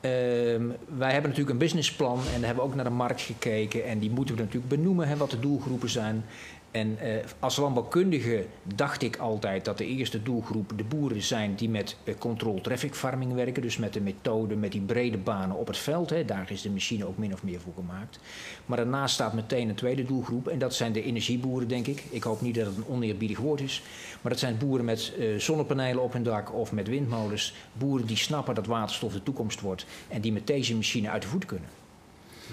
Ehm, 0.00 0.62
wij 0.98 1.12
hebben 1.12 1.30
natuurlijk 1.30 1.50
een 1.50 1.58
businessplan 1.58 2.18
en 2.34 2.44
hebben 2.44 2.64
we 2.64 2.70
ook 2.70 2.74
naar 2.74 2.84
de 2.84 2.90
markt 2.90 3.20
gekeken. 3.20 3.84
En 3.84 3.98
die 3.98 4.10
moeten 4.10 4.34
we 4.34 4.40
natuurlijk 4.42 4.68
benoemen, 4.68 5.08
hè, 5.08 5.16
wat 5.16 5.30
de 5.30 5.40
doelgroepen 5.40 5.88
zijn. 5.90 6.24
En 6.72 6.98
eh, 6.98 7.24
als 7.38 7.56
landbouwkundige 7.56 8.44
dacht 8.62 9.02
ik 9.02 9.16
altijd 9.16 9.64
dat 9.64 9.78
de 9.78 9.86
eerste 9.86 10.22
doelgroep 10.22 10.72
de 10.76 10.84
boeren 10.84 11.22
zijn 11.22 11.54
die 11.54 11.68
met 11.68 11.96
eh, 12.04 12.14
controlled 12.18 12.64
traffic 12.64 12.94
farming 12.94 13.34
werken. 13.34 13.62
Dus 13.62 13.76
met 13.76 13.92
de 13.92 14.00
methode, 14.00 14.56
met 14.56 14.72
die 14.72 14.80
brede 14.80 15.18
banen 15.18 15.56
op 15.56 15.66
het 15.66 15.76
veld. 15.78 16.10
Hè. 16.10 16.24
Daar 16.24 16.50
is 16.50 16.62
de 16.62 16.70
machine 16.70 17.06
ook 17.06 17.18
min 17.18 17.32
of 17.32 17.42
meer 17.42 17.60
voor 17.60 17.72
gemaakt. 17.74 18.18
Maar 18.66 18.76
daarnaast 18.76 19.14
staat 19.14 19.32
meteen 19.32 19.68
een 19.68 19.74
tweede 19.74 20.04
doelgroep. 20.04 20.48
En 20.48 20.58
dat 20.58 20.74
zijn 20.74 20.92
de 20.92 21.02
energieboeren, 21.02 21.68
denk 21.68 21.86
ik. 21.86 22.04
Ik 22.10 22.22
hoop 22.22 22.40
niet 22.40 22.54
dat 22.54 22.66
het 22.66 22.76
een 22.76 22.88
oneerbiedig 22.88 23.38
woord 23.38 23.60
is. 23.60 23.82
Maar 24.20 24.32
dat 24.32 24.40
zijn 24.40 24.58
boeren 24.58 24.84
met 24.84 25.12
eh, 25.18 25.36
zonnepanelen 25.36 26.02
op 26.02 26.12
hun 26.12 26.22
dak 26.22 26.54
of 26.54 26.72
met 26.72 26.88
windmolens. 26.88 27.54
Boeren 27.72 28.06
die 28.06 28.16
snappen 28.16 28.54
dat 28.54 28.66
waterstof 28.66 29.12
de 29.12 29.22
toekomst 29.22 29.60
wordt. 29.60 29.86
En 30.08 30.20
die 30.20 30.32
met 30.32 30.46
deze 30.46 30.74
machine 30.74 31.10
uit 31.10 31.22
de 31.22 31.28
voet 31.28 31.44
kunnen. 31.44 31.68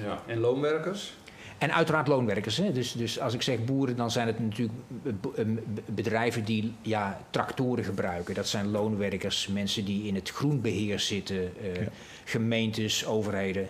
Ja. 0.04 0.22
En 0.28 0.40
loonwerkers? 0.40 1.14
En 1.60 1.74
uiteraard 1.74 2.08
loonwerkers. 2.08 2.58
Hè? 2.58 2.72
Dus, 2.72 2.92
dus 2.92 3.20
als 3.20 3.34
ik 3.34 3.42
zeg 3.42 3.66
boeren, 3.66 3.96
dan 3.96 4.12
zijn 4.12 4.28
het 4.28 4.40
natuurlijk 4.40 4.78
be- 4.90 5.20
be- 5.34 5.62
bedrijven 5.86 6.44
die 6.46 6.74
ja, 6.82 7.20
tractoren 7.30 7.84
gebruiken. 7.84 8.34
Dat 8.36 8.48
zijn 8.48 8.68
loonwerkers, 8.72 9.48
mensen 9.48 9.86
die 9.86 10.04
in 10.08 10.16
het 10.16 10.30
groenbeheer 10.30 11.00
zitten, 11.00 11.52
eh, 11.62 11.88
gemeentes, 12.26 13.06
overheden. 13.06 13.68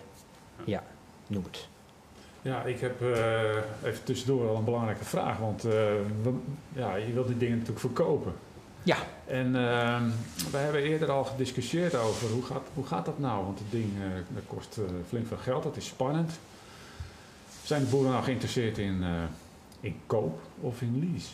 Ja, 0.63 0.83
noem 1.27 1.43
het. 1.43 1.67
Ja, 2.41 2.63
ik 2.63 2.79
heb 2.79 3.01
eh, 3.01 3.55
even 3.83 4.03
tussendoor 4.03 4.43
wel 4.45 4.55
een 4.55 4.63
belangrijke 4.63 5.05
vraag. 5.05 5.37
Want 5.37 5.63
eh, 5.65 5.71
we- 6.21 6.33
ja, 6.73 6.95
je 6.95 7.13
wilt 7.13 7.27
die 7.27 7.37
dingen 7.37 7.53
natuurlijk 7.57 7.79
verkopen. 7.85 8.33
Ja. 8.83 8.97
En 9.27 9.45
uh, 9.47 10.01
we 10.51 10.57
hebben 10.57 10.81
eerder 10.83 11.11
al 11.11 11.23
gediscussieerd 11.23 11.95
over 11.95 12.29
hoe 12.29 12.43
gaat, 12.43 12.67
hoe 12.73 12.85
gaat 12.85 13.05
dat 13.05 13.19
nou? 13.19 13.45
Want 13.45 13.59
het 13.59 13.71
ding 13.71 13.91
eh, 14.01 14.07
dat 14.29 14.43
kost 14.47 14.77
flink 15.07 15.27
veel 15.27 15.37
geld, 15.37 15.63
dat 15.63 15.77
is 15.77 15.85
spannend. 15.85 16.31
Zijn 17.69 17.83
de 17.83 17.89
boeren 17.89 18.11
nou 18.11 18.23
geïnteresseerd 18.23 18.77
in, 18.77 19.03
eh, 19.03 19.09
in 19.79 19.95
koop 20.05 20.39
of 20.59 20.81
in 20.81 20.99
lease? 21.11 21.29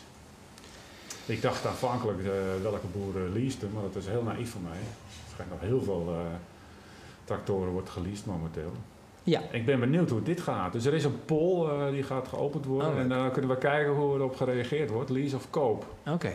Ik 1.26 1.42
dacht 1.42 1.66
aanvankelijk 1.66 2.18
eh, 2.18 2.32
welke 2.62 2.86
boeren 2.92 3.32
leasten, 3.32 3.70
maar 3.72 3.82
dat 3.82 3.94
is 3.96 4.06
heel 4.06 4.22
naïef 4.22 4.50
van 4.50 4.62
mij. 4.62 4.78
Er 4.78 5.30
schijnt 5.32 5.50
nog 5.50 5.60
heel 5.60 5.82
veel 5.82 6.06
eh, 6.08 6.20
tractoren 7.24 7.72
wordt 7.72 7.90
geleased 7.90 8.26
momenteel. 8.26 8.72
Ja. 9.22 9.40
Ik 9.50 9.66
ben 9.66 9.80
benieuwd 9.80 10.10
hoe 10.10 10.22
dit 10.22 10.40
gaat. 10.40 10.72
Dus 10.72 10.84
er 10.84 10.94
is 10.94 11.04
een 11.04 11.24
poll 11.24 11.68
eh, 11.68 11.90
die 11.90 12.02
gaat 12.02 12.28
geopend 12.28 12.64
worden. 12.64 12.92
Oh, 12.92 12.98
en 12.98 13.08
dan 13.08 13.30
kunnen 13.30 13.50
we 13.50 13.58
kijken 13.58 13.92
hoe 13.92 14.14
erop 14.14 14.36
gereageerd 14.36 14.90
wordt. 14.90 15.10
Lease 15.10 15.36
of 15.36 15.50
koop. 15.50 15.86
Oké. 16.06 16.32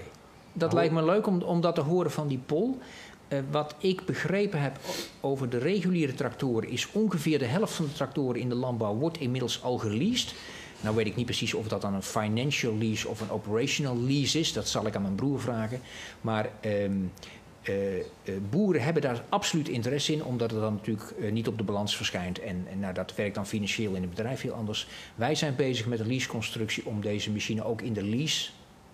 Dat 0.54 0.70
Oh. 0.70 0.76
lijkt 0.76 0.94
me 0.94 1.04
leuk 1.04 1.28
om, 1.28 1.42
om 1.42 1.62
dat 1.62 1.76
te 1.76 1.82
horen 1.82 2.12
van 2.12 2.28
die 2.28 2.42
poll. 2.46 2.70
Eh, 3.32 3.40
wat 3.52 3.76
ik 3.78 4.06
begrepen 4.06 4.62
heb 4.62 4.80
over 5.22 5.50
de 5.50 5.58
reguliere 5.58 6.14
tractoren 6.14 6.70
is 6.70 6.92
ongeveer 6.92 7.40
de 7.40 7.46
helft 7.46 7.74
van 7.74 7.86
de 7.86 7.94
tractoren 7.94 8.42
in 8.42 8.50
de 8.50 8.56
landbouw 8.56 8.96
wordt 8.96 9.18
inmiddels 9.18 9.64
al 9.64 9.78
geleased. 9.78 10.34
Nou 10.82 10.96
weet 10.96 11.06
ik 11.06 11.16
niet 11.16 11.26
precies 11.26 11.54
of 11.54 11.68
dat 11.68 11.82
dan 11.82 11.94
een 11.94 12.04
financial 12.04 12.78
lease 12.78 13.08
of 13.08 13.22
een 13.22 13.30
operational 13.30 13.98
lease 13.98 14.40
is. 14.40 14.54
Dat 14.54 14.68
zal 14.68 14.86
ik 14.86 14.96
aan 14.96 15.02
mijn 15.02 15.16
broer 15.16 15.42
vragen. 15.42 15.82
Maar 16.22 16.50
ehm, 16.60 16.92
eh, 17.62 18.00
eh, 18.00 18.04
boeren 18.50 18.84
hebben 18.84 19.02
daar 19.02 19.24
absoluut 19.30 19.70
interesse 19.70 20.14
in, 20.14 20.24
omdat 20.24 20.52
het 20.52 20.60
dan 20.60 20.74
natuurlijk 20.74 21.32
niet 21.32 21.48
op 21.48 21.58
de 21.58 21.64
balans 21.64 21.96
verschijnt. 21.96 22.40
En, 22.40 22.66
en 22.72 22.80
nou, 22.80 22.94
dat 22.94 23.16
werkt 23.16 23.36
dan 23.36 23.48
financieel 23.48 23.94
in 23.96 24.02
het 24.02 24.10
bedrijf 24.10 24.42
heel 24.42 24.54
anders. 24.54 24.88
Wij 25.16 25.36
zijn 25.36 25.56
bezig 25.56 25.86
met 25.86 26.00
een 26.00 26.08
leaseconstructie 26.08 26.86
om 26.86 27.02
deze 27.02 27.32
machine 27.32 27.64
ook 27.64 27.82
in 27.82 27.94
de 27.94 28.04
lease 28.04 28.50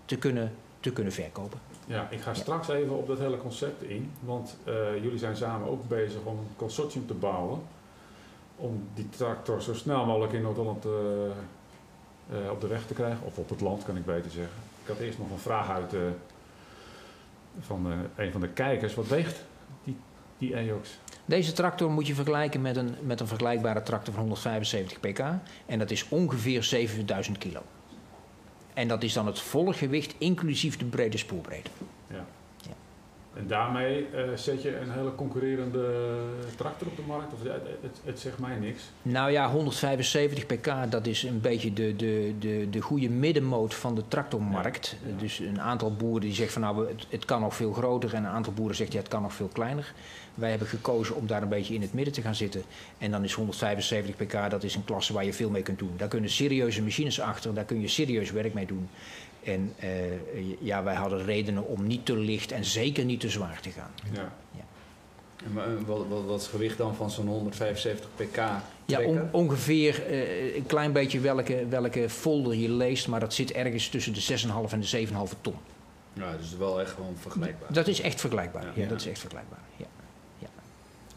te 0.05 0.15
kunnen, 0.15 0.53
te 0.79 0.91
kunnen 0.91 1.13
verkopen. 1.13 1.59
Ja, 1.85 2.07
ik 2.09 2.21
ga 2.21 2.33
straks 2.33 2.67
even 2.67 2.97
op 2.97 3.07
dat 3.07 3.19
hele 3.19 3.37
concept 3.37 3.83
in. 3.83 4.11
Want 4.19 4.57
eh, 4.63 4.73
jullie 5.01 5.17
zijn 5.17 5.35
samen 5.35 5.67
ook 5.67 5.87
bezig 5.87 6.19
om 6.23 6.37
een 6.37 6.55
consortium 6.55 7.07
te 7.07 7.13
bouwen. 7.13 7.61
Om 8.55 8.87
die 8.93 9.09
tractor 9.09 9.61
zo 9.61 9.73
snel 9.73 10.05
mogelijk 10.05 10.33
in 10.33 10.41
Noord-Holland 10.41 10.85
eh, 10.85 10.91
eh, 12.39 12.51
op 12.51 12.61
de 12.61 12.67
weg 12.67 12.85
te 12.85 12.93
krijgen. 12.93 13.25
Of 13.25 13.37
op 13.37 13.49
het 13.49 13.61
land, 13.61 13.83
kan 13.83 13.97
ik 13.97 14.05
beter 14.05 14.31
zeggen. 14.31 14.55
Ik 14.81 14.87
had 14.87 14.97
eerst 14.97 15.17
nog 15.17 15.31
een 15.31 15.37
vraag 15.37 15.69
uit 15.69 15.93
van 17.59 17.85
een 18.15 18.31
van 18.31 18.41
de 18.41 18.49
kijkers. 18.49 18.95
Wat 18.95 19.07
weegt 19.07 19.43
die, 19.83 19.97
die 20.37 20.55
EOX? 20.55 20.99
Deze 21.25 21.53
tractor 21.53 21.91
moet 21.91 22.07
je 22.07 22.15
vergelijken 22.15 22.61
met 22.61 22.75
een, 22.75 22.95
met 23.01 23.19
een 23.19 23.27
vergelijkbare 23.27 23.83
tractor 23.83 24.13
van 24.13 24.21
175 24.21 24.99
pk. 24.99 25.19
En 25.65 25.79
dat 25.79 25.91
is 25.91 26.09
ongeveer 26.09 26.63
7000 26.63 27.37
kilo. 27.37 27.61
En 28.77 28.87
dat 28.87 29.03
is 29.03 29.13
dan 29.13 29.25
het 29.25 29.39
volle 29.39 29.73
gewicht, 29.73 30.15
inclusief 30.17 30.77
de 30.77 30.85
brede 30.85 31.17
spoelbreedte. 31.17 31.69
Ja. 32.07 32.25
Ja. 32.57 32.71
En 33.33 33.47
daarmee 33.47 34.07
eh, 34.07 34.23
zet 34.35 34.61
je 34.61 34.77
een 34.77 34.91
hele 34.91 35.15
concurrerende 35.15 35.93
tractor 36.55 36.87
op 36.87 36.95
de 36.95 37.01
markt? 37.07 37.33
Of, 37.33 37.43
het, 37.43 37.61
het, 37.81 38.01
het 38.03 38.19
zegt 38.19 38.39
mij 38.39 38.55
niks. 38.55 38.83
Nou 39.01 39.31
ja, 39.31 39.49
175 39.49 40.45
pk, 40.45 40.91
dat 40.91 41.05
is 41.07 41.23
een 41.23 41.41
beetje 41.41 41.73
de, 41.73 41.95
de, 41.95 42.33
de, 42.39 42.69
de 42.69 42.81
goede 42.81 43.09
middenmoot 43.09 43.73
van 43.73 43.95
de 43.95 44.03
tractormarkt. 44.07 44.95
Ja, 45.03 45.09
ja. 45.09 45.17
Dus 45.19 45.39
een 45.39 45.61
aantal 45.61 45.95
boeren 45.95 46.21
die 46.21 46.33
zeggen 46.33 46.61
van 46.61 46.61
nou, 46.61 46.87
het, 46.87 47.05
het 47.09 47.25
kan 47.25 47.41
nog 47.41 47.55
veel 47.55 47.73
groter. 47.73 48.13
En 48.13 48.23
een 48.23 48.31
aantal 48.31 48.53
boeren 48.53 48.75
zegt 48.75 48.91
ja, 48.91 48.99
het 48.99 49.07
kan 49.07 49.21
nog 49.21 49.33
veel 49.33 49.49
kleiner. 49.53 49.93
Wij 50.37 50.49
hebben 50.49 50.67
gekozen 50.67 51.15
om 51.15 51.27
daar 51.27 51.41
een 51.41 51.49
beetje 51.49 51.73
in 51.73 51.81
het 51.81 51.93
midden 51.93 52.13
te 52.13 52.21
gaan 52.21 52.35
zitten. 52.35 52.63
En 52.97 53.11
dan 53.11 53.23
is 53.23 53.33
175 53.33 54.15
pk, 54.15 54.49
dat 54.49 54.63
is 54.63 54.75
een 54.75 54.85
klasse 54.85 55.13
waar 55.13 55.25
je 55.25 55.33
veel 55.33 55.49
mee 55.49 55.61
kunt 55.61 55.79
doen. 55.79 55.91
Daar 55.97 56.07
kunnen 56.07 56.29
serieuze 56.29 56.81
machines 56.81 57.19
achter, 57.21 57.53
daar 57.53 57.63
kun 57.65 57.81
je 57.81 57.87
serieus 57.87 58.31
werk 58.31 58.53
mee 58.53 58.65
doen. 58.65 58.89
En 59.43 59.73
eh, 59.79 59.89
ja, 60.59 60.83
wij 60.83 60.95
hadden 60.95 61.25
redenen 61.25 61.67
om 61.67 61.87
niet 61.87 62.05
te 62.05 62.17
licht 62.17 62.51
en 62.51 62.65
zeker 62.65 63.05
niet 63.05 63.19
te 63.19 63.29
zwaar 63.29 63.59
te 63.61 63.69
gaan. 63.71 63.91
Ja. 64.13 64.33
En 65.45 65.51
eh, 65.57 65.63
wat, 65.85 66.05
wat, 66.07 66.23
wat 66.25 66.35
is 66.37 66.41
het 66.45 66.51
gewicht 66.51 66.77
dan 66.77 66.95
van 66.95 67.11
zo'n 67.11 67.27
175 67.27 68.09
pk 68.15 68.35
Ja, 68.85 69.01
on- 69.01 69.29
ongeveer 69.31 70.03
eh, 70.05 70.55
een 70.55 70.65
klein 70.65 70.91
beetje 70.91 71.19
welke, 71.19 71.65
welke 71.69 72.09
folder 72.09 72.55
je 72.55 72.69
leest, 72.69 73.07
maar 73.07 73.19
dat 73.19 73.33
zit 73.33 73.51
ergens 73.51 73.87
tussen 73.89 74.13
de 74.13 74.21
6,5 74.67 74.71
en 74.73 74.79
de 74.79 75.07
7,5 75.07 75.13
ton. 75.41 75.55
Ja, 76.13 76.37
dus 76.37 76.55
wel 76.57 76.81
echt 76.81 76.91
gewoon 76.91 77.15
vergelijkbaar. 77.19 77.73
Dat 77.73 77.87
is 77.87 78.01
echt 78.01 78.19
vergelijkbaar. 78.19 78.63
Ja, 78.63 78.71
Ja. 78.75 78.87
dat 78.87 78.99
is 78.99 79.07
echt 79.07 79.19
vergelijkbaar. 79.19 79.59
Ja. 79.77 79.85
Ja. 79.85 79.96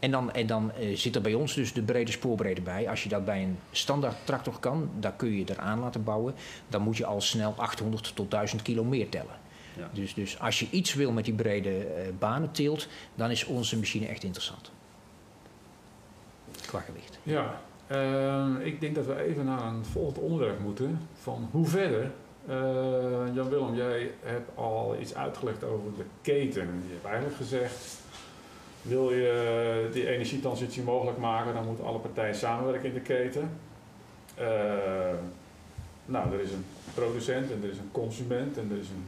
En 0.01 0.11
dan, 0.11 0.31
en 0.31 0.47
dan 0.47 0.71
eh, 0.71 0.95
zit 0.95 1.15
er 1.15 1.21
bij 1.21 1.33
ons 1.33 1.53
dus 1.53 1.73
de 1.73 1.81
brede 1.81 2.11
spoorbreedte 2.11 2.61
bij. 2.61 2.89
Als 2.89 3.03
je 3.03 3.09
dat 3.09 3.25
bij 3.25 3.43
een 3.43 3.57
standaard 3.71 4.15
tractor 4.23 4.59
kan, 4.59 4.89
dan 4.99 5.15
kun 5.15 5.37
je 5.37 5.43
eraan 5.45 5.79
laten 5.79 6.03
bouwen. 6.03 6.33
Dan 6.67 6.81
moet 6.81 6.97
je 6.97 7.05
al 7.05 7.21
snel 7.21 7.53
800 7.57 8.15
tot 8.15 8.31
1000 8.31 8.61
kilo 8.61 8.83
meer 8.83 9.09
tellen. 9.09 9.39
Ja. 9.77 9.89
Dus, 9.93 10.13
dus 10.13 10.39
als 10.39 10.59
je 10.59 10.67
iets 10.69 10.93
wil 10.93 11.11
met 11.11 11.25
die 11.25 11.33
brede 11.33 11.77
eh, 11.77 12.07
banenteelt, 12.19 12.87
dan 13.15 13.31
is 13.31 13.45
onze 13.45 13.77
machine 13.77 14.07
echt 14.07 14.23
interessant. 14.23 14.71
Qua 16.65 16.79
gewicht. 16.79 17.19
Ja, 17.23 17.61
ehm, 17.87 18.55
ik 18.55 18.81
denk 18.81 18.95
dat 18.95 19.05
we 19.05 19.23
even 19.23 19.45
naar 19.45 19.63
een 19.63 19.85
volgend 19.85 20.17
onderwerp 20.17 20.59
moeten. 20.59 20.99
Van 21.13 21.47
hoe 21.51 21.65
verder? 21.65 22.11
Eh, 22.47 22.55
Jan-Willem, 23.33 23.75
jij 23.75 24.11
hebt 24.21 24.57
al 24.57 24.95
iets 24.99 25.15
uitgelegd 25.15 25.63
over 25.63 25.95
de 25.97 26.05
keten. 26.21 26.83
Je 26.87 26.93
hebt 26.93 27.05
eigenlijk 27.05 27.35
gezegd, 27.35 28.00
wil 28.81 29.11
je 29.11 29.89
die 29.93 30.07
energietransitie 30.09 30.83
mogelijk 30.83 31.17
maken, 31.17 31.53
dan 31.53 31.65
moeten 31.65 31.85
alle 31.85 31.99
partijen 31.99 32.35
samenwerken 32.35 32.87
in 32.87 32.93
de 32.93 32.99
keten. 32.99 33.49
Eh, 34.35 34.45
nou, 36.05 36.33
er 36.33 36.39
is 36.41 36.51
een 36.51 36.65
producent 36.93 37.51
en 37.51 37.59
er 37.63 37.69
is 37.69 37.77
een 37.77 37.89
consument 37.91 38.57
en 38.57 38.67
er 38.71 38.77
is 38.77 38.87
een 38.89 39.05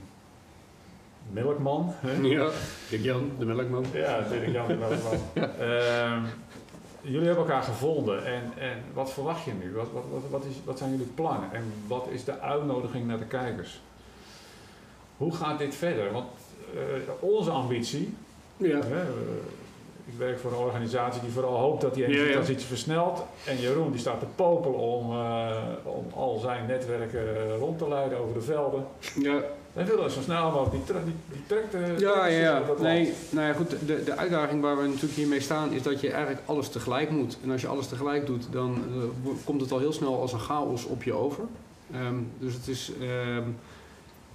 melkman. 1.31 1.93
hè? 1.97 2.11
Ja, 2.27 2.49
Dick 2.89 3.01
Jan, 3.03 3.31
de 3.39 3.45
melkman. 3.45 3.85
Ja, 3.93 4.19
natuurlijk 4.19 4.51
Jan 4.51 4.67
de 4.67 4.73
Melkman. 4.75 5.17
Ehm, 5.59 6.21
jullie 7.01 7.27
hebben 7.27 7.45
elkaar 7.45 7.63
gevonden 7.63 8.25
en, 8.25 8.41
en 8.57 8.77
wat 8.93 9.11
verwacht 9.13 9.43
je 9.45 9.51
nu? 9.63 9.71
Wat, 9.73 9.87
wat, 9.93 10.03
wat, 10.11 10.21
wat, 10.29 10.45
is, 10.45 10.55
wat 10.63 10.77
zijn 10.77 10.89
jullie 10.91 11.11
plannen 11.15 11.49
en 11.53 11.63
wat 11.87 12.07
is 12.11 12.23
de 12.23 12.39
uitnodiging 12.39 13.07
naar 13.07 13.19
de 13.19 13.25
kijkers? 13.25 13.81
Hoe 15.17 15.35
gaat 15.35 15.57
dit 15.59 15.75
verder? 15.75 16.11
Want 16.11 16.27
eh, 16.73 17.11
onze 17.19 17.49
ambitie, 17.49 18.13
Ja. 18.57 18.79
hè, 18.81 19.01
eh, 19.01 19.07
ik 20.05 20.13
werk 20.17 20.39
voor 20.39 20.51
een 20.51 20.57
organisatie 20.57 21.21
die 21.21 21.31
vooral 21.31 21.57
hoopt 21.57 21.81
dat 21.81 21.93
die 21.93 22.05
energietransitie 22.05 22.67
versnelt. 22.67 23.23
En 23.45 23.59
Jeroen 23.59 23.91
die 23.91 23.99
staat 23.99 24.19
te 24.19 24.25
popelen 24.35 24.79
om, 24.79 25.11
eh, 25.11 25.55
om 25.83 26.05
al 26.15 26.39
zijn 26.39 26.65
netwerken 26.65 27.35
eh, 27.35 27.57
rond 27.59 27.77
te 27.77 27.87
leiden 27.87 28.17
over 28.17 28.33
de 28.33 28.41
velden. 28.41 28.85
Ja, 29.19 29.41
Wij 29.73 29.85
willen 29.85 30.11
zo 30.11 30.21
snel 30.21 30.51
mogelijk 30.51 30.71
die, 30.71 30.83
tra- 30.83 31.03
die, 31.05 31.13
die 31.31 31.41
trekt, 31.47 31.99
Ja, 32.01 32.25
ja, 32.27 32.39
ja. 32.39 32.61
Nee, 32.79 33.13
nou 33.29 33.47
ja, 33.47 33.53
goed. 33.53 33.69
De, 33.85 34.03
de 34.03 34.15
uitdaging 34.17 34.61
waar 34.61 34.77
we 34.77 34.87
natuurlijk 34.87 35.13
hiermee 35.13 35.39
staan 35.41 35.71
is 35.71 35.81
dat 35.83 36.01
je 36.01 36.11
eigenlijk 36.11 36.41
alles 36.45 36.69
tegelijk 36.69 37.09
moet. 37.09 37.37
En 37.43 37.51
als 37.51 37.61
je 37.61 37.67
alles 37.67 37.87
tegelijk 37.87 38.25
doet, 38.25 38.47
dan 38.51 38.83
eh, 39.23 39.29
komt 39.45 39.61
het 39.61 39.71
al 39.71 39.79
heel 39.79 39.93
snel 39.93 40.21
als 40.21 40.33
een 40.33 40.39
chaos 40.39 40.85
op 40.85 41.03
je 41.03 41.13
over. 41.13 41.43
Ehm, 41.93 42.15
dus 42.39 42.53
het 42.53 42.67
is 42.67 42.91
ehm, 43.01 43.43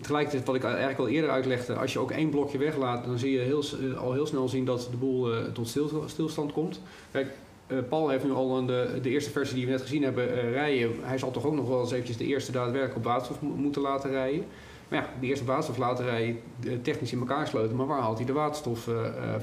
tegelijkertijd 0.01 0.47
wat 0.47 0.55
ik 0.55 0.65
eigenlijk 0.65 0.99
al 0.99 1.09
eerder 1.09 1.31
uitlegde. 1.31 1.75
Als 1.75 1.93
je 1.93 1.99
ook 1.99 2.11
één 2.11 2.31
blokje 2.31 2.59
weglaat, 2.59 3.05
dan 3.05 3.19
zie 3.19 3.33
je 3.33 3.39
heel, 3.39 3.63
eh, 3.93 3.99
al 3.99 4.13
heel 4.13 4.27
snel 4.27 4.49
zien 4.49 4.65
dat 4.65 4.89
de 4.91 4.97
boel 4.97 5.33
eh, 5.33 5.45
tot 5.53 5.69
stil, 5.69 6.03
stilstand 6.07 6.53
komt. 6.53 6.81
Kijk, 7.11 7.29
eh, 7.67 7.79
Paul 7.89 8.09
heeft 8.09 8.25
nu 8.25 8.33
al 8.33 8.67
de, 8.67 8.99
de 9.03 9.11
eerste 9.11 9.31
versie 9.31 9.57
die 9.57 9.65
we 9.65 9.71
net 9.71 9.81
gezien 9.81 10.03
hebben 10.03 10.51
rijden. 10.53 10.91
Hij 11.01 11.19
zal 11.19 11.31
toch 11.31 11.45
ook 11.45 11.55
nog 11.55 11.69
wel 11.69 11.81
eens 11.81 11.93
eventjes 11.93 12.17
de 12.17 12.27
eerste 12.27 12.53
daadwerkelijk 12.53 12.97
op 12.97 13.05
waterstof 13.05 13.41
mo- 13.41 13.55
moeten 13.55 13.83
laten 13.83 14.11
rijden. 14.11 14.45
Maar 14.89 14.99
ja, 14.99 15.09
de 15.21 15.27
eerste 15.27 15.45
waterstof 15.45 15.77
laten 15.77 16.05
rijden, 16.05 16.41
technisch 16.83 17.13
in 17.13 17.19
elkaar 17.19 17.47
sleutelen. 17.47 17.77
Maar 17.77 17.87
waar 17.87 18.01
haalt 18.01 18.17
hij 18.17 18.27
de 18.27 18.33
waterstof 18.33 18.89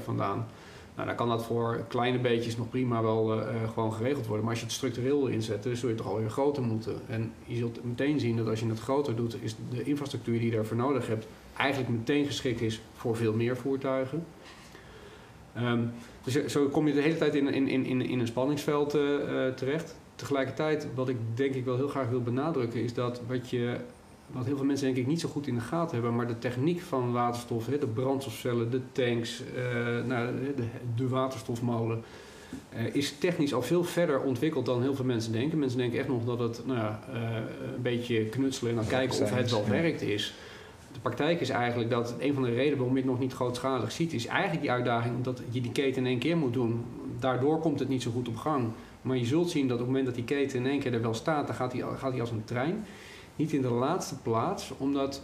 vandaan? 0.04 0.46
Nou, 0.96 1.08
dan 1.08 1.16
kan 1.16 1.28
dat 1.28 1.44
voor 1.44 1.84
kleine 1.88 2.18
beetjes 2.18 2.56
nog 2.56 2.68
prima 2.68 3.02
wel 3.02 3.32
eh, 3.32 3.48
eh, 3.48 3.70
gewoon 3.72 3.92
geregeld 3.92 4.26
worden. 4.26 4.44
Maar 4.44 4.50
als 4.52 4.60
je 4.60 4.66
het 4.66 4.74
structureel 4.74 5.18
wil 5.18 5.26
inzetten, 5.32 5.76
zul 5.76 5.88
je 5.88 5.94
toch 5.94 6.06
alweer 6.06 6.30
groter 6.30 6.62
moeten. 6.62 7.00
En 7.08 7.32
je 7.44 7.56
zult 7.56 7.84
meteen 7.84 8.20
zien 8.20 8.36
dat 8.36 8.48
als 8.48 8.60
je 8.60 8.66
het 8.66 8.80
groter 8.80 9.16
doet, 9.16 9.36
is 9.42 9.56
de 9.70 9.82
infrastructuur 9.82 10.38
die 10.38 10.50
je 10.50 10.56
daarvoor 10.56 10.76
nodig 10.76 11.06
hebt, 11.06 11.26
eigenlijk 11.56 11.90
meteen 11.90 12.26
geschikt 12.26 12.60
is 12.60 12.80
voor 12.94 13.16
veel 13.16 13.32
meer 13.32 13.56
voertuigen. 13.56 14.24
Ehm, 15.54 15.80
dus 16.24 16.44
zo- 16.46 16.68
kom 16.68 16.86
je 16.86 16.94
de 16.94 17.00
hele 17.00 17.16
tijd 17.16 17.34
in, 17.34 17.48
in, 17.48 17.68
in, 17.68 18.02
in 18.02 18.20
een 18.20 18.26
spanningsveld 18.26 18.94
eh, 18.94 19.00
terecht. 19.54 19.96
Tegelijkertijd, 20.14 20.88
wat 20.94 21.08
ik 21.08 21.16
denk 21.34 21.54
ik 21.54 21.64
wel 21.64 21.76
heel 21.76 21.88
graag 21.88 22.08
wil 22.08 22.22
benadrukken, 22.22 22.82
is 22.82 22.94
dat 22.94 23.20
wat 23.26 23.50
je 23.50 23.76
wat 24.32 24.44
heel 24.44 24.56
veel 24.56 24.64
mensen 24.64 24.86
denk 24.86 24.98
ik 24.98 25.06
niet 25.06 25.20
zo 25.20 25.28
goed 25.28 25.46
in 25.46 25.54
de 25.54 25.60
gaten 25.60 25.94
hebben, 25.94 26.14
maar 26.14 26.26
de 26.26 26.38
techniek 26.38 26.80
van 26.80 27.12
waterstof, 27.12 27.64
de 27.64 27.86
brandstofcellen, 27.86 28.70
de 28.70 28.80
tanks, 28.92 29.42
eh, 29.56 30.04
nou, 30.06 30.28
de, 30.96 31.08
waterstofmolen. 31.08 32.02
eh, 32.68 32.94
is 32.94 33.18
technisch 33.18 33.54
al 33.54 33.62
veel 33.62 33.84
verder 33.84 34.20
ontwikkeld 34.20 34.66
dan 34.66 34.82
heel 34.82 34.94
veel 34.94 35.04
mensen 35.04 35.32
denken. 35.32 35.58
Mensen 35.58 35.78
denken 35.78 35.98
echt 35.98 36.08
nog 36.08 36.24
dat 36.24 36.38
het 36.38 36.66
nou 36.66 36.78
ja, 36.78 37.00
eh, 37.12 37.20
een 37.74 37.82
beetje 37.82 38.24
knutselen 38.24 38.70
en 38.70 38.76
dan 38.76 38.86
kijken 38.86 39.22
of 39.22 39.34
het 39.34 39.50
wel 39.50 39.68
werkt 39.68 40.02
is. 40.02 40.34
De 40.92 41.00
praktijk 41.00 41.40
is 41.40 41.48
eigenlijk 41.48 41.90
dat 41.90 42.14
een 42.18 42.34
van 42.34 42.42
de 42.42 42.54
redenen 42.54 42.76
waarom 42.76 42.96
je 42.96 43.02
het 43.02 43.10
nog 43.10 43.18
niet 43.18 43.32
grootschalig 43.32 43.92
ziet, 43.92 44.12
is 44.12 44.26
eigenlijk 44.26 44.60
die 44.60 44.70
uitdaging 44.70 45.16
omdat 45.16 45.42
je 45.50 45.60
die 45.60 45.72
keten 45.72 46.02
in 46.02 46.06
één 46.08 46.18
keer 46.18 46.36
moet 46.36 46.52
doen. 46.52 46.84
Daardoor 47.18 47.58
komt 47.58 47.78
het 47.78 47.88
niet 47.88 48.02
zo 48.02 48.10
goed 48.10 48.28
op 48.28 48.36
gang. 48.36 48.68
Maar 49.02 49.16
je 49.16 49.24
zult 49.24 49.50
zien 49.50 49.68
dat 49.68 49.72
op 49.72 49.78
het 49.78 49.86
moment 49.86 50.06
dat 50.06 50.14
die 50.14 50.24
keten 50.24 50.58
in 50.58 50.66
één 50.66 50.80
keer 50.80 50.94
er 50.94 51.02
wel 51.02 51.14
staat, 51.14 51.46
dan 51.46 51.56
gaat 51.56 51.70
die, 51.70 51.84
gaat 51.96 52.12
die 52.12 52.20
als 52.20 52.30
een 52.30 52.44
trein. 52.44 52.84
Niet 53.36 53.52
in 53.52 53.62
de 53.62 53.70
laatste 53.70 54.18
plaats, 54.18 54.72
omdat 54.76 55.22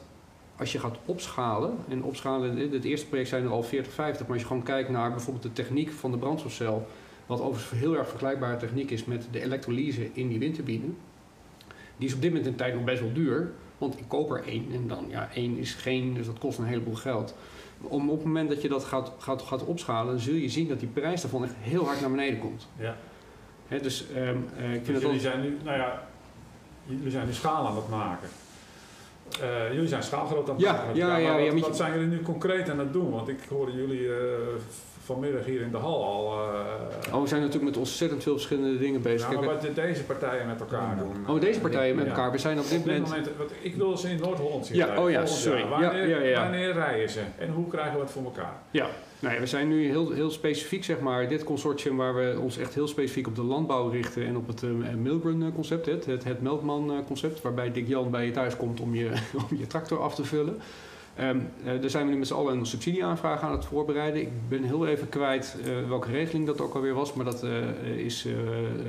als 0.56 0.72
je 0.72 0.78
gaat 0.78 0.98
opschalen, 1.04 1.76
en 1.88 2.02
opschalen, 2.02 2.56
het 2.72 2.84
eerste 2.84 3.06
project 3.06 3.28
zijn 3.28 3.44
er 3.44 3.50
al 3.50 3.62
40, 3.62 3.92
50, 3.92 4.20
maar 4.22 4.32
als 4.32 4.40
je 4.40 4.46
gewoon 4.46 4.62
kijkt 4.62 4.88
naar 4.88 5.10
bijvoorbeeld 5.10 5.42
de 5.42 5.52
techniek 5.52 5.90
van 5.90 6.10
de 6.10 6.18
brandstofcel, 6.18 6.86
wat 7.26 7.40
overigens 7.40 7.80
heel 7.80 7.96
erg 7.96 8.08
vergelijkbare 8.08 8.56
techniek 8.56 8.90
is 8.90 9.04
met 9.04 9.26
de 9.30 9.40
elektrolyse 9.40 10.10
in 10.12 10.28
die 10.28 10.38
windturbine, 10.38 10.86
die 11.96 12.08
is 12.08 12.14
op 12.14 12.20
dit 12.20 12.30
moment 12.30 12.48
in 12.48 12.54
tijd 12.54 12.74
nog 12.74 12.84
best 12.84 13.00
wel 13.00 13.12
duur, 13.12 13.52
want 13.78 13.98
ik 13.98 14.04
koop 14.08 14.30
er 14.30 14.44
één 14.46 14.66
en 14.72 14.88
dan, 14.88 15.04
ja, 15.08 15.28
één 15.34 15.58
is 15.58 15.74
geen, 15.74 16.14
dus 16.14 16.26
dat 16.26 16.38
kost 16.38 16.58
een 16.58 16.64
heleboel 16.64 16.94
geld. 16.94 17.34
Om, 17.80 18.10
op 18.10 18.16
het 18.16 18.26
moment 18.26 18.48
dat 18.48 18.62
je 18.62 18.68
dat 18.68 18.84
gaat, 18.84 19.12
gaat, 19.18 19.42
gaat 19.42 19.64
opschalen, 19.64 20.20
zul 20.20 20.34
je 20.34 20.48
zien 20.48 20.68
dat 20.68 20.80
die 20.80 20.88
prijs 20.88 21.20
daarvan 21.20 21.44
echt 21.44 21.54
heel 21.58 21.84
hard 21.84 22.00
naar 22.00 22.10
beneden 22.10 22.38
komt. 22.38 22.68
Ja. 22.78 22.96
Dus 23.82 24.06
ehm, 24.14 24.36
eh, 24.56 24.74
ik 24.74 24.84
vind 24.84 24.86
Dus 24.86 25.02
jullie 25.02 25.20
zijn 25.20 25.40
nu, 25.40 25.56
nou 25.64 25.78
ja, 25.78 26.08
jullie 26.84 27.10
zijn 27.10 27.26
nu 27.26 27.32
schaal 27.32 27.66
aan 27.66 27.76
het 27.76 27.88
maken. 27.88 28.28
Eh, 29.40 29.72
jullie 29.72 29.88
zijn 29.88 30.02
schaalgroot 30.02 30.48
aan 30.48 30.54
het 30.54 30.64
Ja, 30.64 30.72
maken. 30.72 30.94
ja, 30.94 31.06
maar 31.08 31.20
ja, 31.20 31.32
wat, 31.34 31.44
ja, 31.44 31.52
wat 31.52 31.66
je- 31.66 31.74
zijn 31.74 31.92
jullie 31.92 32.08
nu 32.08 32.22
concreet 32.22 32.70
aan 32.70 32.78
het 32.78 32.92
doen? 32.92 33.10
Want 33.10 33.28
ik 33.28 33.38
hoorde 33.48 33.72
jullie 33.72 34.08
eh, 34.08 34.14
vanmiddag 35.04 35.44
hier 35.44 35.60
in 35.60 35.70
de 35.70 35.76
hal 35.76 36.04
al. 36.04 36.32
eh, 36.32 37.14
Oh, 37.14 37.20
we 37.22 37.28
zijn 37.28 37.40
natuurlijk 37.40 37.70
met 37.70 37.76
ontzettend 37.76 38.22
veel 38.22 38.32
verschillende 38.32 38.78
dingen 38.78 39.02
bezig. 39.02 39.30
ja, 39.30 39.40
maar 39.40 39.44
wat 39.44 39.74
deze 39.74 40.02
partijen 40.04 40.46
met 40.46 40.60
elkaar 40.60 40.96
doen. 40.98 41.34
Oh, 41.34 41.40
deze 41.40 41.60
partijen 41.60 41.96
met 41.96 42.06
elkaar. 42.06 42.30
We 42.32 42.38
zijn 42.38 42.58
op 42.58 42.68
dit 42.68 42.78
Op 42.78 42.84
dit 42.84 42.92
moment... 43.00 43.10
moment, 43.18 43.36
wat, 43.36 43.50
ik 43.60 43.74
wil 43.76 43.96
ze 43.96 44.10
in 44.10 44.18
Noord-Holland 44.20 44.66
zien. 44.66 44.76
Ja, 44.76 44.84
rijden, 44.86 45.04
oh 45.04 45.10
ja, 45.10 45.26
sorry. 45.26 45.66
Wanneer, 45.68 46.08
ja, 46.08 46.18
ja. 46.18 46.42
wanneer 46.42 46.72
rijden 46.72 47.10
ze? 47.10 47.20
En 47.38 47.48
hoe 47.50 47.68
krijgen 47.68 47.94
we 47.94 48.00
het 48.00 48.10
voor 48.10 48.24
elkaar? 48.24 48.52
Ja, 48.70 48.86
nou 49.22 49.40
we 49.40 49.46
zijn 49.46 49.68
nu 49.68 49.86
heel, 49.86 50.10
heel 50.10 50.30
specifiek, 50.30 50.84
zeg 50.84 51.00
maar, 51.00 51.28
dit 51.28 51.44
consortium 51.44 51.96
waar 51.96 52.14
we 52.14 52.38
ons 52.40 52.58
echt 52.58 52.74
heel 52.74 52.88
specifiek 52.88 53.26
op 53.26 53.36
de 53.36 53.42
landbouw 53.42 53.88
richten 53.88 54.26
en 54.26 54.36
op 54.36 54.46
het 54.46 54.62
uh, 54.62 54.70
Milburn 54.96 55.52
concept, 55.54 55.86
het, 55.86 56.06
het, 56.06 56.24
het 56.24 56.42
Melkman 56.42 57.04
concept, 57.06 57.42
waarbij 57.42 57.72
Dick 57.72 57.88
Jan 57.88 58.10
bij 58.10 58.24
je 58.24 58.30
thuis 58.30 58.56
komt 58.56 58.80
om 58.80 58.94
je, 58.94 59.08
om 59.50 59.56
je 59.58 59.66
tractor 59.66 60.00
af 60.00 60.14
te 60.14 60.24
vullen. 60.24 60.58
Eh, 61.14 61.28
daar 61.80 61.90
zijn 61.90 62.06
we 62.06 62.12
nu 62.12 62.18
met 62.18 62.26
z'n 62.26 62.34
allen 62.34 62.58
een 62.58 62.66
subsidieaanvraag 62.66 63.42
aan 63.42 63.52
het 63.52 63.64
voorbereiden. 63.64 64.20
Ik 64.20 64.48
ben 64.48 64.62
heel 64.62 64.86
even 64.86 65.08
kwijt 65.08 65.56
eh, 65.64 65.88
welke 65.88 66.10
regeling 66.10 66.46
dat 66.46 66.60
ook 66.60 66.74
alweer 66.74 66.94
was, 66.94 67.12
maar 67.12 67.24
dat 67.24 67.42
eh, 67.42 67.96
is, 67.96 68.26
eh, 68.26 68.32
eh, 68.32 68.38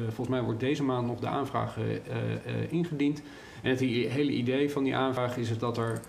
volgens 0.03 0.27
mij 0.27 0.41
wordt 0.41 0.59
deze 0.59 0.83
maand 0.83 1.07
nog 1.07 1.19
de 1.19 1.27
aanvraag 1.27 1.77
eh, 1.77 1.83
eh, 1.83 1.95
eh, 1.95 2.71
ingediend. 2.71 3.21
En 3.61 3.69
het 3.69 3.79
hele 3.79 4.31
idee 4.31 4.71
van 4.71 4.83
die 4.83 4.95
aanvraag 4.95 5.37
is 5.37 5.57
dat 5.57 5.77
er 5.77 6.01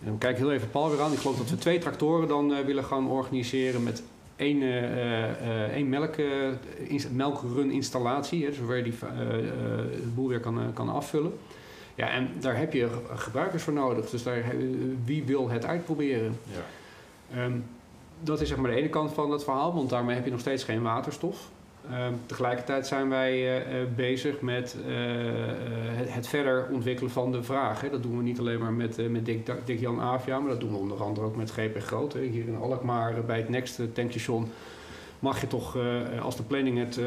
en 0.00 0.06
dan 0.06 0.18
kijk 0.18 0.32
ik 0.32 0.38
heel 0.42 0.52
even 0.52 0.70
Paul 0.70 0.90
weer 0.90 1.00
aan. 1.00 1.12
Ik 1.12 1.18
geloof 1.18 1.36
dat 1.36 1.50
we 1.50 1.56
twee 1.56 1.78
tractoren 1.78 2.28
dan 2.28 2.54
eh, 2.54 2.64
willen 2.64 2.84
gaan 2.84 3.08
organiseren 3.10 3.82
met 3.82 4.02
één, 4.36 4.62
eh, 4.62 5.30
eh, 5.64 5.72
één 5.72 5.88
melk, 5.88 6.14
melkrun 7.12 7.70
installatie. 7.70 8.44
Hè, 8.44 8.66
waar 8.66 8.76
je 8.76 8.82
die, 8.82 8.94
de 8.98 10.10
boel 10.14 10.28
weer 10.28 10.40
kan, 10.40 10.60
kan 10.74 10.88
afvullen. 10.88 11.32
Ja, 11.94 12.08
en 12.10 12.28
daar 12.40 12.56
heb 12.58 12.72
je 12.72 12.88
ge- 12.88 13.16
gebruikers 13.16 13.62
voor 13.62 13.72
nodig. 13.72 14.10
Dus 14.10 14.22
daar, 14.22 14.44
wie 15.04 15.24
wil 15.24 15.48
het 15.50 15.64
uitproberen? 15.64 16.38
Ja. 16.42 17.40
Ehm, 17.42 17.52
dat 18.20 18.40
is 18.40 18.48
zeg 18.48 18.56
maar 18.58 18.70
de 18.70 18.76
ene 18.76 18.88
kant 18.88 19.12
van 19.12 19.30
het 19.30 19.44
verhaal, 19.44 19.74
want 19.74 19.90
daarmee 19.90 20.14
heb 20.14 20.24
je 20.24 20.30
nog 20.30 20.40
steeds 20.40 20.64
geen 20.64 20.82
waterstof. 20.82 21.48
Ehm, 21.90 22.12
tegelijkertijd 22.26 22.86
zijn 22.86 23.08
wij 23.08 23.32
eh, 23.32 23.80
eh, 23.80 23.88
bezig 23.96 24.40
met 24.40 24.76
eh, 24.86 24.94
het, 25.96 26.14
het 26.14 26.26
verder 26.26 26.68
ontwikkelen 26.72 27.10
van 27.10 27.32
de 27.32 27.42
vraag. 27.42 27.80
Hè. 27.80 27.90
Dat 27.90 28.02
doen 28.02 28.16
we 28.16 28.22
niet 28.22 28.38
alleen 28.38 28.58
maar 28.58 28.72
met, 28.72 29.10
met 29.10 29.24
Dick, 29.24 29.80
Jan 29.80 30.00
Avia, 30.00 30.38
maar 30.38 30.50
dat 30.50 30.60
doen 30.60 30.70
we 30.70 30.76
onder 30.76 31.02
andere 31.02 31.26
ook 31.26 31.36
met 31.36 31.50
GP 31.50 31.80
Groot. 31.80 32.12
Hè. 32.12 32.20
Hier 32.20 32.46
in 32.46 32.56
Alkmaar 32.56 33.24
bij 33.24 33.38
het 33.38 33.48
Next 33.48 33.80
tankstation 33.92 34.48
mag 35.18 35.40
je 35.40 35.46
toch, 35.46 35.76
als 36.22 36.36
de 36.36 36.42
planning 36.42 36.78
het 36.78 37.00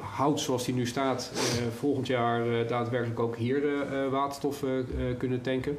houdt 0.00 0.40
zoals 0.40 0.64
die 0.64 0.74
nu 0.74 0.86
staat, 0.86 1.32
volgend 1.78 2.06
jaar 2.06 2.66
daadwerkelijk 2.66 3.20
ook 3.20 3.36
hier 3.36 3.62
eh, 3.64 4.08
waterstof 4.10 4.64
kunnen 5.18 5.40
tanken. 5.40 5.78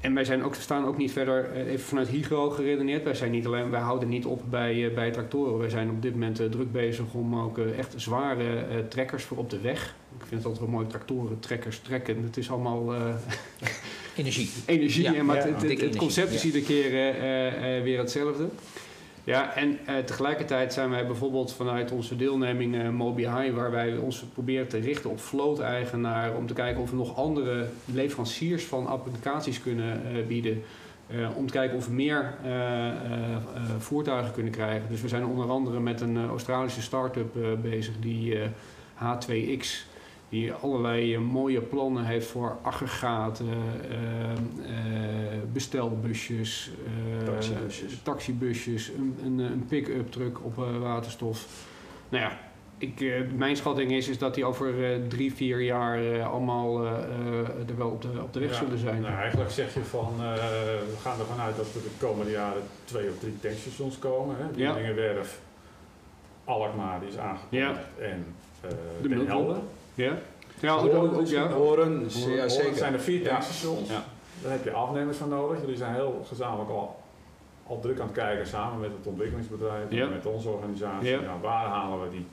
En 0.00 0.14
wij 0.14 0.24
zijn 0.24 0.42
ook, 0.42 0.54
staan 0.54 0.84
ook 0.84 0.96
niet 0.96 1.12
verder, 1.12 1.50
eh, 1.52 1.66
even 1.66 1.86
vanuit 1.86 2.08
Hygro 2.08 2.50
geredeneerd. 2.50 3.04
Wij, 3.04 3.14
zijn 3.14 3.30
niet 3.30 3.46
alleen, 3.46 3.70
wij 3.70 3.80
houden 3.80 4.08
niet 4.08 4.24
op 4.24 4.42
bij, 4.50 4.86
eh, 4.86 4.94
bij 4.94 5.10
tractoren. 5.10 5.58
Wij 5.58 5.68
zijn 5.68 5.90
op 5.90 6.02
dit 6.02 6.12
moment 6.12 6.40
eh, 6.40 6.46
druk 6.46 6.72
bezig 6.72 7.04
om 7.12 7.36
ook 7.36 7.58
echt 7.58 7.94
zware 7.96 8.66
trekkers 8.88 9.24
voor 9.24 9.36
op 9.36 9.50
de 9.50 9.60
weg. 9.60 9.94
Ik 10.18 10.26
vind 10.26 10.30
het 10.30 10.44
altijd 10.44 10.64
wel 10.64 10.74
mooi, 10.74 10.86
tractoren, 10.86 11.40
trekkers, 11.40 11.78
trekken. 11.78 12.22
Het 12.22 12.36
is 12.36 12.50
allemaal 12.50 12.94
Energie. 14.16 14.50
energie. 14.66 15.02
Ja, 15.12 15.22
maar 15.22 15.36
ja, 15.36 15.54
het, 15.54 15.80
het, 15.80 15.96
concept 15.96 16.32
is 16.32 16.44
iedere 16.44 16.64
keer 16.64 16.90
weer 17.82 17.98
hetzelfde. 17.98 18.48
Ja, 19.28 19.54
en 19.54 19.78
eh, 19.86 19.98
tegelijkertijd 19.98 20.72
zijn 20.72 20.90
wij 20.90 21.06
bijvoorbeeld 21.06 21.52
vanuit 21.52 21.90
onze 21.90 22.16
deelneming 22.16 22.82
eh 22.82 22.88
Mobi 22.88 23.28
High, 23.28 23.54
waar 23.54 23.70
wij 23.70 23.96
ons 23.96 24.24
proberen 24.32 24.68
te 24.68 24.78
richten 24.78 25.10
op 25.10 25.20
vloot-eigenaar, 25.20 26.36
om 26.36 26.46
te 26.46 26.54
kijken 26.54 26.82
of 26.82 26.90
we 26.90 26.96
nog 26.96 27.16
andere 27.16 27.68
leveranciers 27.84 28.64
van 28.64 28.86
applicaties 28.86 29.62
kunnen 29.62 30.02
eh, 30.06 30.26
bieden. 30.26 30.62
Om 31.36 31.46
te 31.46 31.52
kijken 31.52 31.76
of 31.76 31.86
we 31.86 31.92
meer 31.92 32.34
voertuigen 33.78 34.32
kunnen 34.32 34.52
krijgen. 34.52 34.88
Dus 34.88 35.00
we 35.00 35.08
zijn 35.08 35.26
onder 35.26 35.50
andere 35.50 35.80
met 35.80 36.00
een 36.00 36.28
Australische 36.28 36.82
start-up 36.82 37.34
bezig, 37.62 37.94
die 38.00 38.38
eh, 38.38 38.48
H2X, 38.98 39.86
die 40.28 40.52
allerlei 40.52 41.14
eh, 41.14 41.20
mooie 41.20 41.60
plannen 41.60 42.04
heeft 42.04 42.26
voor 42.26 42.56
aggregaten, 42.62 43.46
eh, 43.90 44.30
eh, 44.32 45.38
bestelbusjes, 45.52 46.70
eh, 47.20 47.24
Taxibusjes. 47.24 48.00
taxibusjes, 48.02 48.88
een, 48.88 49.16
een, 49.24 49.38
een 49.38 49.64
pick-up 49.68 50.10
truck 50.10 50.44
op 50.44 50.58
eh, 50.58 50.78
waterstof. 50.78 51.66
Nou 52.08 52.22
ja, 52.24 52.38
ik, 52.78 53.00
eh, 53.00 53.20
mijn 53.36 53.56
schatting 53.56 53.90
is, 53.92 54.08
is 54.08 54.18
dat 54.18 54.34
die 54.34 54.44
over 54.44 54.92
eh, 54.92 55.00
drie, 55.08 55.34
vier 55.34 55.60
jaar 55.60 56.12
eh, 56.12 56.32
allemaal 56.32 56.84
er 56.84 57.76
wel 57.76 57.88
op 57.90 58.02
de, 58.02 58.08
op 58.22 58.32
de 58.32 58.40
weg 58.40 58.50
Ja, 58.50 58.56
zullen 58.56 58.78
zijn. 58.78 59.00
Nou, 59.02 59.14
eigenlijk 59.14 59.50
zeg 59.50 59.74
je 59.74 59.80
van, 59.84 60.12
eh, 60.18 60.34
we 60.90 60.96
gaan 61.02 61.18
ervan 61.20 61.38
uit 61.40 61.56
dat 61.56 61.66
er 61.74 61.82
de 61.82 61.90
komende 62.06 62.30
jaren 62.30 62.62
twee 62.84 63.08
of 63.08 63.18
drie 63.18 63.40
tankstations 63.40 63.98
komen. 63.98 64.36
Hè? 64.38 64.44
Ja. 64.44 64.50
Wieringenwerf, 64.74 65.40
Alkmaar 66.44 67.00
die 67.00 67.08
is 67.08 67.18
aangekondigd 67.18 67.80
en 68.00 68.24
eh 68.60 68.70
De 69.02 69.08
Den. 69.08 69.26
Helder. 69.26 69.56
Ja? 70.04 70.12
Ja, 70.60 70.72
ook, 70.74 70.80
Horen 70.92 71.14
ook, 71.18 71.26
ja. 71.26 71.48
Horen, 71.48 72.08
Horen- 72.12 72.34
ja, 72.36 72.48
zeker. 72.48 72.76
zijn 72.76 72.92
er 72.92 73.00
vier 73.00 73.28
tankstations. 73.28 73.88
Ja. 73.88 74.04
Daar 74.42 74.52
heb 74.52 74.64
je 74.64 74.70
afnemers 74.72 75.16
van 75.16 75.28
nodig. 75.28 75.60
Jullie 75.60 75.76
zijn 75.76 75.94
heel 75.94 76.24
gezamenlijk 76.28 76.70
al, 76.70 77.00
al 77.66 77.80
druk 77.80 78.00
aan 78.00 78.06
het 78.06 78.16
kijken 78.16 78.46
samen 78.46 78.80
met 78.80 78.90
het 78.98 79.06
ontwikkelingsbedrijf 79.06 79.84
Ja. 79.90 80.02
en 80.04 80.10
met 80.10 80.26
onze 80.26 80.48
organisatie. 80.48 81.08
Ja. 81.10 81.20
Ja, 81.20 81.38
waar 81.42 81.66
halen 81.66 82.02
we 82.02 82.10
die 82.10 82.26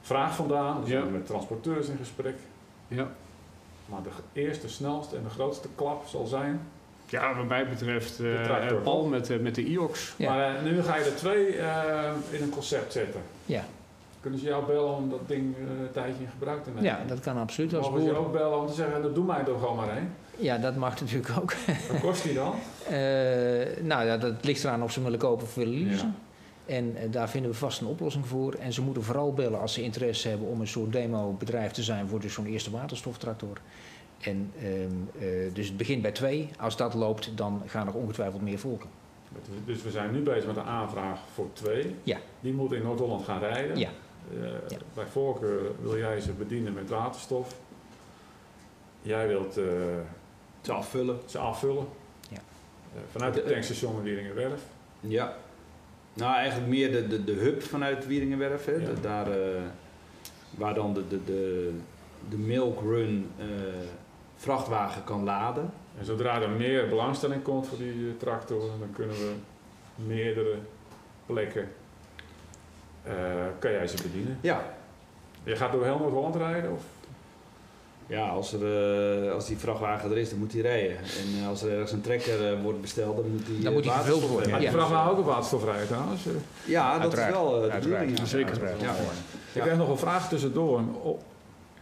vraag 0.00 0.34
vandaan? 0.34 0.80
Dus 0.80 0.90
Ja. 0.90 0.98
zijn 0.98 1.12
we 1.12 1.18
met 1.18 1.26
transporteurs 1.26 1.88
in 1.88 1.96
gesprek. 1.96 2.34
Ja. 2.88 3.08
Maar 3.86 4.02
de 4.02 4.40
eerste, 4.40 4.68
snelste 4.68 5.16
en 5.16 5.22
de 5.22 5.30
grootste 5.30 5.68
klap 5.74 6.06
zal 6.06 6.26
zijn. 6.26 6.60
ja, 7.06 7.34
wat 7.36 7.46
mij 7.48 7.68
betreft 7.68 8.16
De 8.16 8.32
eh 8.34 8.82
Paul 8.82 9.04
met, 9.04 9.30
eh, 9.30 9.38
met 9.38 9.54
de 9.54 9.64
IOX. 9.64 10.14
Ja. 10.16 10.30
Maar 10.34 10.56
eh, 10.56 10.62
nu 10.62 10.82
ga 10.82 10.96
je 10.96 11.04
er 11.04 11.16
twee 11.16 11.56
eh, 11.56 12.12
in 12.30 12.42
een 12.42 12.50
concept 12.50 12.92
zetten. 12.92 13.20
Ja. 13.46 13.64
Kunnen 14.20 14.38
ze 14.40 14.46
jou 14.46 14.66
bellen 14.66 14.94
om 14.94 15.10
dat 15.10 15.28
ding 15.28 15.54
eh, 15.56 15.80
een 15.80 15.90
tijdje 15.92 16.22
in 16.22 16.30
gebruik 16.30 16.64
te 16.64 16.70
nemen? 16.70 16.84
ja, 16.84 17.00
dat 17.06 17.20
kan 17.20 17.36
absoluut. 17.36 17.74
Als 17.74 17.86
Mogen 17.86 18.02
ze 18.02 18.06
je 18.06 18.16
ook 18.16 18.32
bellen 18.32 18.60
om 18.60 18.66
te 18.66 18.72
zeggen, 18.72 19.02
dat 19.02 19.14
doe 19.14 19.24
mij 19.24 19.44
toch 19.44 19.60
gewoon 19.60 19.76
maar 19.76 19.94
heen. 19.94 20.08
Ja, 20.36 20.58
dat 20.58 20.76
mag 20.76 20.98
natuurlijk 21.00 21.38
ook. 21.38 21.54
Wat 21.90 22.00
kost 22.00 22.22
die 22.22 22.34
dan? 22.34 22.54
Eh, 22.88 23.82
nou 23.82 24.04
ja, 24.06 24.16
dat 24.16 24.44
ligt 24.44 24.64
eraan 24.64 24.82
of 24.82 24.92
ze 24.92 25.02
willen 25.02 25.18
kopen 25.18 25.44
of 25.44 25.54
willen 25.54 25.84
leasen. 25.84 26.14
Ja. 26.66 26.74
En 26.74 26.96
eh, 26.96 27.12
daar 27.12 27.28
vinden 27.28 27.50
we 27.50 27.56
vast 27.56 27.80
een 27.80 27.86
oplossing 27.86 28.26
voor. 28.26 28.54
En 28.54 28.72
ze 28.72 28.82
moeten 28.82 29.02
vooral 29.02 29.32
bellen 29.32 29.60
als 29.60 29.72
ze 29.72 29.82
interesse 29.82 30.28
hebben 30.28 30.48
om 30.48 30.60
een 30.60 30.66
soort 30.68 30.92
demo-bedrijf 30.92 31.72
te 31.72 31.82
zijn 31.82 32.08
voor 32.08 32.20
dus 32.20 32.32
zo'n 32.32 32.46
eerste 32.46 32.70
waterstoftractor. 32.70 33.60
En 34.20 34.52
ehm, 34.58 35.24
eh, 35.24 35.54
dus 35.54 35.66
het 35.68 35.76
begint 35.76 36.02
bij 36.02 36.12
twee. 36.12 36.48
Als 36.58 36.76
dat 36.76 36.94
loopt, 36.94 37.36
dan 37.36 37.62
gaan 37.66 37.86
er 37.86 37.94
ongetwijfeld 37.94 38.42
meer 38.42 38.58
volgen. 38.58 38.88
Dus 39.64 39.82
we 39.82 39.90
zijn 39.90 40.12
nu 40.12 40.20
bezig 40.20 40.46
met 40.46 40.56
een 40.56 40.62
aanvraag 40.62 41.20
voor 41.34 41.48
twee. 41.52 41.94
Ja. 42.02 42.18
Die 42.40 42.52
moeten 42.52 42.76
in 42.76 42.82
Noord-Holland 42.82 43.24
gaan 43.24 43.38
rijden. 43.38 43.78
Ja. 43.78 43.88
Eh, 44.32 44.38
Ja. 44.68 44.76
Bij 44.94 45.06
voorkeur 45.06 45.60
wil 45.82 45.96
jij 45.98 46.20
ze 46.20 46.32
bedienen 46.32 46.72
met 46.72 46.88
waterstof. 46.88 47.54
Jij 49.02 49.28
wilt 49.28 49.56
eh, 49.56 49.64
Te 50.60 50.72
afvullen. 50.72 51.18
ze 51.26 51.38
afvullen. 51.38 51.86
Ja. 52.28 52.36
Eh, 52.94 53.00
vanuit 53.10 53.34
het 53.34 53.46
tankstation 53.46 53.96
in 53.96 54.02
Wieringenwerf. 54.02 54.62
Ja. 55.00 55.36
Nou, 56.14 56.34
eigenlijk 56.34 56.68
meer 56.70 56.92
de, 56.92 57.06
de, 57.06 57.24
de 57.24 57.32
hub 57.32 57.62
vanuit 57.62 58.06
Wieringenwerf. 58.06 58.64
Hè. 58.64 58.72
Ja. 58.72 58.78
De- 58.86 59.00
daar, 59.00 59.30
eh, 59.30 59.60
waar 60.50 60.74
dan 60.74 60.94
de, 60.94 61.08
de, 61.08 61.24
de, 61.24 61.72
de 62.28 62.36
milk 62.36 62.80
run 62.80 63.30
eh, 63.38 63.46
vrachtwagen 64.36 65.04
kan 65.04 65.24
laden. 65.24 65.70
En 65.98 66.04
zodra 66.04 66.40
er 66.42 66.50
meer 66.50 66.88
belangstelling 66.88 67.42
komt 67.42 67.66
voor 67.66 67.78
die 67.78 68.16
tractor, 68.16 68.60
dan 68.60 68.90
kunnen 68.92 69.16
we 69.16 69.32
meerdere 70.06 70.54
plekken 71.26 71.68
Eh, 73.02 73.12
kan 73.58 73.70
jij 73.70 73.86
ze 73.86 73.96
bedienen? 74.02 74.38
Ja. 74.40 74.60
Je 75.42 75.56
gaat 75.56 75.72
door 75.72 75.84
heel 75.84 75.98
Noord-Holland 75.98 76.36
rijden? 76.36 76.72
Of? 76.72 76.80
Ja, 78.06 78.28
als, 78.28 78.52
er, 78.52 79.24
eh, 79.26 79.32
als 79.32 79.46
die 79.46 79.56
vrachtwagen 79.56 80.10
er 80.10 80.18
is, 80.18 80.30
dan 80.30 80.38
moet 80.38 80.52
hij 80.52 80.60
rijden. 80.60 80.96
En 80.96 81.42
eh, 81.42 81.48
als 81.48 81.62
er 81.62 81.70
ergens 81.72 81.92
een 81.92 82.00
trekker 82.00 82.62
wordt 82.62 82.80
besteld, 82.80 83.16
dan 83.16 83.30
moet 83.30 83.46
die 83.46 83.60
Dan 83.62 83.72
moet 83.72 83.82
die 83.82 83.92
worden, 83.92 84.28
hebben. 84.30 84.50
Maar 84.50 84.60
die 84.60 84.70
vraag 84.70 84.90
nou 84.90 85.10
ook 85.12 85.18
op 85.18 85.24
waterstof 85.24 85.64
rijden 85.64 85.86
trouwens. 85.86 86.26
Eh, 86.26 86.32
Ja, 86.64 86.92
dat 86.92 87.00
Uiteraard. 87.02 87.30
is 87.30 87.36
wel 87.36 87.46
eh, 87.56 87.62
de 87.62 87.70
Uiteraard, 87.70 87.82
bedoeling. 88.06 88.18
ja. 88.18 88.24
Zeker. 88.24 88.60
Ja. 88.82 88.94
Ik 89.52 89.62
heb 89.62 89.76
nog 89.76 89.88
een 89.88 89.98
vraag 89.98 90.28
tussendoor. 90.28 90.80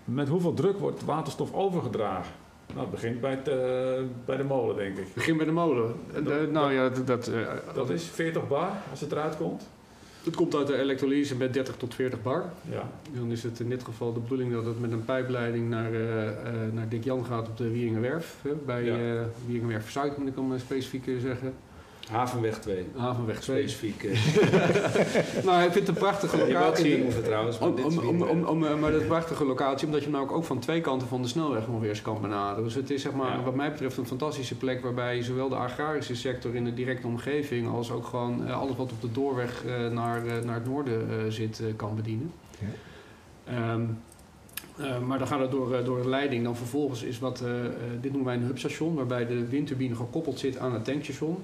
Met 0.04 0.28
hoeveel 0.28 0.54
druk 0.54 0.78
wordt 0.78 1.04
waterstof 1.04 1.52
overgedragen? 1.54 2.32
Nou, 2.66 2.80
het 2.80 2.90
begint 2.90 3.20
bij, 3.20 3.30
het, 3.30 3.48
eh, 3.48 4.04
bij 4.24 4.36
de 4.36 4.44
molen, 4.44 4.76
denk 4.76 4.96
ik. 4.98 5.14
Begin 5.14 5.36
bij 5.36 5.46
de 5.46 5.52
molen. 5.52 5.94
Dat- 6.24 6.50
nou 6.50 6.72
ja, 6.72 6.88
dat, 6.88 7.06
dat, 7.06 7.26
eh, 7.26 7.40
Dat 7.74 7.90
is 7.90 8.04
40 8.04 8.48
bar 8.48 8.70
als 8.90 9.00
het 9.00 9.12
eruit 9.12 9.36
komt. 9.36 9.68
Het 10.24 10.36
komt 10.36 10.54
uit 10.54 10.66
de 10.66 10.76
elektrolyse 10.78 11.36
met 11.36 11.52
30 11.52 11.76
tot 11.76 11.94
40 11.94 12.22
bar. 12.22 12.44
Ja. 12.70 12.90
Dan 13.18 13.30
is 13.30 13.42
het 13.42 13.60
in 13.60 13.68
dit 13.68 13.84
geval 13.84 14.12
de 14.12 14.20
bedoeling 14.20 14.52
dat 14.52 14.64
het 14.64 14.80
met 14.80 14.92
een 14.92 15.04
pijpleiding 15.04 15.68
naar, 15.68 15.92
eh, 15.94 16.52
naar 16.72 16.88
Dick 16.88 17.04
Jan 17.04 17.24
gaat 17.24 17.48
op 17.48 17.56
de 17.56 17.70
Wieringenwerf. 17.70 18.36
hè, 18.42 18.50
bij 18.66 18.84
Ja. 18.84 18.94
eh 18.96 19.20
Wieringenwerf 19.46 19.90
Zuid 19.90 20.16
moet 20.18 20.28
ik 20.28 20.34
hem 20.36 20.58
specifiek 20.58 21.04
zeggen. 21.20 21.52
Havenweg 22.10 22.58
2. 22.60 22.86
Havenweg 22.96 23.40
2. 23.40 23.68
Specifiek. 23.68 24.04
eh, 24.04 25.44
nou, 25.44 25.62
ik 25.64 25.72
vind 25.72 25.74
het 25.74 25.88
een 25.88 25.94
prachtige 25.94 26.36
je 26.36 26.52
locatie. 26.52 26.98
noemen 26.98 27.22
trouwens. 27.22 27.58
maar 27.58 27.68
Om, 27.68 27.78
om, 27.84 27.98
om, 27.98 28.22
om, 28.22 28.44
eh, 28.44 28.50
om, 28.50 28.58
maar 28.58 28.90
dat 28.90 28.92
is 28.94 29.00
een 29.00 29.06
prachtige 29.16 29.44
locatie, 29.44 29.86
omdat 29.86 30.02
je 30.04 30.10
hem 30.10 30.16
nou 30.20 30.30
ook 30.30 30.44
van 30.44 30.58
twee 30.58 30.80
kanten 30.80 31.08
van 31.08 31.22
de 31.22 31.28
snelweg 31.28 31.66
nog 31.68 31.80
weer 31.80 31.88
eens 31.90 32.02
kan 32.02 32.20
benaderen. 32.20 32.64
Dus 32.64 32.74
het 32.74 32.90
is 32.90 33.02
zeg 33.02 33.12
maar, 33.12 33.36
Ja. 33.36 33.42
wat 33.42 33.54
mij 33.54 33.70
betreft 33.70 33.96
een 33.96 34.06
fantastische 34.06 34.54
plek 34.56 34.82
waarbij 34.82 35.16
je 35.16 35.22
zowel 35.22 35.48
de 35.48 35.54
agrarische 35.56 36.14
sector 36.16 36.54
in 36.54 36.64
de 36.64 36.74
directe 36.74 37.06
omgeving 37.06 37.68
als 37.68 37.90
ook 37.90 38.06
gewoon 38.06 38.46
eh, 38.46 38.60
alles 38.60 38.76
wat 38.76 38.92
op 38.92 39.00
de 39.00 39.12
doorweg 39.12 39.64
naar, 39.90 40.22
naar 40.44 40.54
het 40.54 40.66
noorden 40.66 41.32
zit 41.32 41.62
kan 41.76 41.94
bedienen. 41.96 42.32
Ja. 42.58 42.66
Ehm, 43.72 43.82
eh, 44.78 44.98
maar 45.00 45.18
dan 45.18 45.26
gaat 45.26 45.40
het 45.40 45.50
door, 45.50 45.84
door 45.84 46.02
de 46.02 46.08
leiding. 46.08 46.44
Dan 46.44 46.56
vervolgens 46.56 47.02
is 47.02 47.18
wat, 47.18 47.44
dit 48.00 48.10
noemen 48.12 48.24
wij 48.24 48.34
een 48.34 48.46
hubstation, 48.46 48.94
waarbij 48.94 49.26
de 49.26 49.48
windturbine 49.48 49.94
gekoppeld 49.94 50.38
zit 50.38 50.58
aan 50.58 50.72
het 50.72 50.84
tankstation. 50.84 51.38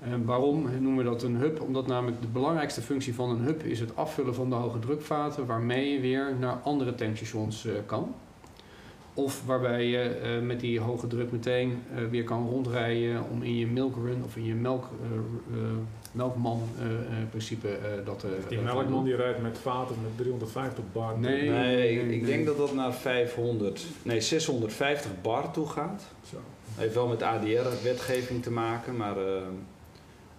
En 0.00 0.24
waarom 0.24 0.62
noemen 0.80 1.04
we 1.04 1.10
dat 1.10 1.22
een 1.22 1.36
hub? 1.36 1.60
Omdat 1.60 1.86
namelijk 1.86 2.20
de 2.20 2.28
belangrijkste 2.28 2.80
functie 2.82 3.14
van 3.14 3.30
een 3.30 3.40
hub 3.40 3.62
is 3.62 3.80
het 3.80 3.96
afvullen 3.96 4.34
van 4.34 4.48
de 4.48 4.54
hoge 4.54 4.78
drukvaten, 4.78 5.46
waarmee 5.46 5.92
je 5.92 6.00
weer 6.00 6.34
naar 6.38 6.54
andere 6.62 6.94
tankstations 6.94 7.66
eh, 7.66 7.72
kan. 7.86 8.14
Of 9.14 9.42
waarbij 9.46 9.86
je 9.86 9.98
eh, 9.98 10.40
met 10.40 10.60
die 10.60 10.80
hoge 10.80 11.06
druk 11.06 11.32
meteen 11.32 11.82
eh, 11.94 12.04
weer 12.10 12.24
kan 12.24 12.48
rondrijden 12.48 13.24
om 13.30 13.42
in 13.42 13.56
je 13.56 13.66
milkrun 13.66 14.22
of 14.24 14.36
in 14.36 14.44
je 14.44 14.54
melk, 14.54 14.84
eh, 14.84 15.16
eh, 15.56 15.70
melkman 16.12 16.62
eh, 16.78 16.86
eh, 16.86 17.28
principe 17.30 17.68
eh, 17.68 17.78
dat 18.04 18.24
eh, 18.24 18.30
Die 18.48 18.58
eh, 18.58 18.64
melkman 18.64 19.04
die 19.04 19.16
rijdt 19.16 19.42
met 19.42 19.58
vaten 19.58 19.96
met 20.02 20.16
350 20.16 20.84
bar. 20.92 21.18
Nee. 21.18 21.48
Nee, 21.50 21.50
nee, 21.50 22.00
ik 22.00 22.06
nee. 22.06 22.24
denk 22.24 22.46
dat 22.46 22.56
dat 22.56 22.74
naar 22.74 22.92
500, 22.94 23.86
nee 24.02 24.20
650 24.20 25.10
bar 25.22 25.50
toe 25.50 25.66
gaat. 25.66 26.02
Zo. 26.30 26.36
Heeft 26.74 26.94
wel 26.94 27.06
met 27.06 27.22
ADR-wetgeving 27.22 28.42
te 28.42 28.50
maken, 28.50 28.96
maar 28.96 29.16
eh, 29.16 29.42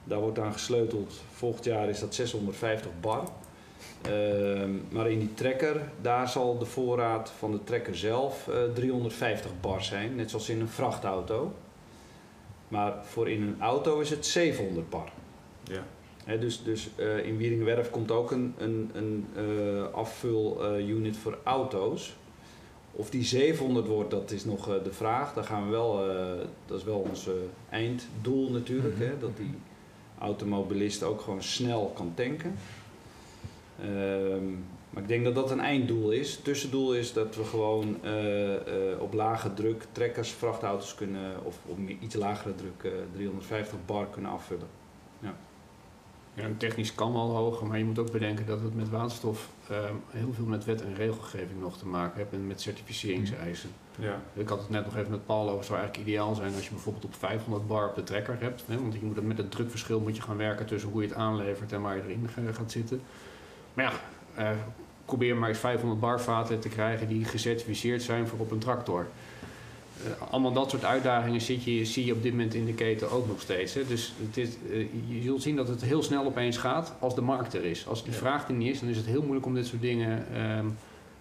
daar 0.04 0.20
wordt 0.20 0.39
aan 0.39 0.54
gesleuteld. 0.54 1.14
Volgend 1.32 1.66
jaar 1.66 1.89
is 1.89 1.99
dat 1.99 2.16
650 2.16 2.91
bar. 3.02 3.24
Ehm, 4.02 4.72
maar 4.89 5.12
in 5.12 5.20
die 5.20 5.34
trekker, 5.34 5.82
daar 6.02 6.30
zal 6.30 6.58
de 6.58 6.66
voorraad 6.66 7.32
van 7.38 7.52
de 7.52 7.64
trekker 7.64 7.97
zelf 7.97 8.47
eh, 8.47 8.56
350 8.74 9.52
bar 9.62 9.84
zijn, 9.84 10.16
net 10.16 10.30
zoals 10.30 10.49
in 10.49 10.60
een 10.60 10.68
vrachtauto. 10.68 11.54
Maar 12.68 12.93
voor 13.06 13.30
in 13.30 13.41
een 13.41 13.56
auto 13.60 13.99
is 13.99 14.10
het 14.10 14.26
700 14.26 14.89
bar. 14.89 15.12
Ja. 15.64 15.84
Dus 16.38 16.64
dus 16.64 16.89
eh, 16.95 17.26
in 17.26 17.38
Wieringenwerf 17.38 17.89
komt 17.89 18.12
ook 18.12 18.32
een, 18.32 18.54
een, 18.58 18.91
een 18.93 19.28
eh, 19.36 19.93
afvul-unit 19.93 21.18
voor 21.18 21.38
auto's. 21.43 22.16
Of 22.91 23.10
die 23.10 23.24
700 23.24 23.88
wordt, 23.88 24.12
dat 24.12 24.32
is 24.32 24.45
nog 24.45 24.70
eh, 24.70 24.84
de 24.84 24.91
vraag. 24.93 25.34
Daar 25.34 25.43
gaan 25.43 25.66
we 25.66 25.72
wel, 25.72 26.10
eh, 26.10 26.47
dat 26.66 26.78
is 26.78 26.84
wel 26.84 27.06
ons 27.10 27.28
eh, 27.28 27.34
einddoel 27.70 28.52
natuurlijk. 28.52 28.97
hè, 28.97 29.18
dat 29.20 29.38
die 29.38 29.54
automobilist 30.22 31.04
ook 31.04 31.22
gewoon 31.22 31.44
snel 31.44 31.92
kan 31.96 32.12
tanken. 32.16 32.56
Ehm, 33.82 34.46
maar 34.90 35.02
ik 35.02 35.08
denk 35.08 35.24
dat 35.24 35.36
dat 35.36 35.52
een 35.52 35.60
einddoel 35.60 36.12
is. 36.12 36.40
Tussendoel 36.44 36.94
is 36.94 37.14
dat 37.14 37.36
we 37.36 37.44
gewoon 37.44 37.98
eh, 38.04 38.56
eh, 38.56 39.02
op 39.02 39.14
lage 39.14 39.54
druk 39.54 39.86
trekkers, 39.92 40.30
vrachtauto's 40.30 40.96
kunnen, 40.96 41.46
of 41.46 41.60
op 41.66 41.78
iets 42.00 42.16
lagere 42.16 42.56
druk, 42.56 42.84
eh, 42.84 42.92
350 43.14 43.78
bar 43.86 44.08
kunnen 44.08 44.32
afvullen. 44.32 44.68
Ja, 46.34 46.44
en 46.44 46.58
technisch 46.58 46.96
kan 46.96 47.14
wel 47.14 47.36
hoger, 47.36 47.68
maar 47.68 47.78
je 47.78 47.86
moet 47.86 48.00
ook 48.00 48.12
bedenken 48.12 48.46
dat 48.46 48.62
het 48.62 48.76
met 48.76 48.90
waterstof 48.90 49.50
ehm, 49.70 49.96
heel 50.08 50.34
veel 50.34 50.46
met 50.46 50.66
wet 50.66 50.82
en 50.82 50.96
regelgeving 50.96 51.60
nog 51.60 51.78
te 51.78 51.88
maken 51.88 52.18
heeft 52.18 52.32
en 52.32 52.48
met 52.48 52.62
certificeringseisen. 52.62 53.70
Ja. 54.00 54.22
Ik 54.34 54.48
had 54.50 54.60
het 54.60 54.70
net 54.70 54.86
nog 54.86 54.98
even 54.98 55.12
met 55.12 55.26
Paul 55.26 55.44
over, 55.44 55.58
het 55.58 55.66
zou 55.66 55.80
eigenlijk 55.80 56.10
ideaal 56.10 56.36
zijn 56.36 56.54
als 56.56 56.64
je 56.66 56.72
bijvoorbeeld 56.72 57.06
op 57.06 57.16
500 57.16 57.68
bar 57.68 57.88
op 57.89 57.96
de 57.96 58.04
trekker 58.04 58.36
hebt. 58.39 58.64
Hè, 58.68 58.80
want 58.82 58.94
je 58.94 59.00
moet 59.02 59.16
het 59.16 59.26
met 59.28 59.38
het 59.38 59.52
drukverschil 59.52 60.00
moet 60.00 60.16
je 60.16 60.22
gaan 60.22 60.38
werken 60.38 60.66
tussen 60.66 60.89
hoe 60.89 61.02
je 61.02 61.08
het 61.08 61.18
aanlevert 61.18 61.72
en 61.74 61.82
waar 61.82 61.96
je 61.96 62.02
erin 62.04 62.30
ga- 62.34 62.52
gaat 62.54 62.72
zitten. 62.72 63.02
Maar 63.74 63.86
ja, 63.86 63.92
eh, 64.44 64.50
probeer 65.06 65.36
maar 65.36 65.50
eens 65.50 65.58
500 65.58 66.00
bar 66.02 66.22
vaten 66.22 66.60
te 66.60 66.70
krijgen 66.70 67.08
die 67.08 67.26
gecertificeerd 67.26 68.02
zijn 68.02 68.28
voor 68.28 68.39
op 68.39 68.52
een 68.52 68.60
tractor. 68.60 69.08
Eh, 70.06 70.32
allemaal 70.32 70.54
dat 70.54 70.70
soort 70.70 70.86
uitdagingen 70.86 71.42
zit 71.42 71.64
je, 71.64 71.86
zie 71.86 72.06
je 72.06 72.14
op 72.14 72.24
dit 72.24 72.32
moment 72.32 72.54
in 72.54 72.66
de 72.66 72.74
keten 72.74 73.12
ook 73.12 73.28
nog 73.28 73.42
steeds. 73.42 73.74
Hè. 73.74 73.88
Dus 73.88 74.14
het 74.26 74.38
is, 74.38 74.50
eh, 74.72 74.80
je 75.08 75.22
zult 75.22 75.42
zien 75.42 75.56
dat 75.56 75.68
het 75.68 75.82
heel 75.82 76.04
snel 76.04 76.26
opeens 76.26 76.58
gaat 76.58 76.94
als 77.00 77.16
de 77.16 77.22
markt 77.22 77.54
er 77.54 77.64
is. 77.66 77.88
Als 77.88 78.04
die 78.04 78.12
Ja. 78.14 78.18
vraag 78.18 78.48
er 78.48 78.54
niet 78.54 78.74
is, 78.74 78.80
dan 78.80 78.89
is 78.89 78.98
het 78.98 79.06
heel 79.06 79.22
moeilijk 79.22 79.46
om 79.46 79.54
dit 79.54 79.66
soort 79.68 79.82
dingen 79.82 80.26
ehm, 80.36 80.66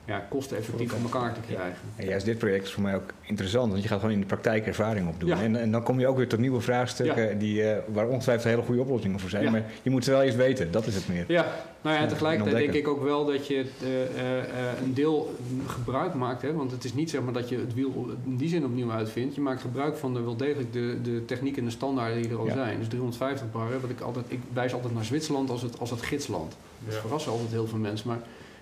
ja, 0.05 0.27
kosteneffectief 0.31 0.91
voor 0.91 1.01
elkaar 1.03 1.35
te 1.35 1.41
krijgen. 1.41 1.79
En 1.97 2.07
juist 2.07 2.25
dit 2.25 2.39
project 2.39 2.65
is 2.65 2.73
voor 2.73 2.83
mij 2.83 2.95
ook 2.95 3.11
interessant, 3.23 3.71
want 3.71 3.83
je 3.83 3.89
gaat 3.89 3.99
gewoon 4.01 4.15
in 4.15 4.21
de 4.21 4.27
praktijk 4.27 4.67
ervaring 4.67 5.09
opdoen. 5.09 5.29
Ja. 5.29 5.41
En, 5.43 5.57
en 5.57 5.71
dan 5.71 5.83
kom 5.83 6.01
je 6.01 6.07
ook 6.07 6.17
weer 6.17 6.29
tot 6.29 6.39
nieuwe 6.39 6.61
vraagstukken 6.61 7.29
Ja. 7.29 7.35
die, 7.35 7.63
eh, 7.63 7.79
waar 7.93 8.09
ongetwijfeld 8.09 8.49
hele 8.49 8.63
goede 8.63 8.81
oplossingen 8.81 9.21
voor 9.21 9.31
zijn. 9.31 9.45
Ja. 9.45 9.51
Maar 9.51 9.63
je 9.83 9.91
moet 9.91 10.05
ze 10.05 10.11
wel 10.11 10.23
eens 10.23 10.35
weten, 10.35 10.71
dat 10.71 10.87
is 10.87 10.95
het 10.95 11.09
meer. 11.09 11.25
Ja, 11.29 11.43
nou 11.83 11.95
ja, 11.95 12.03
en 12.03 12.03
Ja, 12.03 12.13
tegelijkertijd 12.13 12.57
en 12.57 12.63
denk 12.63 12.75
ik 12.75 12.89
ook 12.89 13.03
wel 13.03 13.27
dat 13.27 13.47
je 13.47 13.55
eh, 13.83 14.03
eh, 14.03 14.39
eh, 14.39 14.83
een 14.85 14.95
deel 14.95 15.35
gebruik 15.67 16.15
maakt. 16.15 16.43
Hè? 16.43 16.53
Want 16.53 16.71
het 16.71 16.85
is 16.85 16.95
niet 16.95 17.11
zeg 17.11 17.23
maar 17.23 17.33
dat 17.33 17.49
je 17.49 17.57
het 17.59 17.75
wiel 17.75 18.07
in 18.25 18.37
die 18.37 18.49
zin 18.49 18.65
opnieuw 18.65 18.91
uitvindt. 18.91 19.35
Je 19.35 19.41
maakt 19.41 19.61
gebruik 19.61 19.97
van 19.97 20.15
de, 20.15 20.21
wel 20.21 20.37
degelijk 20.37 20.73
de, 20.73 20.99
de 21.03 21.25
techniek 21.25 21.57
en 21.57 21.65
de 21.65 21.71
standaarden 21.71 22.23
die 22.23 22.31
er 22.31 22.39
al 22.39 22.47
Ja. 22.47 22.53
zijn. 22.55 22.79
Dus 22.79 22.89
350 22.89 23.51
bar, 23.53 23.71
hè, 23.71 23.81
wat 23.81 23.91
ik, 23.91 24.01
altijd, 24.01 24.25
ik 24.29 24.41
wijs 24.53 24.75
altijd 24.75 24.95
naar 24.95 25.05
Zwitserland 25.05 25.51
als 25.51 25.63
het, 25.63 25.79
als 25.79 25.91
het 25.91 26.03
gidsland. 26.03 26.57
Dat 26.85 26.95
Ja. 26.95 27.01
verrassen 27.01 27.33
altijd 27.33 27.51
heel 27.51 27.67
veel 27.67 27.79
mensen. 27.79 28.09
Maar 28.09 28.19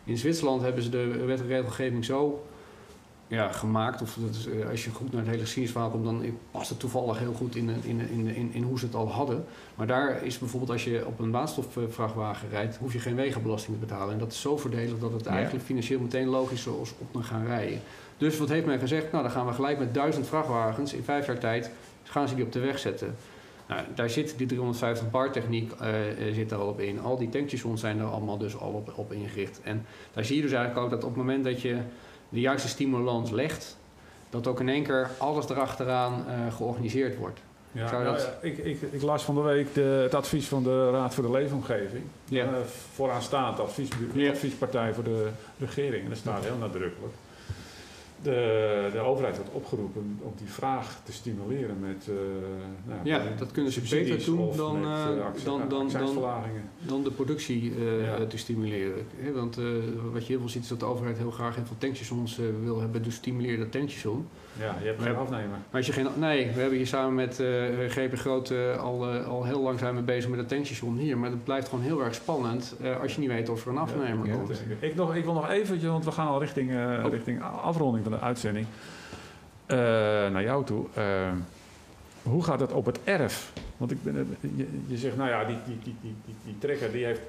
in 0.08 0.18
Zwitserland 0.18 0.62
hebben 0.62 0.82
ze 0.82 0.90
de 0.90 1.24
wet 1.26 1.40
en 1.40 1.46
regelgeving 1.46 2.04
zo 2.04 2.46
ja, 3.26 3.52
gemaakt. 3.52 4.02
Of 4.02 4.16
dat 4.20 4.34
is, 4.34 4.46
eh, 4.46 4.68
als 4.70 4.84
je 4.84 4.90
goed 4.90 5.12
naar 5.12 5.20
het 5.20 5.30
hele 5.30 5.40
geschiedenisverhaal 5.42 5.90
komt, 5.90 6.04
dan 6.04 6.24
past 6.50 6.68
het 6.68 6.78
toevallig 6.80 7.18
heel 7.18 7.32
goed 7.32 7.56
in, 7.56 7.68
in, 7.82 8.00
in, 8.10 8.26
in, 8.34 8.50
in 8.52 8.62
hoe 8.62 8.78
ze 8.78 8.84
het 8.84 8.94
al 8.94 9.08
hadden. 9.10 9.44
Maar 9.74 9.86
daar 9.86 10.24
is 10.24 10.38
bijvoorbeeld 10.38 10.70
als 10.70 10.84
je 10.84 11.06
op 11.06 11.18
een 11.18 11.30
waterstofvrachtwagen 11.30 12.48
rijdt, 12.48 12.76
hoef 12.76 12.92
je 12.92 12.98
geen 12.98 13.14
wegenbelasting 13.14 13.76
te 13.78 13.86
betalen. 13.86 14.12
En 14.12 14.18
dat 14.18 14.32
is 14.32 14.40
zo 14.40 14.56
voordelig 14.56 14.98
dat 14.98 15.12
het 15.12 15.24
Ja. 15.24 15.30
eigenlijk 15.30 15.64
financieel 15.64 16.00
meteen 16.00 16.26
logisch 16.28 16.60
is 16.60 16.66
op 16.98 17.12
te 17.12 17.22
gaan 17.22 17.46
rijden. 17.46 17.80
Dus 18.16 18.38
wat 18.38 18.48
heeft 18.48 18.66
men 18.66 18.78
gezegd? 18.78 19.12
Nou, 19.12 19.22
dan 19.22 19.32
gaan 19.32 19.46
we 19.46 19.52
gelijk 19.52 19.78
met 19.78 19.94
duizend 19.94 20.26
vrachtwagens 20.26 20.92
in 20.92 21.02
vijf 21.04 21.26
jaar 21.26 21.38
tijd 21.38 21.70
gaan 22.02 22.28
ze 22.28 22.34
die 22.34 22.44
op 22.44 22.52
de 22.52 22.60
weg 22.60 22.78
zetten. 22.78 23.16
Nou, 23.68 23.80
daar 23.94 24.10
zit 24.10 24.34
die 24.38 24.46
350 24.46 25.10
bar 25.10 25.32
techniek 25.32 25.72
zit 26.32 26.48
daar 26.48 26.58
al 26.58 26.68
op 26.68 26.80
in. 26.80 27.00
Al 27.00 27.18
die 27.18 27.28
tankstations 27.28 27.80
zijn 27.80 27.98
er 27.98 28.06
allemaal 28.06 28.38
dus 28.38 28.56
al 28.58 28.70
op, 28.72 28.92
op 28.96 29.12
ingericht. 29.12 29.60
En 29.62 29.86
daar 30.12 30.24
zie 30.24 30.36
je 30.36 30.42
dus 30.42 30.52
eigenlijk 30.52 30.84
ook 30.84 30.90
dat 30.90 31.02
op 31.04 31.08
het 31.08 31.18
moment 31.18 31.44
dat 31.44 31.62
je 31.62 31.76
de 32.28 32.40
juiste 32.40 32.68
stimulans 32.68 33.30
legt, 33.30 33.76
dat 34.30 34.46
ook 34.46 34.60
in 34.60 34.68
één 34.68 34.82
keer 34.82 35.10
alles 35.18 35.48
erachteraan 35.48 36.24
eh 36.28 36.54
georganiseerd 36.54 37.16
wordt. 37.16 37.40
Ja, 37.72 37.88
Zou 37.88 38.02
nou 38.04 38.16
dat- 38.16 38.24
ja, 38.42 38.48
ik, 38.48 38.58
ik, 38.58 38.78
ik 38.90 39.02
las 39.02 39.22
van 39.22 39.34
de 39.34 39.40
week 39.40 39.74
de, 39.74 39.80
het 39.80 40.14
advies 40.14 40.46
van 40.46 40.62
de 40.62 40.90
Raad 40.90 41.14
voor 41.14 41.24
de 41.24 41.30
Leefomgeving. 41.30 42.02
Ja. 42.24 42.44
Eh, 42.44 42.50
vooraanstaand 42.92 43.60
adviesbu- 43.60 44.10
Ja. 44.20 44.30
adviespartij 44.30 44.94
voor 44.94 45.04
de 45.04 45.28
regering. 45.58 46.02
En 46.02 46.08
daar 46.08 46.16
staat 46.16 46.44
heel 46.44 46.56
nadrukkelijk. 46.56 47.12
De, 48.22 48.88
de 48.92 48.98
overheid 48.98 49.36
wordt 49.36 49.50
opgeroepen 49.52 50.18
om 50.22 50.32
die 50.36 50.46
vraag 50.46 51.00
te 51.04 51.12
stimuleren 51.12 51.78
met. 51.80 52.08
eh, 52.08 52.14
nou, 52.86 53.00
Ja, 53.04 53.18
met 53.24 53.38
dat 53.38 53.50
kunnen 53.52 53.72
ze 53.72 53.80
beter 53.80 54.24
doen 54.24 54.56
dan, 54.56 54.80
met, 54.80 54.88
eh, 54.88 55.02
eh, 55.10 55.16
dan- 55.44 55.58
dan- 55.58 55.68
dan- 55.68 55.84
accijnsverlagingen. 55.84 56.62
Dan 56.86 57.02
de 57.04 57.10
productie 57.10 57.72
Ja. 58.00 58.26
te 58.26 58.38
stimuleren. 58.38 59.06
Want 59.34 59.56
wat 60.12 60.26
je 60.26 60.32
heel 60.32 60.38
veel 60.40 60.48
ziet 60.48 60.62
is 60.62 60.68
dat 60.68 60.80
de 60.80 60.86
overheid 60.86 61.18
heel 61.18 61.30
graag 61.30 61.54
heel 61.54 61.64
veel 61.66 61.76
tankstations 61.78 62.38
wil 62.62 62.80
hebben. 62.80 63.02
Dus 63.02 63.14
stimuleer 63.14 63.58
dat 63.58 63.72
tankstation. 63.72 64.26
Ja, 64.58 64.76
je 64.80 64.86
hebt 64.86 65.02
geen 65.02 65.12
Maar- 65.12 65.20
afnemer. 65.22 65.48
Maar 65.48 65.60
als 65.72 65.86
je 65.86 65.92
geen, 65.92 66.06
nee, 66.16 66.46
we 66.54 66.60
hebben 66.60 66.76
hier 66.78 66.86
samen 66.86 67.14
met 67.14 67.40
eh 67.40 67.64
GP 67.88 68.14
Groot 68.16 68.50
eh, 68.50 68.76
al, 68.82 69.12
eh, 69.14 69.26
al 69.26 69.44
heel 69.44 69.60
lang 69.60 69.78
zijn 69.78 69.94
we 69.94 70.02
bezig 70.02 70.30
met 70.30 70.38
het 70.38 70.48
tankstation 70.48 70.96
hier. 70.96 71.18
Maar 71.18 71.30
het 71.30 71.44
blijft 71.44 71.68
gewoon 71.68 71.84
heel 71.84 72.04
erg 72.04 72.14
spannend 72.14 72.74
eh, 72.82 73.00
als 73.00 73.14
je 73.14 73.20
niet 73.20 73.28
weet 73.30 73.48
of 73.48 73.64
er 73.64 73.70
een 73.70 73.78
afnemer 73.78 74.26
Ja, 74.26 74.32
komt. 74.34 74.62
Ik, 74.80 74.94
nog, 74.94 75.14
ik 75.14 75.24
wil 75.24 75.32
nog 75.34 75.48
eventjes, 75.50 75.90
want 75.90 76.04
we 76.04 76.12
gaan 76.12 76.26
al 76.26 76.40
richting, 76.40 76.70
eh, 76.70 77.02
Oh. 77.04 77.10
richting 77.12 77.42
afronding 77.42 78.04
van 78.04 78.12
de 78.12 78.20
uitzending. 78.20 78.66
Eh, 79.66 79.76
naar 80.30 80.42
jou 80.42 80.64
toe. 80.64 80.86
Eh, 80.94 81.04
hoe 82.22 82.44
gaat 82.44 82.60
het 82.60 82.72
op 82.72 82.86
het 82.86 82.98
erf? 83.04 83.52
Want 83.76 83.90
ik 83.90 84.02
ben, 84.02 84.36
je, 84.56 84.66
je 84.86 84.96
zegt, 84.96 85.16
nou 85.16 85.28
ja, 85.28 85.44
die, 85.44 85.56
die, 85.66 85.78
die, 85.84 85.94
die, 86.00 86.14
die, 86.24 86.34
die 86.44 86.58
trekker 86.58 86.92
die 86.92 87.04
heeft 87.04 87.20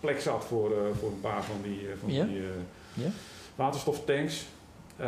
plek 0.00 0.20
zat 0.20 0.44
voor, 0.44 0.70
eh, 0.70 0.76
voor 1.00 1.08
een 1.08 1.20
paar 1.20 1.42
van 1.44 1.56
die, 1.62 1.78
eh, 1.80 1.92
van 2.00 2.12
Ja? 2.12 2.24
die 2.24 2.36
eh, 2.38 3.04
Ja? 3.04 3.08
waterstoftanks. 3.54 4.46
Eh, 4.96 5.06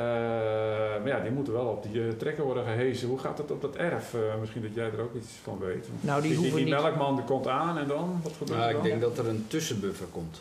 maar 0.99 1.07
ja, 1.09 1.21
die 1.21 1.31
moeten 1.31 1.53
wel 1.53 1.67
op 1.67 1.83
die 1.83 2.03
eh, 2.03 2.09
trekker 2.13 2.45
worden 2.45 2.65
gehezen. 2.65 3.09
Hoe 3.09 3.19
gaat 3.19 3.39
het 3.39 3.51
op 3.51 3.61
dat 3.61 3.77
erf? 3.77 4.15
Eh, 4.15 4.21
misschien 4.41 4.63
dat 4.63 4.75
jij 4.75 4.85
er 4.85 5.01
ook 5.01 5.15
iets 5.15 5.29
van 5.43 5.59
weet. 5.59 5.89
Nou, 6.01 6.21
die 6.21 6.31
die, 6.31 6.39
hoeven 6.39 6.57
die 6.57 6.65
niet- 6.65 6.75
melkman 6.83 7.17
die 7.17 7.25
komt 7.25 7.47
aan 7.47 7.79
en 7.79 7.89
dan? 7.89 8.21
Wat 8.23 8.33
gebeurt 8.33 8.59
Nou, 8.59 8.63
er 8.63 8.69
ik 8.77 8.77
dan? 8.77 8.85
denk 8.85 9.01
dat 9.01 9.19
er 9.19 9.29
een 9.29 9.45
tussenbuffer 9.49 10.07
komt. 10.07 10.41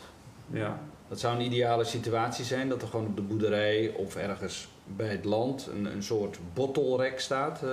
Ja, 0.50 0.78
Dat 1.08 1.20
zou 1.20 1.34
een 1.34 1.40
ideale 1.44 1.84
situatie 1.84 2.44
zijn, 2.44 2.68
dat 2.68 2.82
er 2.82 2.88
gewoon 2.88 3.06
op 3.06 3.16
de 3.16 3.22
boerderij 3.22 3.92
of 3.96 4.16
ergens 4.16 4.68
bij 4.86 5.06
het 5.08 5.24
land 5.24 5.68
een, 5.74 5.84
een 5.84 6.02
soort 6.02 6.38
bottelrek 6.54 7.20
staat 7.20 7.62
eh, 7.62 7.70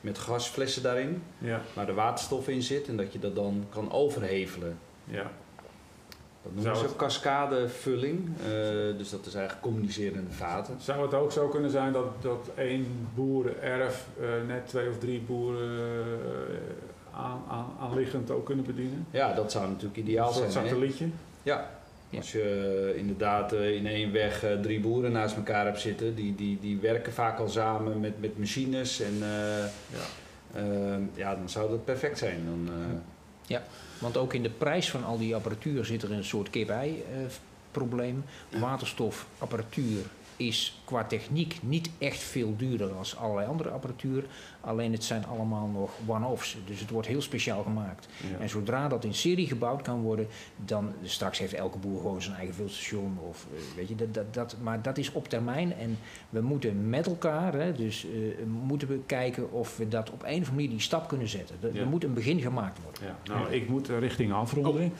met 0.00 0.18
gasflessen 0.18 0.82
daarin, 0.82 1.22
ja, 1.38 1.60
waar 1.74 1.86
de 1.86 1.92
waterstof 1.94 2.48
in 2.48 2.62
zit 2.62 2.88
en 2.88 2.96
dat 2.96 3.12
je 3.12 3.18
dat 3.18 3.34
dan 3.34 3.64
kan 3.70 3.92
overhevelen. 3.92 4.78
ja. 5.04 5.30
Dat 6.42 6.52
noemen 6.54 6.76
Zou 6.76 6.88
ze 6.88 6.96
cascadevulling, 6.96 8.28
eh, 8.38 8.52
dus 8.98 9.10
dat 9.10 9.26
is 9.26 9.34
eigenlijk 9.34 9.64
communicerende 9.64 10.30
vaten. 10.30 10.76
Zou 10.80 11.02
het 11.02 11.14
ook 11.14 11.32
zo 11.32 11.48
kunnen 11.48 11.70
zijn 11.70 11.92
dat, 11.92 12.22
dat 12.22 12.50
één 12.54 13.08
boerenerf 13.14 14.06
eh, 14.20 14.26
net 14.46 14.68
twee 14.68 14.88
of 14.88 14.98
drie 14.98 15.20
boeren 15.20 15.70
eh, 15.78 17.20
aan, 17.20 17.42
aan, 17.48 17.66
aanliggend 17.80 18.30
ook 18.30 18.46
kunnen 18.46 18.64
bedienen? 18.64 19.06
Ja, 19.10 19.34
dat 19.34 19.52
zou 19.52 19.68
natuurlijk 19.68 19.96
ideaal 19.96 20.28
Een 20.28 20.34
soort 20.34 20.52
zijn. 20.52 20.64
hè? 20.64 20.70
satellietje? 20.70 21.06
Ja. 21.42 21.70
Ja. 22.08 22.18
Als 22.18 22.32
je 22.32 22.94
inderdaad 22.96 23.52
in 23.52 23.86
één 23.86 24.12
weg 24.12 24.44
drie 24.62 24.80
boeren 24.80 25.12
naast 25.12 25.36
elkaar 25.36 25.64
hebt 25.64 25.80
zitten, 25.80 26.14
die, 26.14 26.34
die, 26.34 26.58
die 26.60 26.78
werken 26.78 27.12
vaak 27.12 27.38
al 27.38 27.48
samen 27.48 28.00
met, 28.00 28.20
met 28.20 28.38
machines 28.38 29.00
en 29.00 29.14
eh, 29.22 29.64
Ja. 29.86 30.98
ja, 31.14 31.34
dan 31.34 31.48
zou 31.48 31.70
dat 31.70 31.84
perfect 31.84 32.18
zijn. 32.18 32.40
Dan, 32.44 32.74
eh, 32.74 33.56
Want 34.00 34.16
ook 34.16 34.34
in 34.34 34.42
de 34.42 34.50
prijs 34.50 34.90
van 34.90 35.04
al 35.04 35.18
die 35.18 35.34
apparatuur 35.34 35.84
zit 35.84 36.02
er 36.02 36.12
een 36.12 36.24
soort 36.24 36.50
kip-ei-probleem. 36.50 38.24
Waterstofapparatuur 38.58 40.04
is 40.40 40.80
qua 40.84 41.04
techniek 41.04 41.58
niet 41.62 41.90
echt 41.98 42.18
veel 42.18 42.56
duurder 42.56 42.92
als 42.92 43.16
allerlei 43.16 43.46
andere 43.48 43.68
apparatuur. 43.70 44.24
Alleen 44.60 44.92
het 44.92 45.04
zijn 45.04 45.26
allemaal 45.26 45.66
nog 45.66 45.90
one-offs. 46.06 46.56
Dus 46.66 46.80
het 46.80 46.90
wordt 46.90 47.08
heel 47.08 47.22
speciaal 47.22 47.62
gemaakt. 47.62 48.08
Ja. 48.32 48.38
En 48.38 48.48
zodra 48.48 48.88
dat 48.88 49.04
in 49.04 49.14
serie 49.14 49.46
gebouwd 49.46 49.82
kan 49.82 50.00
worden, 50.00 50.26
dan 50.56 50.92
straks 51.02 51.38
heeft 51.38 51.52
elke 51.52 51.78
boer 51.78 52.00
gewoon 52.00 52.22
zijn 52.22 52.36
eigen 52.36 52.54
vulstation. 52.54 53.18
Of, 53.28 53.46
eh, 53.54 53.76
weet 53.76 53.88
je, 53.88 53.94
dat, 53.94 54.14
dat, 54.14 54.34
dat, 54.34 54.56
maar 54.62 54.82
dat 54.82 54.98
is 54.98 55.12
op 55.12 55.28
termijn. 55.28 55.72
En 55.74 55.98
we 56.30 56.40
moeten 56.40 56.88
met 56.88 57.06
elkaar, 57.06 57.52
hè, 57.54 57.72
dus 57.72 58.04
eh, 58.06 58.44
moeten 58.46 58.88
we 58.88 59.00
kijken 59.06 59.52
of 59.52 59.76
we 59.76 59.88
dat 59.88 60.10
op 60.10 60.22
een 60.22 60.28
of 60.28 60.34
andere 60.34 60.52
manier 60.52 60.68
die 60.70 60.80
stap 60.80 61.08
kunnen 61.08 61.28
zetten. 61.28 61.56
Er, 61.62 61.74
Ja. 61.74 61.84
moet 61.84 62.04
een 62.04 62.14
begin 62.14 62.40
gemaakt 62.40 62.78
worden. 62.82 63.02
Ja, 63.04 63.34
nou, 63.34 63.52
ik 63.52 63.68
moet 63.68 63.88
eh, 63.88 63.98
richting 63.98 64.32
afronding. 64.32 64.92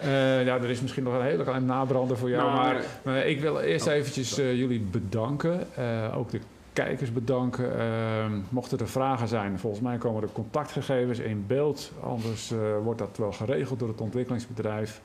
Eh, 0.00 0.44
ja, 0.44 0.54
er 0.54 0.70
is 0.70 0.80
misschien 0.80 1.02
nog 1.02 1.14
een 1.14 1.22
hele 1.22 1.42
kleine 1.42 1.66
nabrander 1.66 2.16
voor 2.18 2.30
jou. 2.30 2.50
Nou, 2.50 2.56
maar, 2.56 2.84
maar 3.02 3.26
ik 3.26 3.40
wil 3.40 3.60
eerst 3.60 3.86
eventjes 3.86 4.38
eh, 4.38 4.54
jullie 4.54 4.80
bedanken. 4.80 5.74
Eh, 5.74 6.18
ook 6.18 6.30
de 6.30 6.40
kijkers 6.72 7.12
bedanken. 7.12 7.78
Eh, 7.78 8.26
mochten 8.48 8.78
er 8.78 8.88
vragen 8.88 9.28
zijn, 9.28 9.58
volgens 9.58 9.82
mij 9.82 9.96
komen 9.96 10.22
er 10.22 10.28
contactgegevens 10.32 11.18
in 11.18 11.44
beeld. 11.46 11.92
Anders 12.02 12.52
wordt 12.82 12.98
dat 12.98 13.16
wel 13.16 13.32
geregeld 13.32 13.78
door 13.78 13.88
het 13.88 14.00
ontwikkelingsbedrijf. 14.00 15.00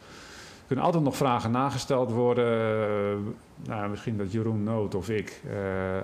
Er 0.59 0.67
kunnen 0.67 0.85
altijd 0.85 1.03
nog 1.03 1.15
vragen 1.15 1.51
nagesteld 1.51 2.11
worden. 2.11 3.35
Nou, 3.67 3.89
misschien 3.89 4.17
dat 4.17 4.31
Jeroen 4.31 4.63
Noot 4.63 4.95
of 4.95 5.09
ik 5.09 5.41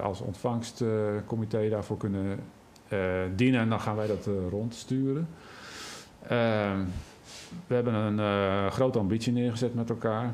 als 0.01 0.21
ontvangstcomité 0.21 1.69
daarvoor 1.69 1.97
kunnen 1.97 2.39
dienen. 3.35 3.61
En 3.61 3.69
dan 3.69 3.79
gaan 3.79 3.95
wij 3.95 4.07
dat 4.07 4.29
rondsturen. 4.49 5.27
We 7.67 7.75
hebben 7.75 7.93
een 7.93 8.19
eh, 8.19 8.71
grote 8.71 8.99
ambitie 8.99 9.33
neergezet 9.33 9.73
met 9.75 9.89
elkaar. 9.89 10.33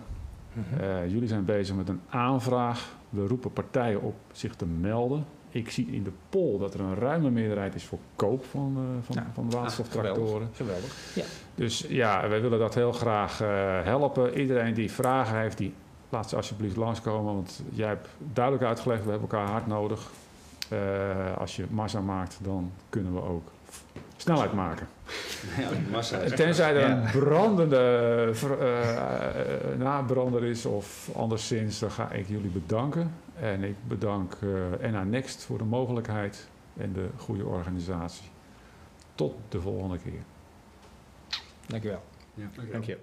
Eh, 0.80 1.10
jullie 1.10 1.28
zijn 1.28 1.46
bezig 1.46 1.76
met 1.76 1.90
een 1.90 2.02
aanvraag. 2.10 2.96
We 3.10 3.28
roepen 3.28 3.54
partijen 3.54 4.02
op 4.02 4.16
zich 4.32 4.56
te 4.56 4.66
melden. 4.66 5.26
Ik 5.50 5.70
zie 5.72 5.88
in 5.92 6.04
de 6.04 6.12
poll 6.30 6.60
dat 6.60 6.74
er 6.74 6.80
een 6.80 6.96
ruime 6.96 7.30
meerderheid 7.30 7.76
is 7.76 7.84
voor 7.86 8.00
koop 8.16 8.46
van, 8.46 8.74
eh, 8.78 9.06
van, 9.06 9.16
Ja. 9.16 9.28
van 9.34 9.50
waterstoftractoren. 9.50 10.50
Geweldig. 10.54 11.16
Ja. 11.16 11.24
Dus 11.56 11.86
ja, 11.90 12.30
wij 12.30 12.42
willen 12.42 12.60
dat 12.60 12.74
heel 12.74 12.92
graag 12.92 13.42
eh, 13.42 13.48
helpen. 13.84 14.40
Iedereen 14.40 14.74
die 14.74 14.92
vragen 14.92 15.40
heeft, 15.40 15.58
die 15.58 15.74
laat 16.10 16.30
ze 16.30 16.36
alsjeblieft 16.36 16.76
langskomen. 16.76 17.34
Want 17.34 17.64
jij 17.70 17.88
hebt 17.88 18.08
duidelijk 18.34 18.66
uitgelegd, 18.66 19.04
we 19.04 19.10
hebben 19.12 19.30
elkaar 19.30 19.50
hard 19.50 19.68
nodig. 19.68 20.12
Eh, 20.70 21.38
als 21.38 21.56
je 21.56 21.66
massa 21.70 22.02
maakt, 22.02 22.38
dan 22.42 22.72
kunnen 22.90 23.14
we 23.14 23.22
ook 23.22 23.52
snelheid 24.18 24.54
maken. 24.54 24.88
ja, 25.60 25.70
die 25.70 25.92
massa 25.92 26.18
is- 26.18 26.32
Tenzij 26.36 26.76
er 26.76 26.90
een 26.90 27.04
brandende 27.12 28.30
ver- 28.34 28.60
eh, 28.60 28.98
eh, 29.72 29.78
nabrander 29.80 30.44
is 30.44 30.66
of 30.66 31.10
anderszins, 31.16 31.80
dan 31.80 31.92
ga 31.92 32.12
ik 32.12 32.28
jullie 32.28 32.50
bedanken. 32.50 33.14
En 33.40 33.64
ik 33.64 33.76
bedank 33.88 34.38
eh 34.82 34.92
NA 34.92 35.04
Next 35.04 35.44
voor 35.44 35.58
de 35.58 35.64
mogelijkheid 35.64 36.48
en 36.78 36.94
de 36.94 37.08
goede 37.18 37.46
organisatie. 37.46 38.26
Tot 39.16 39.36
de 39.50 39.62
volgende 39.62 39.98
keer. 39.98 40.22
Dankjewel. 41.68 42.04
Ja. 42.34 42.46
Dank 42.72 42.84
je. 42.84 42.98